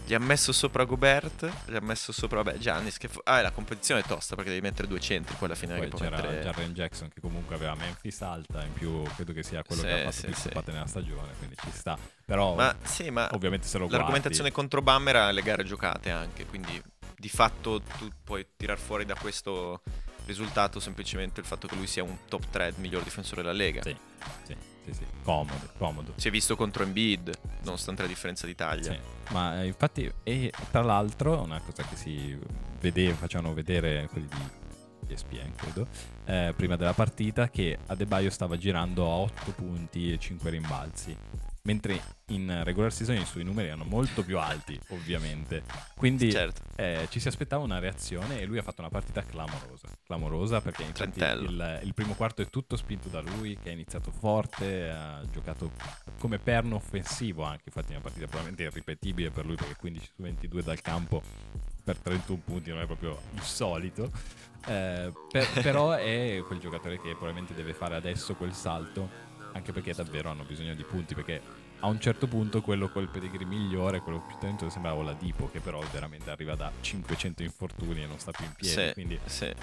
Gli 0.08 0.14
ha 0.14 0.20
messo 0.20 0.52
sopra 0.52 0.84
Gobert, 0.84 1.52
gli 1.66 1.76
ha 1.76 1.82
messo 1.82 2.12
sopra, 2.12 2.44
vabbè, 2.44 2.60
Giannis, 2.60 2.98
che... 3.00 3.08
fu- 3.08 3.22
Ah, 3.24 3.42
la 3.42 3.50
competizione 3.50 4.02
è 4.02 4.04
tosta 4.04 4.36
perché 4.36 4.52
devi 4.52 4.62
mettere 4.62 4.88
due 4.88 5.00
centri, 5.00 5.34
poi 5.34 5.48
alla 5.48 5.56
fine 5.58 5.76
Poi 5.80 5.90
che 5.90 5.98
c'era 5.98 6.16
mettere... 6.18 6.42
Jarren 6.44 6.74
Jackson 6.76 7.10
che 7.10 7.20
comunque 7.22 7.56
aveva 7.56 7.74
Memphis 7.74 8.22
alta, 8.22 8.64
in 8.64 8.74
più 8.74 9.02
credo 9.16 9.34
che 9.34 9.42
sia 9.42 9.64
quello 9.64 9.82
Sì, 9.82 9.88
che 9.88 9.94
ha 9.94 10.12
fatto 10.12 10.12
sì, 10.12 10.26
più 10.28 10.36
sì. 10.36 10.50
nella 10.72 10.86
stagione, 10.86 11.32
quindi 11.40 11.56
ci 11.60 11.72
sta. 11.74 11.98
Però 12.24 12.54
Ma 12.54 12.76
sì, 12.84 13.10
ma 13.10 13.30
ovviamente 13.32 13.66
se 13.66 13.80
lo 13.80 13.86
guardi... 13.86 13.98
L'argomentazione 13.98 14.52
contro 14.52 14.84
Bam 14.84 15.08
era 15.08 15.32
le 15.32 15.42
gare 15.42 15.64
giocate 15.64 16.12
anche, 16.12 16.46
quindi 16.46 16.80
di 17.18 17.30
fatto 17.30 17.82
tu 17.82 18.10
puoi 18.24 18.46
tirar 18.56 18.78
fuori 18.78 19.06
da 19.06 19.16
questo 19.16 19.82
Risultato 20.26 20.80
semplicemente 20.80 21.40
il 21.40 21.46
fatto 21.46 21.68
che 21.68 21.76
lui 21.76 21.86
sia 21.86 22.02
un 22.02 22.18
top 22.28 22.50
3 22.50 22.74
miglior 22.78 23.04
difensore 23.04 23.44
della 23.44 23.54
Lega. 23.54 23.84
Sì, 23.84 23.96
sì, 24.44 24.56
sì, 24.86 24.94
sì. 24.94 25.06
Comodo, 25.22 25.70
comodo. 25.78 26.14
Si 26.16 26.28
è 26.28 26.32
visto 26.32 26.56
contro 26.56 26.82
Embiid, 26.82 27.32
nonostante 27.62 28.02
la 28.02 28.08
differenza 28.08 28.48
di 28.48 28.56
taglia. 28.56 28.92
Sì, 28.92 29.00
ma 29.32 29.62
eh, 29.62 29.68
infatti, 29.68 30.12
e 30.24 30.52
tra 30.72 30.82
l'altro, 30.82 31.44
una 31.44 31.62
cosa 31.62 31.84
che 31.84 31.96
si 31.96 32.36
vedeva, 32.80 33.14
facevano 33.14 33.54
vedere 33.54 34.08
quelli 34.12 34.28
di 34.28 35.14
ESPN, 35.14 35.54
credo, 35.56 35.88
eh, 36.26 36.54
prima 36.56 36.76
della 36.76 36.94
partita, 36.94 37.48
che 37.50 37.78
Adebayo 37.86 38.32
stava 38.32 38.58
girando 38.58 39.04
a 39.04 39.16
8 39.18 39.52
punti 39.52 40.12
e 40.12 40.18
5 40.18 40.50
rimbalzi 40.50 41.16
mentre 41.66 42.00
in 42.28 42.62
regular 42.64 42.92
season 42.92 43.16
i 43.18 43.26
suoi 43.26 43.44
numeri 43.44 43.68
erano 43.68 43.86
molto 43.86 44.24
più 44.24 44.38
alti, 44.40 44.80
ovviamente. 44.90 45.64
Quindi 45.96 46.32
Certo. 46.32 46.62
eh, 46.76 47.08
ci 47.10 47.20
si 47.20 47.28
aspettava 47.28 47.64
una 47.64 47.80
reazione 47.80 48.40
e 48.40 48.46
lui 48.46 48.58
ha 48.58 48.62
fatto 48.64 48.82
una 48.82 48.90
partita 48.90 49.24
clamorosa. 49.24 49.88
Clamorosa 50.06 50.62
perché 50.62 50.84
infatti 50.84 51.20
il, 51.20 51.82
il 51.84 51.94
primo 51.94 52.14
quarto 52.14 52.42
è 52.42 52.50
tutto 52.50 52.76
spinto 52.76 53.10
da 53.10 53.22
lui, 53.22 53.58
che 53.62 53.70
ha 53.70 53.74
iniziato 53.74 54.12
forte, 54.12 54.90
ha 54.90 55.22
giocato 55.32 55.72
come 56.20 56.38
perno 56.38 56.76
offensivo 56.76 57.44
anche, 57.44 57.64
infatti 57.66 57.92
una 57.92 58.02
partita 58.02 58.26
probabilmente 58.28 58.64
irripetibile 58.64 59.32
per 59.32 59.46
lui 59.46 59.56
perché 59.56 59.76
15 59.76 60.06
su 60.16 60.22
22 60.22 60.64
dal 60.64 60.82
campo 60.82 61.22
per 61.84 61.98
31 61.98 62.42
punti 62.46 62.70
non 62.70 62.82
è 62.82 62.86
proprio 62.86 63.20
il 63.34 63.42
solito. 63.42 64.12
Eh, 64.68 65.12
per- 65.32 65.62
però 65.62 65.92
è 65.92 66.42
quel 66.46 66.60
giocatore 66.60 67.00
che 67.00 67.10
probabilmente 67.10 67.54
deve 67.54 67.74
fare 67.74 67.96
adesso 67.96 68.34
quel 68.34 68.54
salto 68.54 69.10
anche 69.56 69.72
perché 69.72 69.94
davvero 69.94 70.30
hanno 70.30 70.44
bisogno 70.44 70.76
di 70.76 70.84
punti 70.84 71.16
perché 71.16 71.42
a 71.80 71.88
un 71.88 72.00
certo 72.00 72.28
punto 72.28 72.62
quello 72.62 72.90
col 72.90 73.08
pedigree 73.10 73.46
migliore, 73.46 74.02
quello 74.02 74.20
più 74.20 74.36
talentoso 74.38 74.70
sembrava 74.70 74.98
Oladipo 75.00 75.50
che 75.50 75.60
però 75.60 75.82
veramente 75.92 76.30
arriva 76.30 76.56
da 76.56 76.72
500 76.82 77.42
infortuni 77.44 78.04
e 78.04 78.06
non 78.06 78.20
sta 78.20 78.32
più 78.32 78.44
in 78.46 78.54
piedi, 78.54 78.88
Sì, 78.88 78.94
quindi 78.94 79.20
sì. 79.26 79.54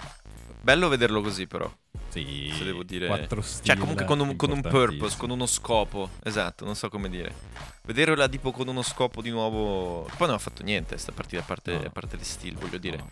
Bello 0.61 0.88
vederlo 0.88 1.20
così, 1.20 1.47
però. 1.49 1.70
sì, 2.09 2.53
Se 2.57 2.62
devo 2.64 2.84
dire. 2.84 3.26
Cioè, 3.62 3.76
comunque 3.76 4.05
con 4.05 4.20
un, 4.20 4.36
con 4.36 4.51
un 4.53 4.61
purpose, 4.61 5.16
con 5.16 5.30
uno 5.30 5.47
scopo. 5.47 6.09
Esatto, 6.22 6.64
non 6.64 6.76
so 6.76 6.88
come 6.88 7.09
dire. 7.11 7.34
Vedere 7.82 8.14
la 8.14 8.28
Dipo 8.28 8.53
con 8.53 8.68
uno 8.68 8.82
scopo 8.82 9.20
di 9.20 9.30
nuovo. 9.30 10.03
Poi 10.16 10.26
non 10.28 10.36
ha 10.36 10.38
fatto 10.38 10.62
niente 10.62 10.97
sta 10.99 11.11
partita, 11.11 11.43
a 11.43 11.45
parte, 11.45 11.72
No. 11.72 11.86
a 11.86 11.90
parte 11.90 12.16
le 12.16 12.22
steal, 12.24 12.55
voglio 12.55 12.78
dire. 12.78 12.97
No. 12.99 13.11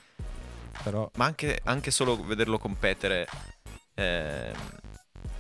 Però 0.85 1.11
Ma 1.16 1.24
anche, 1.24 1.61
anche 1.64 1.91
solo 1.91 2.22
vederlo 2.24 2.57
competere 2.59 3.26
ehm, 3.95 4.53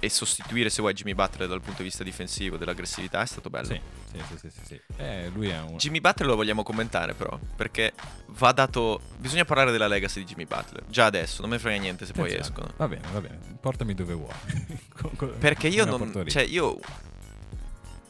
e 0.00 0.08
sostituire, 0.08 0.70
se 0.70 0.80
vuoi, 0.80 0.94
Jimmy 0.94 1.14
Butler 1.14 1.46
dal 1.48 1.60
punto 1.60 1.78
di 1.82 1.88
vista 1.88 2.02
difensivo, 2.02 2.56
dell'aggressività, 2.56 3.20
è 3.22 3.26
stato 3.26 3.50
bello. 3.50 3.66
sì, 3.66 3.80
sì, 4.10 4.18
sì, 4.38 4.50
sì, 4.50 4.60
sì. 4.64 4.80
Eh, 4.96 5.28
lui 5.32 5.48
è 5.48 5.60
un 5.60 5.76
Jimmy 5.76 6.00
Butler 6.00 6.26
lo 6.28 6.36
vogliamo 6.36 6.62
commentare, 6.62 7.14
però. 7.14 7.38
Perché 7.54 7.92
va 8.28 8.52
dato. 8.52 9.00
Bisogna 9.18 9.44
parlare 9.44 9.70
della 9.70 9.86
legacy 9.86 10.20
di 10.20 10.26
Jimmy 10.26 10.46
Butler. 10.46 10.84
Già 10.88 11.04
adesso, 11.04 11.40
non 11.42 11.50
me 11.50 11.56
ne 11.56 11.62
frega 11.62 11.78
niente 11.80 12.06
se 12.06 12.12
poi 12.12 12.32
Attenzione. 12.32 12.58
escono. 12.60 12.74
Va 12.76 12.88
bene, 12.88 13.08
va 13.12 13.20
bene, 13.20 13.38
portami 13.60 13.94
dove 13.94 14.14
vuoi. 14.14 14.32
Con- 14.96 15.14
con- 15.16 15.34
Perché 15.38 15.68
io 15.68 15.84
non. 15.84 16.24
Cioè, 16.26 16.42
io. 16.42 16.78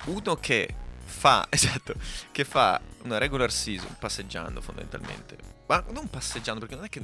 Uno 0.06 0.36
che 0.36 0.74
fa. 1.04 1.46
Esatto. 1.50 1.94
Che 2.30 2.44
fa 2.44 2.80
una 3.02 3.18
regular 3.18 3.50
season 3.50 3.96
passeggiando 3.98 4.60
fondamentalmente. 4.60 5.36
Ma 5.66 5.82
non 5.90 6.08
passeggiando, 6.08 6.60
perché 6.60 6.74
non 6.76 6.84
è 6.84 6.88
che. 6.88 7.02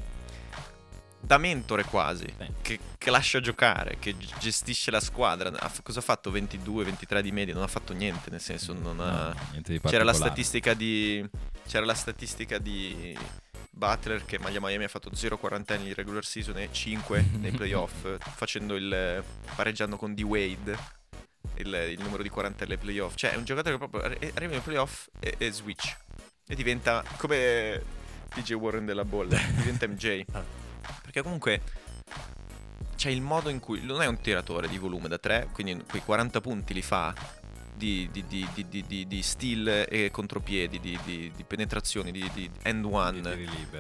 Da 1.27 1.39
mentore 1.39 1.83
quasi. 1.83 2.25
Che, 2.63 2.79
che 2.97 3.11
lascia 3.11 3.41
giocare, 3.41 3.97
che 3.99 4.15
gestisce 4.39 4.93
la 4.93 5.01
squadra. 5.01 5.51
Ha 5.51 5.73
cosa 5.83 5.99
ha 5.99 6.03
fatto? 6.03 6.31
22, 6.31 6.85
23 6.85 7.21
di 7.21 7.33
media? 7.33 7.53
Non 7.53 7.65
ha 7.65 7.67
fatto 7.67 7.93
niente, 7.93 8.31
nel 8.31 8.41
senso, 8.41 8.73
non 8.73 9.01
ha. 9.01 9.31
No, 9.31 9.35
niente 9.51 9.81
C'era 9.81 10.05
la 10.05 10.13
statistica 10.13 10.73
di. 10.73 11.29
C'era 11.67 11.85
la 11.85 11.95
statistica 11.95 12.59
di. 12.59 13.19
Butler 13.71 14.25
che 14.25 14.39
Maglia 14.39 14.61
Miami 14.61 14.85
ha 14.85 14.89
fatto 14.89 15.15
0 15.15 15.37
quarantenni 15.37 15.89
in 15.89 15.95
regular 15.95 16.25
season 16.25 16.57
e 16.57 16.69
5 16.71 17.27
nei 17.41 17.51
playoff, 17.51 18.07
facendo 18.19 18.75
il 18.75 19.23
pareggiando 19.55 19.97
con 19.97 20.15
D-Wade 20.15 20.79
il, 21.57 21.75
il 21.91 22.01
numero 22.01 22.23
di 22.23 22.29
quarantelle 22.29 22.75
ai 22.75 22.79
playoff. 22.79 23.17
Cioè, 23.17 23.33
è 23.33 23.37
un 23.37 23.45
giocatore 23.45 23.77
che 23.77 23.87
proprio 23.87 24.03
arri- 24.03 24.33
arriva 24.35 24.53
nei 24.53 24.61
playoff 24.61 25.09
e, 25.19 25.35
e 25.37 25.51
switch. 25.51 25.95
E 26.47 26.55
diventa 26.55 27.05
come 27.17 27.83
DJ 28.33 28.53
Warren 28.53 28.87
della 28.87 29.05
bolla, 29.05 29.37
diventa 29.57 29.87
MJ. 29.89 30.25
Perché 31.03 31.23
comunque 31.23 31.61
c'è 32.97 33.11
il 33.11 33.21
modo 33.21 33.49
in 33.49 33.61
cui 33.61 33.83
non 33.83 34.03
è 34.03 34.07
un 34.07 34.21
tiratore 34.21 34.69
di 34.69 34.79
volume 34.79 35.09
da 35.09 35.19
3, 35.19 35.51
quindi 35.53 35.85
quei 35.89 36.03
40 36.03 36.41
punti 36.41 36.75
li 36.75 36.83
fa 36.83 37.15
di, 37.77 38.09
di, 38.11 38.25
di, 38.27 38.49
di, 38.55 38.67
di, 38.69 38.85
di, 38.87 39.07
di 39.07 39.23
steal 39.23 39.87
e 39.89 40.11
contropiedi, 40.11 40.81
di, 40.81 40.99
di, 41.05 41.31
di 41.35 41.45
penetrazioni, 41.45 42.11
di, 42.11 42.29
di 42.33 42.51
end 42.63 42.85
one, 42.85 43.21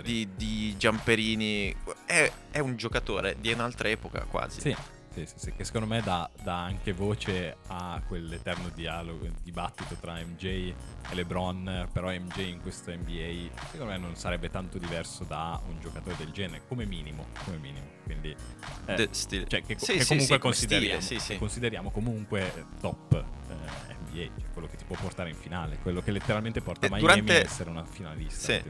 di, 0.02 0.28
di 0.34 0.74
jumperini. 0.76 1.74
È, 2.04 2.30
è 2.50 2.59
un 2.59 2.76
giocatore 2.76 3.36
di 3.40 3.52
un'altra 3.52 3.88
epoca 3.88 4.26
quasi. 4.28 4.61
Sì, 4.61 4.76
sì, 5.25 5.53
che 5.53 5.64
secondo 5.64 5.87
me 5.87 6.03
dà, 6.03 6.29
dà 6.43 6.62
anche 6.64 6.93
voce 6.93 7.57
a 7.69 8.03
quell'eterno 8.07 8.69
dialogo, 8.75 9.27
dibattito 9.43 9.95
tra 9.95 10.14
MJ 10.14 10.45
e 10.45 10.75
LeBron, 11.14 11.89
però 11.93 12.11
MJ 12.11 12.39
in 12.49 12.61
questo 12.61 12.91
NBA 12.93 13.51
secondo 13.71 13.93
me 13.93 13.99
non 13.99 14.17
sarebbe 14.17 14.51
tanto 14.51 14.77
diverso 14.79 15.25
da 15.25 15.59
un 15.69 15.81
giocatore 15.81 16.17
del 16.17 16.31
genere, 16.33 16.62
come 16.69 16.85
minimo, 16.85 17.27
come 17.45 17.57
minimo. 17.57 17.87
Quindi, 18.05 18.35
eh, 18.87 19.09
cioè 19.12 19.62
che, 19.62 19.77
Sì, 19.79 19.93
che 19.95 20.01
sì, 20.01 20.07
comunque 20.07 20.35
sì, 20.37 20.39
consideriamo, 20.39 21.01
stile, 21.01 21.39
consideriamo 21.39 21.91
comunque 21.91 22.67
top 22.81 23.14
eh, 23.49 23.95
NBA, 23.95 24.41
cioè 24.41 24.51
quello 24.53 24.69
che 24.69 24.77
ti 24.77 24.85
può 24.85 24.97
portare 25.01 25.31
in 25.31 25.37
finale, 25.37 25.79
quello 25.79 26.03
che 26.03 26.11
letteralmente 26.11 26.61
porta 26.61 26.87
Eh, 26.87 26.91
Miami 26.91 27.01
durante- 27.03 27.37
a 27.37 27.45
essere 27.45 27.71
una 27.71 27.85
finalista. 27.85 28.61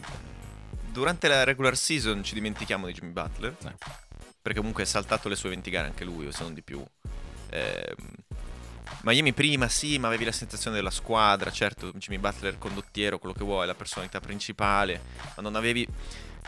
Durante 0.93 1.29
la 1.29 1.45
regular 1.45 1.77
season 1.77 2.23
ci 2.23 2.33
dimentichiamo 2.35 2.87
di 2.87 2.93
Jimmy 2.95 3.13
Butler. 3.13 3.55
Sì. 3.59 3.69
Perché 4.47 4.61
comunque 4.61 4.85
ha 4.85 4.87
saltato 4.87 5.29
le 5.29 5.35
sue 5.35 5.49
20 5.49 5.71
gare 5.71 5.89
anche 5.89 6.05
lui, 6.05 6.25
o 6.25 6.31
se 6.31 6.45
non 6.45 6.55
di 6.55 6.63
più. 6.63 6.81
Ehm, 7.51 7.97
Miami 9.03 9.33
prima 9.33 9.67
sì, 9.69 9.99
ma 9.99 10.07
avevi 10.07 10.25
la 10.25 10.31
sensazione 10.31 10.77
della 10.77 10.93
squadra, 10.93 11.51
certo, 11.51 11.91
Jimmy 11.95 12.19
Butler 12.19 12.57
condottiero, 12.57 13.19
quello 13.19 13.35
che 13.35 13.43
vuoi, 13.43 13.67
la 13.67 13.75
personalità 13.75 14.21
principale, 14.21 15.01
ma 15.35 15.43
non 15.43 15.57
avevi... 15.57 15.85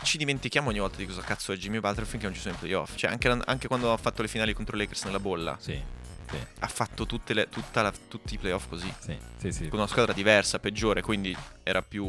Ci 0.05 0.17
dimentichiamo 0.17 0.69
ogni 0.69 0.79
volta 0.79 0.97
di 0.99 1.07
cosa 1.07 1.23
cazzo 1.23 1.51
è 1.51 1.57
Jimmy 1.57 1.81
Butler 1.81 2.07
finché 2.07 2.27
non 2.27 2.37
ci 2.37 2.41
sono 2.41 2.55
i 2.55 2.59
playoff. 2.59 2.95
Cioè, 2.95 3.11
anche, 3.11 3.37
anche 3.45 3.67
quando 3.67 3.93
ha 3.93 3.97
fatto 3.97 4.23
le 4.23 4.29
finali 4.29 4.53
contro 4.53 4.77
i 4.77 4.79
Lakers 4.79 5.03
nella 5.03 5.19
bolla, 5.19 5.57
Sì, 5.61 5.83
sì, 6.31 6.37
ha 6.61 6.69
fatto 6.69 7.05
tutte 7.05 7.35
le- 7.35 7.49
la- 7.73 7.93
tutti 8.07 8.35
i 8.35 8.39
playoff 8.39 8.69
così. 8.69 8.95
sì, 9.01 9.19
sì, 9.39 9.51
sì. 9.51 9.69
Con 9.69 9.81
una 9.81 9.89
squadra 9.89 10.13
diversa, 10.13 10.61
peggiore, 10.61 11.03
quindi 11.03 11.37
era 11.65 11.83
più... 11.83 12.07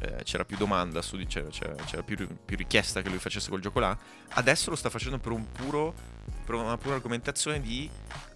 eh, 0.00 0.22
c'era 0.24 0.44
più 0.44 0.56
domanda 0.56 1.02
su 1.02 1.16
di 1.16 1.26
c'era, 1.26 1.48
c'era- 1.48 2.02
più, 2.02 2.16
più 2.44 2.56
richiesta 2.56 3.02
che 3.02 3.08
lui 3.08 3.18
facesse 3.18 3.48
quel 3.48 3.60
gioco 3.62 3.80
là. 3.80 3.96
Adesso 4.30 4.70
lo 4.70 4.76
sta 4.76 4.90
facendo 4.90 5.18
per 5.18 5.32
un 5.32 5.50
puro 5.50 5.94
per 6.44 6.56
una 6.56 6.76
pura 6.76 6.94
argomentazione 6.96 7.60
di 7.60 7.88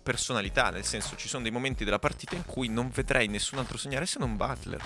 personalità, 0.03 0.71
nel 0.71 0.85
senso 0.85 1.17
ci 1.17 1.29
sono 1.29 1.43
dei 1.43 1.53
momenti 1.53 1.85
della 1.85 1.99
partita 1.99 2.35
in 2.35 2.45
cui 2.45 2.69
non 2.69 2.89
vedrei 2.89 3.29
nessun 3.29 3.59
altro 3.59 3.77
segnare 3.77 4.07
se 4.07 4.19
non 4.19 4.37
Butler. 4.37 4.81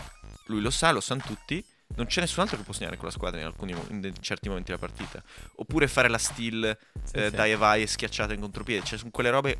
Lui 0.46 0.60
lo 0.60 0.70
sa, 0.70 0.90
lo 0.90 1.00
sanno 1.00 1.22
tutti, 1.24 1.64
non 1.94 2.06
c'è 2.06 2.20
nessun 2.20 2.42
altro 2.42 2.56
che 2.56 2.64
può 2.64 2.72
segnare 2.72 2.96
con 2.96 3.06
la 3.06 3.12
squadra 3.12 3.38
in, 3.38 3.46
alcuni, 3.46 3.72
in 3.90 4.12
certi 4.20 4.48
momenti 4.48 4.72
della 4.72 4.84
partita. 4.84 5.22
Oppure 5.56 5.86
fare 5.86 6.08
la 6.08 6.18
steal 6.18 6.76
Sì, 7.04 7.16
eh, 7.16 7.28
sì. 7.28 7.36
dai 7.36 7.52
e 7.52 7.56
vai 7.56 7.82
e 7.82 7.86
schiacciata 7.86 8.32
in 8.34 8.40
contropiede, 8.40 8.84
cioè 8.84 8.98
sono 8.98 9.10
quelle 9.10 9.30
robe 9.30 9.58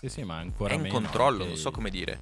Sì, 0.00 0.08
sì, 0.08 0.22
ma 0.22 0.38
ancora 0.38 0.74
è 0.74 0.78
in 0.78 0.88
controllo, 0.88 1.42
anche 1.42 1.48
non 1.48 1.56
so 1.56 1.70
come 1.70 1.90
dire. 1.90 2.20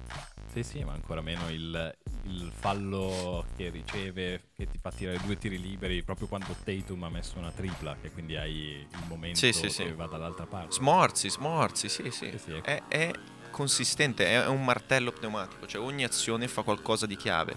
Sì, 0.55 0.63
sì, 0.63 0.83
ma 0.85 0.93
ancora 0.93 1.19
meno 1.19 1.49
il, 1.49 1.93
il 2.23 2.49
fallo 2.57 3.45
che 3.57 3.67
riceve, 3.67 4.43
che 4.55 4.69
ti 4.71 4.77
fa 4.77 4.89
tirare 4.89 5.17
due 5.17 5.37
tiri 5.37 5.59
liberi 5.59 6.01
proprio 6.01 6.27
quando 6.27 6.55
Tatum 6.63 7.03
ha 7.03 7.09
messo 7.09 7.37
una 7.37 7.51
tripla, 7.51 7.97
che 8.01 8.09
quindi 8.11 8.37
hai 8.37 8.87
il 8.89 9.05
momento 9.05 9.37
Sì, 9.39 9.51
sì, 9.51 9.63
che 9.63 9.69
sì. 9.69 9.91
va 9.91 10.05
dall'altra 10.05 10.45
parte. 10.45 10.71
Smorzi, 10.71 11.29
smorzi, 11.29 11.89
sì, 11.89 12.09
sì. 12.09 12.27
Ecco. 12.27 12.61
È, 12.63 12.83
è 12.87 13.11
consistente, 13.51 14.27
è 14.27 14.47
un 14.47 14.63
martello 14.63 15.11
pneumatico, 15.11 15.67
cioè 15.67 15.81
ogni 15.83 16.05
azione 16.05 16.47
fa 16.47 16.61
qualcosa 16.61 17.05
di 17.05 17.17
chiave 17.17 17.53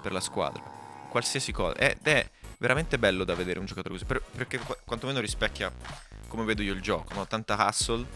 per 0.00 0.12
la 0.12 0.20
squadra. 0.20 0.62
Qualsiasi 1.10 1.52
cosa. 1.52 1.76
Ed 1.76 1.98
è 2.06 2.30
veramente 2.60 2.98
bello 2.98 3.24
da 3.24 3.34
vedere 3.34 3.58
un 3.58 3.66
giocatore 3.66 3.92
così, 3.92 4.06
per- 4.06 4.22
perché 4.22 4.56
qu- 4.58 4.78
quantomeno 4.86 5.20
rispecchia 5.20 5.70
come 6.28 6.44
vedo 6.44 6.62
io 6.62 6.72
il 6.72 6.80
gioco, 6.80 7.12
no? 7.12 7.26
Tanta 7.26 7.56
hustle, 7.66 8.06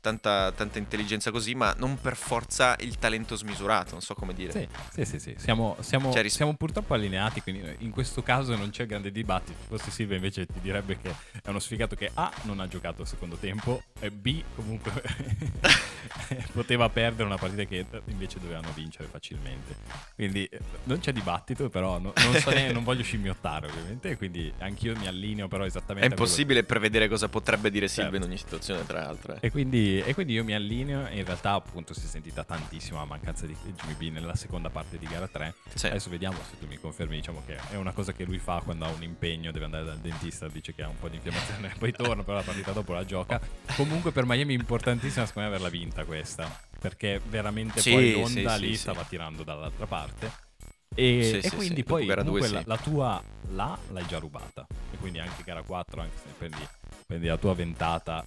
tanta, 0.00 0.52
tanta 0.52 0.78
intelligenza 0.78 1.30
così, 1.30 1.54
ma 1.54 1.74
non 1.78 2.00
per 2.00 2.16
forza 2.16 2.76
il 2.80 2.98
talento 2.98 3.36
smisurato, 3.36 3.92
non 3.92 4.00
so 4.00 4.14
come 4.14 4.34
dire. 4.34 4.52
Sì, 4.52 4.68
sì, 4.92 5.04
sì, 5.04 5.18
sì. 5.18 5.34
Siamo, 5.38 5.76
siamo- 5.80 6.12
Cioè, 6.12 6.22
ris- 6.22 6.34
siamo 6.34 6.54
purtroppo 6.54 6.94
allineati, 6.94 7.42
quindi 7.42 7.62
in 7.78 7.90
questo 7.90 8.22
caso 8.22 8.56
non 8.56 8.70
c'è 8.70 8.86
grande 8.86 9.10
dibattito. 9.12 9.58
Forse 9.68 9.90
Silvia 9.90 10.16
invece 10.16 10.46
ti 10.46 10.60
direbbe 10.60 10.98
che 11.00 11.14
è 11.42 11.48
uno 11.48 11.58
sfigato 11.58 11.94
che 11.96 12.10
A 12.14 12.32
non 12.42 12.60
ha 12.60 12.68
giocato 12.68 13.02
il 13.02 13.08
secondo 13.08 13.36
tempo 13.36 13.82
e 14.00 14.10
B 14.10 14.42
comunque 14.54 14.90
poteva 16.52 16.88
perdere 16.88 17.24
una 17.24 17.36
partita 17.36 17.64
che 17.64 17.84
invece 18.06 18.38
dovevano 18.40 18.70
vincere 18.74 19.08
facilmente. 19.10 19.76
Quindi 20.14 20.44
eh, 20.46 20.58
non 20.84 20.98
c'è 21.00 21.12
dibattito, 21.12 21.68
però 21.68 21.98
no- 21.98 22.12
non, 22.16 22.34
so 22.40 22.50
ne- 22.50 22.72
non 22.72 22.84
voglio 22.84 23.02
scimmiottare 23.02 23.66
ovviamente, 23.66 24.16
quindi 24.16 24.52
anch'io 24.58 24.96
mi 24.96 25.06
allineo 25.06 25.48
però 25.48 25.64
È 25.64 25.66
esattamente 25.66 26.08
quello- 26.08 26.22
impossibile 26.22 26.64
prevedere 26.64 27.08
cosa 27.08 27.28
potrebbe 27.28 27.70
dire 27.70 27.88
Silvia 27.88 28.10
Certo. 28.12 28.24
in 28.24 28.30
ogni 28.30 28.38
situazione, 28.38 28.86
tra 28.86 29.00
l'altro. 29.02 29.34
eh. 29.34 29.38
E 29.42 29.50
quindi 29.50 29.89
quindi, 29.90 30.02
e 30.02 30.14
quindi 30.14 30.32
io 30.34 30.44
mi 30.44 30.54
allineo 30.54 31.06
e 31.06 31.18
in 31.18 31.24
realtà 31.24 31.52
appunto 31.52 31.92
si 31.94 32.02
è 32.02 32.08
sentita 32.08 32.44
tantissimo 32.44 32.98
la 32.98 33.04
mancanza 33.04 33.46
di 33.46 33.56
Jimmy 33.62 33.94
B 33.94 34.12
nella 34.12 34.34
seconda 34.36 34.70
parte 34.70 34.98
di 34.98 35.06
gara 35.06 35.26
3. 35.26 35.54
Sì. 35.74 35.86
Adesso 35.86 36.10
vediamo 36.10 36.38
se 36.48 36.58
tu 36.58 36.66
mi 36.66 36.78
confermi, 36.78 37.16
diciamo 37.16 37.42
che 37.44 37.56
è 37.70 37.76
una 37.76 37.92
cosa 37.92 38.12
che 38.12 38.24
lui 38.24 38.38
fa 38.38 38.60
quando 38.64 38.84
ha 38.84 38.88
un 38.88 39.02
impegno, 39.02 39.50
deve 39.50 39.64
andare 39.64 39.84
dal 39.84 39.98
dentista, 39.98 40.48
dice 40.48 40.74
che 40.74 40.82
ha 40.82 40.88
un 40.88 40.98
po' 40.98 41.08
di 41.08 41.16
infiammazione, 41.16 41.74
poi 41.78 41.92
torna, 41.92 42.22
però 42.22 42.38
la 42.38 42.44
partita 42.44 42.72
dopo 42.72 42.92
la 42.92 43.04
gioca. 43.04 43.40
Comunque 43.76 44.12
per 44.12 44.24
Miami 44.26 44.54
è 44.54 44.58
importantissima 44.58 45.26
secondo 45.26 45.48
me 45.48 45.54
averla 45.56 45.70
vinta 45.70 46.04
questa, 46.04 46.48
perché 46.78 47.20
veramente 47.28 47.80
Sì, 47.80 47.90
poi 47.90 48.12
l'onda 48.12 48.56
sì, 48.56 48.60
lì 48.60 48.76
stava 48.76 49.02
tirando 49.04 49.42
dall'altra 49.42 49.86
parte. 49.86 50.48
E, 50.94 51.22
Sì, 51.22 51.46
e 51.46 51.50
sì, 51.50 51.56
quindi 51.56 51.76
sì. 51.76 51.84
poi 51.84 52.06
comunque 52.06 52.48
la, 52.48 52.60
sì. 52.60 52.64
la 52.66 52.76
tua 52.76 53.22
là 53.50 53.78
l'hai 53.90 54.06
già 54.06 54.18
rubata. 54.18 54.66
E 54.92 54.96
quindi 54.96 55.18
anche 55.18 55.42
gara 55.44 55.62
4, 55.62 56.00
anche 56.00 56.16
se 56.16 56.32
prendi, 56.36 56.66
prendi 57.06 57.26
la 57.26 57.36
tua 57.36 57.54
ventata, 57.54 58.24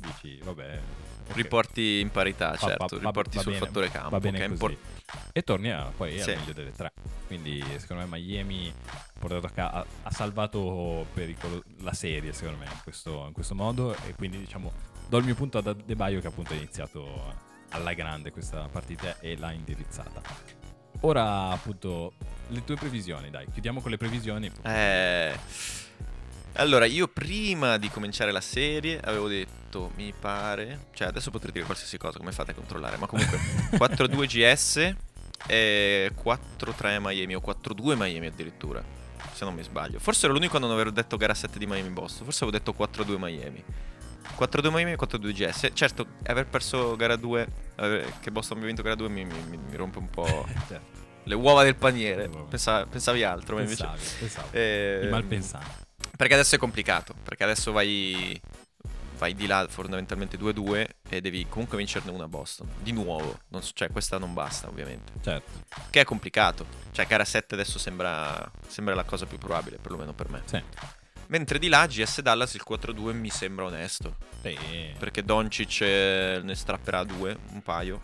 dici 0.00 0.38
vabbè. 0.42 0.80
ok. 1.28 1.34
Riporti 1.34 2.00
in 2.00 2.10
parità, 2.10 2.56
certo, 2.56 2.86
va- 2.96 3.02
va- 3.02 3.06
riporti 3.08 3.36
va 3.36 3.42
sul 3.42 3.52
bene, 3.52 3.64
fattore 3.66 3.90
campo. 3.90 4.08
Va 4.10 4.18
bene 4.20 4.44
impor- 4.44 4.76
e 5.32 5.42
torni 5.42 5.70
a, 5.70 5.92
poi 5.94 6.18
Sì. 6.20 6.30
al 6.30 6.38
meglio 6.38 6.52
delle 6.52 6.72
tre. 6.72 6.92
Quindi 7.26 7.62
secondo 7.76 8.06
me 8.06 8.18
Miami 8.18 8.72
a 9.20 9.50
ca- 9.50 9.70
ha- 9.70 9.86
ha 10.04 10.10
salvato 10.10 11.06
pericolo- 11.12 11.62
la 11.80 11.92
serie 11.92 12.32
secondo 12.32 12.58
me 12.58 12.64
in 12.66 12.80
questo, 12.82 13.24
in 13.26 13.32
questo 13.32 13.54
modo 13.54 13.94
e 14.06 14.14
quindi 14.14 14.38
diciamo 14.38 14.72
do 15.08 15.18
il 15.18 15.24
mio 15.24 15.34
punto 15.34 15.58
ad 15.58 15.66
Adebayo 15.66 16.20
che 16.20 16.26
appunto 16.28 16.52
ha 16.52 16.56
iniziato 16.56 17.34
alla 17.70 17.92
grande 17.92 18.30
questa 18.30 18.66
partita 18.68 19.18
e 19.20 19.36
l'ha 19.36 19.52
indirizzata. 19.52 20.22
Ora 21.00 21.50
appunto 21.50 22.14
le 22.48 22.64
tue 22.64 22.76
previsioni, 22.76 23.28
dai, 23.30 23.46
chiudiamo 23.52 23.80
con 23.82 23.90
le 23.90 23.98
previsioni. 23.98 24.50
Eh, 24.62 25.38
allora, 26.58 26.84
io 26.86 27.08
prima 27.08 27.76
di 27.78 27.88
cominciare 27.88 28.30
la 28.32 28.40
serie 28.40 29.00
avevo 29.02 29.28
detto, 29.28 29.90
mi 29.96 30.12
pare, 30.18 30.86
cioè 30.94 31.08
adesso 31.08 31.30
potrei 31.30 31.52
dire 31.52 31.64
qualsiasi 31.64 31.96
cosa, 31.98 32.18
come 32.18 32.32
fate 32.32 32.50
a 32.52 32.54
controllare, 32.54 32.96
ma 32.96 33.06
comunque 33.06 33.38
4-2 33.78 34.26
GS 34.26 34.94
e 35.46 36.12
4-3 36.22 36.98
Miami 37.00 37.34
o 37.34 37.42
4-2 37.44 37.94
Miami 37.96 38.26
addirittura, 38.26 38.82
se 39.32 39.44
non 39.44 39.54
mi 39.54 39.62
sbaglio. 39.62 39.98
Forse 39.98 40.24
ero 40.26 40.34
l'unico 40.34 40.56
a 40.56 40.60
non 40.60 40.70
aver 40.70 40.90
detto 40.90 41.16
gara 41.16 41.34
7 41.34 41.58
di 41.58 41.66
Miami 41.66 41.90
Boston, 41.90 42.24
forse 42.24 42.44
avevo 42.44 42.58
detto 42.58 42.74
4-2 42.76 43.16
Miami. 43.18 43.62
4-2 44.38 44.70
Miami 44.72 44.92
e 44.92 44.96
4-2 44.96 45.32
GS. 45.32 45.70
Certo, 45.72 46.06
aver 46.26 46.46
perso 46.46 46.96
gara 46.96 47.16
2, 47.16 47.46
aver- 47.76 48.20
che 48.20 48.30
Boston 48.30 48.56
abbia 48.56 48.68
vinto 48.68 48.82
gara 48.82 48.94
2 48.94 49.08
mi, 49.08 49.24
mi- 49.24 49.42
mi- 49.48 49.56
mi 49.58 49.76
rompe 49.76 49.98
un 49.98 50.10
po' 50.10 50.46
Cioè, 50.68 50.80
le 51.24 51.34
uova 51.34 51.62
del 51.62 51.76
paniere. 51.76 52.22
Le 52.26 52.28
uova. 52.28 52.48
Pensa- 52.48 52.84
pensavi 52.86 53.22
altro, 53.22 53.56
ma 53.56 53.62
invece... 53.62 53.84
pensavi, 53.84 54.10
pensavi. 54.18 54.48
Eh, 54.52 55.00
I 55.04 55.08
malpensanti. 55.08 55.86
Perché 56.18 56.34
adesso 56.34 56.56
è 56.56 56.58
complicato, 56.58 57.14
perché 57.22 57.44
adesso 57.44 57.70
vai, 57.70 58.40
vai 59.18 59.34
di 59.34 59.46
là 59.46 59.66
fondamentalmente 59.68 60.36
2-2 60.36 60.86
e 61.08 61.20
devi 61.20 61.46
comunque 61.48 61.76
vincerne 61.78 62.10
una 62.10 62.24
a 62.24 62.28
Boston. 62.28 62.68
Di 62.82 62.90
nuovo, 62.90 63.38
non 63.50 63.62
cioè 63.72 63.88
questa 63.90 64.18
non 64.18 64.34
basta 64.34 64.66
ovviamente. 64.66 65.12
Certo, 65.22 65.50
Che 65.90 66.00
è 66.00 66.04
complicato, 66.04 66.66
cioè 66.90 67.06
gara 67.06 67.24
7 67.24 67.54
adesso 67.54 67.78
sembra, 67.78 68.50
sembra 68.66 68.96
la 68.96 69.04
cosa 69.04 69.26
più 69.26 69.38
probabile, 69.38 69.78
perlomeno 69.78 70.12
per 70.12 70.28
me. 70.28 70.42
sì. 70.44 70.60
Mentre 71.28 71.58
di 71.60 71.68
là 71.68 71.86
GS 71.86 72.22
Dallas 72.22 72.54
il 72.54 72.62
4-2 72.68 73.12
mi 73.12 73.28
sembra 73.30 73.66
onesto, 73.66 74.16
Sì. 74.42 74.58
perché 74.98 75.22
Doncic 75.22 75.82
eh, 75.82 76.40
ne 76.42 76.54
strapperà 76.56 77.04
due, 77.04 77.36
un 77.52 77.62
paio. 77.62 78.00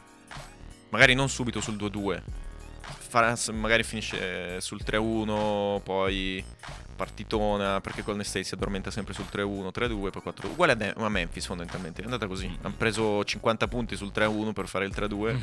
Magari 0.90 1.14
non 1.14 1.28
subito 1.30 1.60
sul 1.60 1.74
2-2, 1.76 2.22
farà- 2.82 3.34
magari 3.52 3.82
finisce 3.82 4.60
sul 4.60 4.82
3-1, 4.84 5.80
poi 5.82 6.44
partitona, 6.94 7.80
perché 7.80 8.02
Golden 8.02 8.24
State 8.24 8.44
si 8.44 8.54
addormenta 8.54 8.90
sempre 8.90 9.14
sul 9.14 9.26
3-1, 9.30 9.70
3-2, 9.72 10.10
poi 10.10 10.22
4 10.22 10.48
Uguale 10.48 10.72
a, 10.72 10.74
De- 10.74 10.94
a 10.96 11.08
Memphis 11.08 11.46
fondamentalmente, 11.46 12.00
è 12.02 12.04
andata 12.04 12.26
così. 12.26 12.48
Mm. 12.48 12.54
Hanno 12.64 12.74
preso 12.76 13.22
50 13.24 13.68
punti 13.68 13.96
sul 13.96 14.12
3-1 14.14 14.52
per 14.52 14.66
fare 14.68 14.84
il 14.86 14.92
3-2 14.94 15.38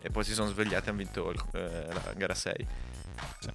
e 0.00 0.10
poi 0.10 0.24
si 0.24 0.32
sono 0.34 0.48
svegliati 0.50 0.86
e 0.86 0.88
hanno 0.90 0.98
vinto 0.98 1.30
il- 1.30 1.44
eh, 1.52 1.86
la 1.92 2.12
gara 2.16 2.34
6. 2.34 2.66
Sì. 3.40 3.48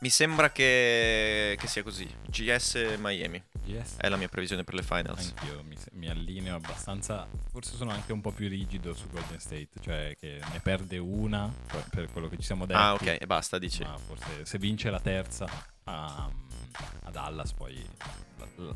Mi 0.00 0.10
sembra 0.10 0.50
che, 0.50 1.56
che 1.58 1.66
sia 1.66 1.82
così. 1.82 2.06
GS 2.26 2.96
Miami 2.98 3.42
Yes. 3.64 3.96
è 3.96 4.08
la 4.10 4.16
mia 4.16 4.28
previsione 4.28 4.62
per 4.62 4.74
le 4.74 4.82
finals. 4.82 5.32
Anch'io 5.34 5.62
mi, 5.62 5.74
mi 5.92 6.08
allineo 6.10 6.56
abbastanza. 6.56 7.26
Forse 7.50 7.74
sono 7.76 7.90
anche 7.90 8.12
un 8.12 8.20
po' 8.20 8.30
più 8.30 8.46
rigido 8.50 8.92
su 8.92 9.08
Golden 9.08 9.38
State, 9.40 9.68
cioè 9.80 10.14
che 10.20 10.40
ne 10.52 10.60
perde 10.60 10.98
una 10.98 11.50
per- 11.90 12.10
quello 12.12 12.28
che 12.28 12.36
ci 12.36 12.42
siamo 12.42 12.66
detti. 12.66 12.78
Ah, 12.78 12.92
ok, 12.92 13.16
e 13.18 13.26
basta, 13.26 13.58
dici. 13.58 13.82
Ma 13.82 13.96
forse 13.96 14.44
se 14.44 14.58
vince 14.58 14.90
la 14.90 15.00
terza 15.00 15.46
a, 15.84 16.28
a 17.04 17.10
Dallas, 17.10 17.52
poi 17.52 17.74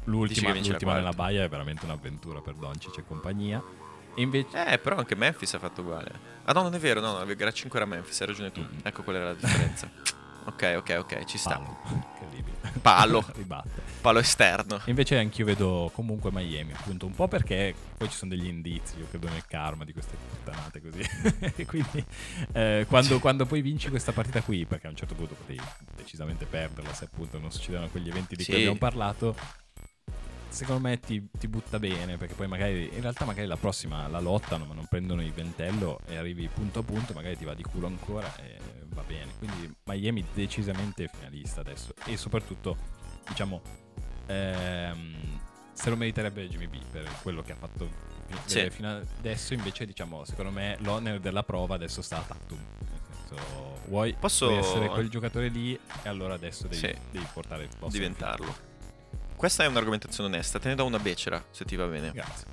l'ultima, 0.04 0.52
l'ultima 0.54 0.94
nella 0.94 1.12
baia 1.12 1.44
è 1.44 1.48
veramente 1.48 1.84
un'avventura 1.84 2.40
per 2.40 2.54
Doncic 2.54 2.98
e 2.98 3.04
compagnia. 3.06 3.62
E 4.14 4.20
invece 4.22 4.72
Eh, 4.72 4.78
però 4.78 4.96
anche 4.96 5.14
Memphis 5.14 5.54
ha 5.54 5.58
fatto 5.58 5.82
uguale. 5.82 6.10
Ah, 6.44 6.52
no, 6.52 6.62
non 6.62 6.74
è 6.74 6.78
vero, 6.78 7.00
no, 7.00 7.18
no, 7.22 7.34
gara 7.34 7.52
5 7.52 7.78
era 7.78 7.88
Memphis, 7.88 8.20
hai 8.20 8.26
ragione 8.26 8.50
tu. 8.50 8.60
Mm. 8.60 8.78
Ecco 8.82 9.02
qual 9.02 9.16
era 9.16 9.24
la 9.26 9.34
differenza. 9.34 9.88
ok, 10.44 10.74
ok, 10.78 10.96
ok, 10.98 11.24
ci 11.24 11.38
sta. 11.38 11.56
palo, 11.56 11.78
incredibile. 11.88 12.56
Palo. 12.80 13.24
Ribatte. 13.34 13.82
Palo 14.00 14.20
esterno. 14.20 14.80
Invece 14.86 15.18
anch'io 15.18 15.44
vedo 15.44 15.90
comunque 15.94 16.30
Miami, 16.32 16.72
appunto, 16.72 17.06
un 17.06 17.14
po' 17.14 17.28
perché 17.28 17.74
poi 17.96 18.08
ci 18.08 18.16
sono 18.16 18.30
degli 18.30 18.46
indizi, 18.46 18.98
io 18.98 19.06
credo 19.08 19.28
nel 19.28 19.44
karma 19.46 19.84
di 19.84 19.92
queste 19.92 20.16
puttanate 20.28 20.80
così. 20.80 21.02
quindi 21.66 22.04
eh, 22.52 22.86
quando, 22.88 23.18
quando 23.18 23.44
poi 23.44 23.60
vinci 23.60 23.88
questa 23.90 24.12
partita 24.12 24.40
qui, 24.40 24.64
perché 24.66 24.86
a 24.86 24.90
un 24.90 24.96
certo 24.96 25.14
punto 25.14 25.34
potevi 25.34 25.60
decisamente 25.96 26.46
perderla 26.46 26.92
se 26.94 27.04
appunto 27.04 27.38
non 27.38 27.50
succedevano 27.50 27.88
quegli 27.88 28.08
eventi 28.08 28.36
di 28.36 28.42
Sì. 28.44 28.50
cui 28.50 28.60
abbiamo 28.60 28.78
parlato, 28.78 29.34
secondo 30.48 30.88
me 30.88 30.98
ti, 31.00 31.28
ti 31.36 31.48
butta 31.48 31.78
bene, 31.78 32.16
perché 32.16 32.34
poi 32.34 32.46
magari, 32.48 32.90
in 32.94 33.00
realtà 33.00 33.24
magari 33.24 33.46
la 33.46 33.56
prossima 33.56 34.06
la 34.08 34.20
lottano, 34.20 34.64
ma 34.64 34.74
non 34.74 34.86
prendono 34.86 35.22
il 35.22 35.32
ventello 35.32 36.00
e 36.06 36.16
arrivi 36.16 36.48
punto 36.48 36.80
a 36.80 36.82
punto, 36.82 37.12
magari 37.14 37.36
ti 37.36 37.44
va 37.44 37.54
di 37.54 37.62
culo 37.62 37.86
ancora 37.86 38.34
e 38.36 38.56
va 38.94 39.02
bene. 39.06 39.32
Quindi 39.38 39.74
Miami 39.84 40.24
decisamente 40.32 41.08
finalista 41.12 41.60
adesso 41.60 41.92
e 42.06 42.16
soprattutto, 42.16 42.76
diciamo, 43.28 43.62
ehm, 44.26 45.40
se 45.72 45.90
lo 45.90 45.96
meriterebbe 45.96 46.48
Jimmy 46.48 46.66
B 46.66 46.78
per 46.90 47.08
quello 47.22 47.42
che 47.42 47.52
ha 47.52 47.56
fatto 47.56 47.88
Sì. 48.44 48.54
vedere 48.54 48.70
fino 48.70 48.96
adesso, 49.18 49.54
invece 49.54 49.86
diciamo, 49.86 50.24
secondo 50.24 50.50
me 50.50 50.76
l'onere 50.80 51.20
della 51.20 51.42
prova 51.44 51.74
adesso 51.76 52.02
sta 52.02 52.18
a 52.18 52.22
Tatum. 52.22 52.58
Nel 52.80 53.00
senso, 53.28 53.78
vuoi, 53.86 54.14
Posso- 54.18 54.46
vuoi 54.48 54.58
essere 54.58 54.88
quel 54.88 55.08
giocatore 55.08 55.48
lì 55.48 55.74
e 56.02 56.08
allora 56.08 56.34
adesso 56.34 56.64
devi, 56.64 56.76
Sì. 56.76 56.94
devi 57.10 57.26
portare 57.32 57.62
il 57.62 57.68
posto. 57.78 57.96
Diventarlo. 57.96 58.66
Questa 59.36 59.62
è 59.62 59.66
un'argomentazione 59.68 60.28
onesta, 60.28 60.58
te 60.58 60.68
ne 60.68 60.74
do 60.74 60.84
una 60.84 60.98
becera, 60.98 61.42
se 61.50 61.64
ti 61.64 61.76
va 61.76 61.86
bene. 61.86 62.10
Grazie. 62.10 62.46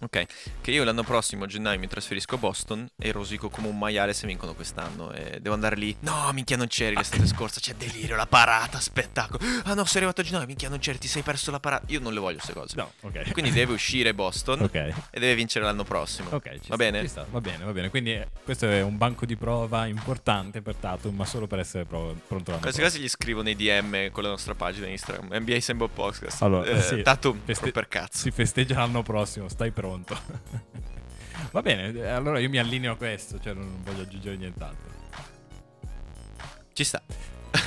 Ok, 0.00 0.24
che 0.60 0.70
io 0.70 0.84
l'anno 0.84 1.02
prossimo 1.02 1.44
a 1.44 1.46
gennaio 1.46 1.78
mi 1.78 1.88
trasferisco 1.88 2.34
a 2.34 2.38
Boston 2.38 2.86
e 2.98 3.12
rosico 3.12 3.48
come 3.48 3.68
un 3.68 3.78
maiale 3.78 4.12
se 4.12 4.26
vincono 4.26 4.54
quest'anno 4.54 5.12
e 5.12 5.38
devo 5.40 5.54
andare 5.54 5.76
lì. 5.76 5.96
No, 6.00 6.30
minchia 6.32 6.56
non 6.56 6.66
c'eri 6.66 6.94
l'estate 6.96 7.26
scorsa, 7.26 7.60
c'è 7.60 7.74
delirio, 7.74 8.14
la 8.16 8.26
parata, 8.26 8.78
spettacolo. 8.80 9.42
Ah 9.64 9.74
no, 9.74 9.84
sei 9.84 9.96
arrivato 9.98 10.20
a 10.20 10.24
gennaio, 10.24 10.46
minchia 10.46 10.68
non 10.68 10.78
c'eri, 10.78 10.98
ti 10.98 11.08
sei 11.08 11.22
perso 11.22 11.50
la 11.50 11.60
parata. 11.60 11.84
Io 11.88 12.00
non 12.00 12.12
le 12.12 12.20
voglio 12.20 12.36
queste 12.36 12.52
cose. 12.52 12.76
No, 12.76 12.92
ok. 13.00 13.32
Quindi 13.32 13.50
deve 13.52 13.72
uscire 13.72 14.12
Boston 14.14 14.62
Ok. 14.62 14.74
e 14.74 14.94
deve 15.12 15.34
vincere 15.34 15.64
l'anno 15.64 15.84
prossimo. 15.84 16.28
Ok, 16.32 16.50
ci 16.60 16.68
va 16.68 16.74
sta, 16.74 16.76
bene? 16.76 17.08
va 17.30 17.40
bene, 17.40 17.64
va 17.64 17.72
bene. 17.72 17.88
Quindi 17.90 18.12
eh, 18.12 18.28
questo 18.44 18.68
è 18.68 18.82
un 18.82 18.96
banco 18.98 19.24
di 19.26 19.36
prova 19.36 19.86
importante 19.86 20.60
per 20.62 20.74
Tatum, 20.76 21.14
ma 21.14 21.24
solo 21.24 21.46
per 21.46 21.58
essere 21.60 21.84
pro- 21.84 22.14
pronto 22.26 22.50
l'anno 22.50 22.62
prossimo. 22.62 22.82
quasi 22.86 23.00
gli 23.00 23.08
scrivo 23.08 23.42
nei 23.42 23.56
DM 23.56 24.10
con 24.10 24.22
la 24.22 24.28
nostra 24.28 24.54
pagina 24.54 24.86
Instagram, 24.88 25.34
NBA 25.38 25.60
Sembo 25.60 25.88
Podcast. 25.88 26.42
Allora, 26.42 26.70
Eh, 26.70 26.82
sì, 26.82 27.02
Tatum, 27.02 27.40
feste- 27.44 27.72
per 27.72 27.88
cazzo. 27.88 28.18
Si 28.18 28.30
festeggia 28.30 28.78
l'anno 28.78 29.02
prossimo, 29.02 29.48
stai 29.48 29.65
pronto. 29.72 30.16
Va 31.52 31.62
bene, 31.62 31.92
eh, 31.92 32.08
allora 32.08 32.38
io 32.38 32.48
mi 32.48 32.58
allineo 32.58 32.92
a 32.92 32.96
questo, 32.96 33.38
cioè 33.40 33.52
non 33.54 33.82
voglio 33.82 34.02
aggiungere 34.02 34.36
nient'altro. 34.36 34.90
Ci 36.72 36.84
sta. 36.84 37.02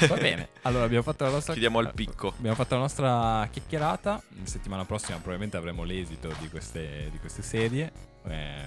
Va 0.08 0.16
bene, 0.18 0.50
allora 0.64 0.84
abbiamo 0.86 1.04
fatto 1.04 1.24
la 1.24 1.32
nostra... 1.32 1.54
Chiudiamo 1.54 1.80
al 1.80 1.94
picco. 1.94 2.34
Abbiamo 2.38 2.56
fatto 2.56 2.76
la 2.76 2.82
nostra 2.82 3.48
chiacchierata. 3.52 4.22
La 4.40 4.46
settimana 4.46 4.86
prossima 4.86 5.18
probabilmente 5.18 5.58
avremo 5.58 5.84
l'esito 5.84 6.32
di 6.40 6.50
queste, 6.50 7.10
di 7.12 7.18
queste 7.20 7.42
serie. 7.42 7.92
eh, 8.28 8.64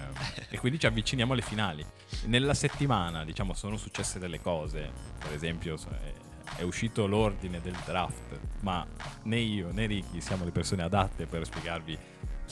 e 0.50 0.58
quindi 0.58 0.78
ci 0.78 0.86
avviciniamo 0.86 1.32
alle 1.32 1.42
finali. 1.42 1.84
Nella 2.24 2.54
settimana, 2.54 3.24
diciamo, 3.24 3.54
sono 3.54 3.76
successe 3.76 4.18
delle 4.18 4.40
cose. 4.40 4.90
Per 5.18 5.32
esempio, 5.32 5.76
è- 5.76 6.12
è 6.56 6.62
uscito 6.62 7.06
l'ordine 7.06 7.60
del 7.60 7.76
draft. 7.84 8.38
Ma 8.60 8.84
né 9.24 9.38
io 9.38 9.70
né 9.72 9.86
Ricky 9.86 10.20
siamo 10.20 10.44
le 10.44 10.50
persone 10.50 10.82
adatte 10.82 11.26
per 11.26 11.44
spiegarvi 11.44 11.96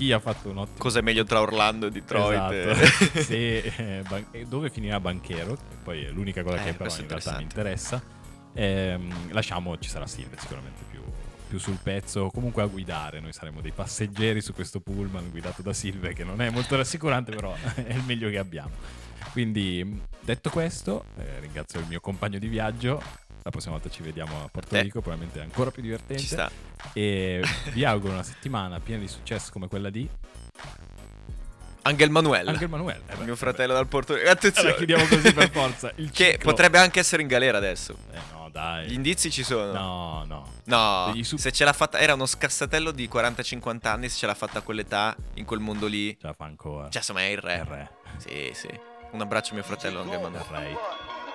chi 0.01 0.13
ha 0.13 0.19
fatto 0.19 0.49
un 0.49 0.57
ottimo 0.57 0.79
Cosa 0.79 1.01
è 1.01 1.03
meglio 1.03 1.25
tra 1.25 1.43
Orlando 1.43 1.87
e 1.87 1.91
Detroit? 1.91 2.51
Esatto. 2.53 3.21
Se, 3.21 3.59
eh, 3.59 4.03
ban- 4.09 4.27
eh, 4.31 4.47
dove 4.47 4.71
finirà 4.71 4.99
Banchero, 4.99 5.55
che 5.57 5.77
poi 5.83 6.05
è 6.05 6.11
l'unica 6.11 6.43
cosa 6.43 6.57
Eh, 6.63 6.65
che 6.65 6.73
però 6.73 6.97
in 6.97 7.07
realtà 7.07 7.37
mi 7.37 7.43
interessa. 7.43 8.03
Ehm, 8.55 9.33
lasciamo, 9.33 9.79
ci 9.79 9.91
sarà 9.91 10.07
Silve 10.07 10.37
sicuramente 10.39 10.85
più, 10.91 11.03
più 11.49 11.59
sul 11.59 11.79
pezzo, 11.83 12.31
comunque 12.31 12.63
a 12.63 12.67
guidare. 12.67 13.21
Noi 13.21 13.35
saremo 13.35 13.61
dei 13.61 13.73
passeggeri 13.73 14.41
su 14.41 14.55
questo 14.55 14.81
pullman 14.81 15.29
guidato 15.31 15.61
da 15.61 15.75
Silve, 15.75 16.15
che 16.15 16.25
non 16.25 16.41
è 16.41 16.49
molto 16.49 16.77
rassicurante, 16.77 17.33
però 17.35 17.55
è 17.75 17.93
il 17.93 18.03
meglio 18.07 18.31
che 18.31 18.39
abbiamo. 18.39 18.71
Quindi, 19.33 20.01
detto 20.21 20.49
questo, 20.49 21.05
eh, 21.19 21.41
ringrazio 21.41 21.79
il 21.79 21.87
mio 21.87 22.01
compagno 22.01 22.39
di 22.39 22.49
viaggio. 22.49 23.03
La 23.43 23.51
prossima 23.51 23.73
volta 23.75 23.89
ci 23.89 24.03
vediamo 24.03 24.45
a 24.45 24.49
Porto 24.49 24.75
Eh. 24.75 24.83
Rico, 24.83 25.01
probabilmente 25.01 25.41
è 25.41 25.43
ancora 25.43 25.71
più 25.71 25.83
divertente. 25.83 26.23
Ci 26.23 26.29
sta. 26.29 26.51
E 26.93 27.43
vi 27.73 27.85
auguro 27.85 28.13
una 28.13 28.23
settimana 28.23 28.79
piena 28.81 29.01
di 29.01 29.09
successo 29.09 29.51
come 29.51 29.67
quella 29.69 29.89
di 29.91 30.09
Angel 31.83 32.11
Manuel. 32.11 32.47
Angel 32.49 32.69
Manuel. 32.69 33.01
Eh 33.09 33.17
beh, 33.17 33.25
mio 33.25 33.37
fratello 33.37 33.73
dal 33.73 33.87
Portogallo. 33.87 34.29
Attenzione. 34.31 34.69
Allora, 34.75 34.85
chiudiamo 34.85 35.07
così 35.07 35.33
per 35.33 35.51
forza. 35.51 35.91
Il 35.97 36.11
Che 36.11 36.33
ciclo. 36.33 36.51
potrebbe 36.51 36.79
anche 36.79 37.01
essere 37.01 37.23
in 37.23 37.29
galera 37.29 37.57
adesso. 37.57 37.97
Eh 38.13 38.19
no, 38.35 38.51
dai. 38.51 38.87
Gli 38.89 38.93
indizi 38.93 39.31
ci 39.31 39.43
sono. 39.43 39.73
No, 39.73 40.25
no. 40.27 40.53
No, 40.65 41.15
su- 41.23 41.39
se 41.39 41.51
ce 41.51 41.65
l'ha 41.65 41.73
fatta, 41.73 41.99
era 41.99 42.13
uno 42.13 42.27
scassatello 42.27 42.91
di 42.91 43.09
40-50 43.09 43.89
anni, 43.89 44.09
se 44.11 44.19
ce 44.19 44.27
l'ha 44.27 44.35
fatta 44.35 44.59
a 44.59 44.63
quell'età, 44.63 45.17
in 45.35 45.47
quel 45.47 45.61
mondo 45.61 45.87
lì. 45.87 46.11
Ce 46.21 46.27
la 46.27 46.35
fa 46.35 46.45
ancora. 46.45 46.91
Cioè, 46.91 46.99
insomma, 46.99 47.21
è 47.21 47.25
il 47.29 47.39
re. 47.39 47.55
il 47.57 47.65
re. 47.65 47.91
Sì, 48.19 48.51
sì. 48.53 48.69
Un 49.13 49.21
abbraccio 49.23 49.53
a 49.53 49.55
mio 49.55 49.63
fratello 49.63 50.01
Angel 50.03 50.17
Il 50.17 50.21
Manuel. 50.21 50.45
re. 50.51 50.77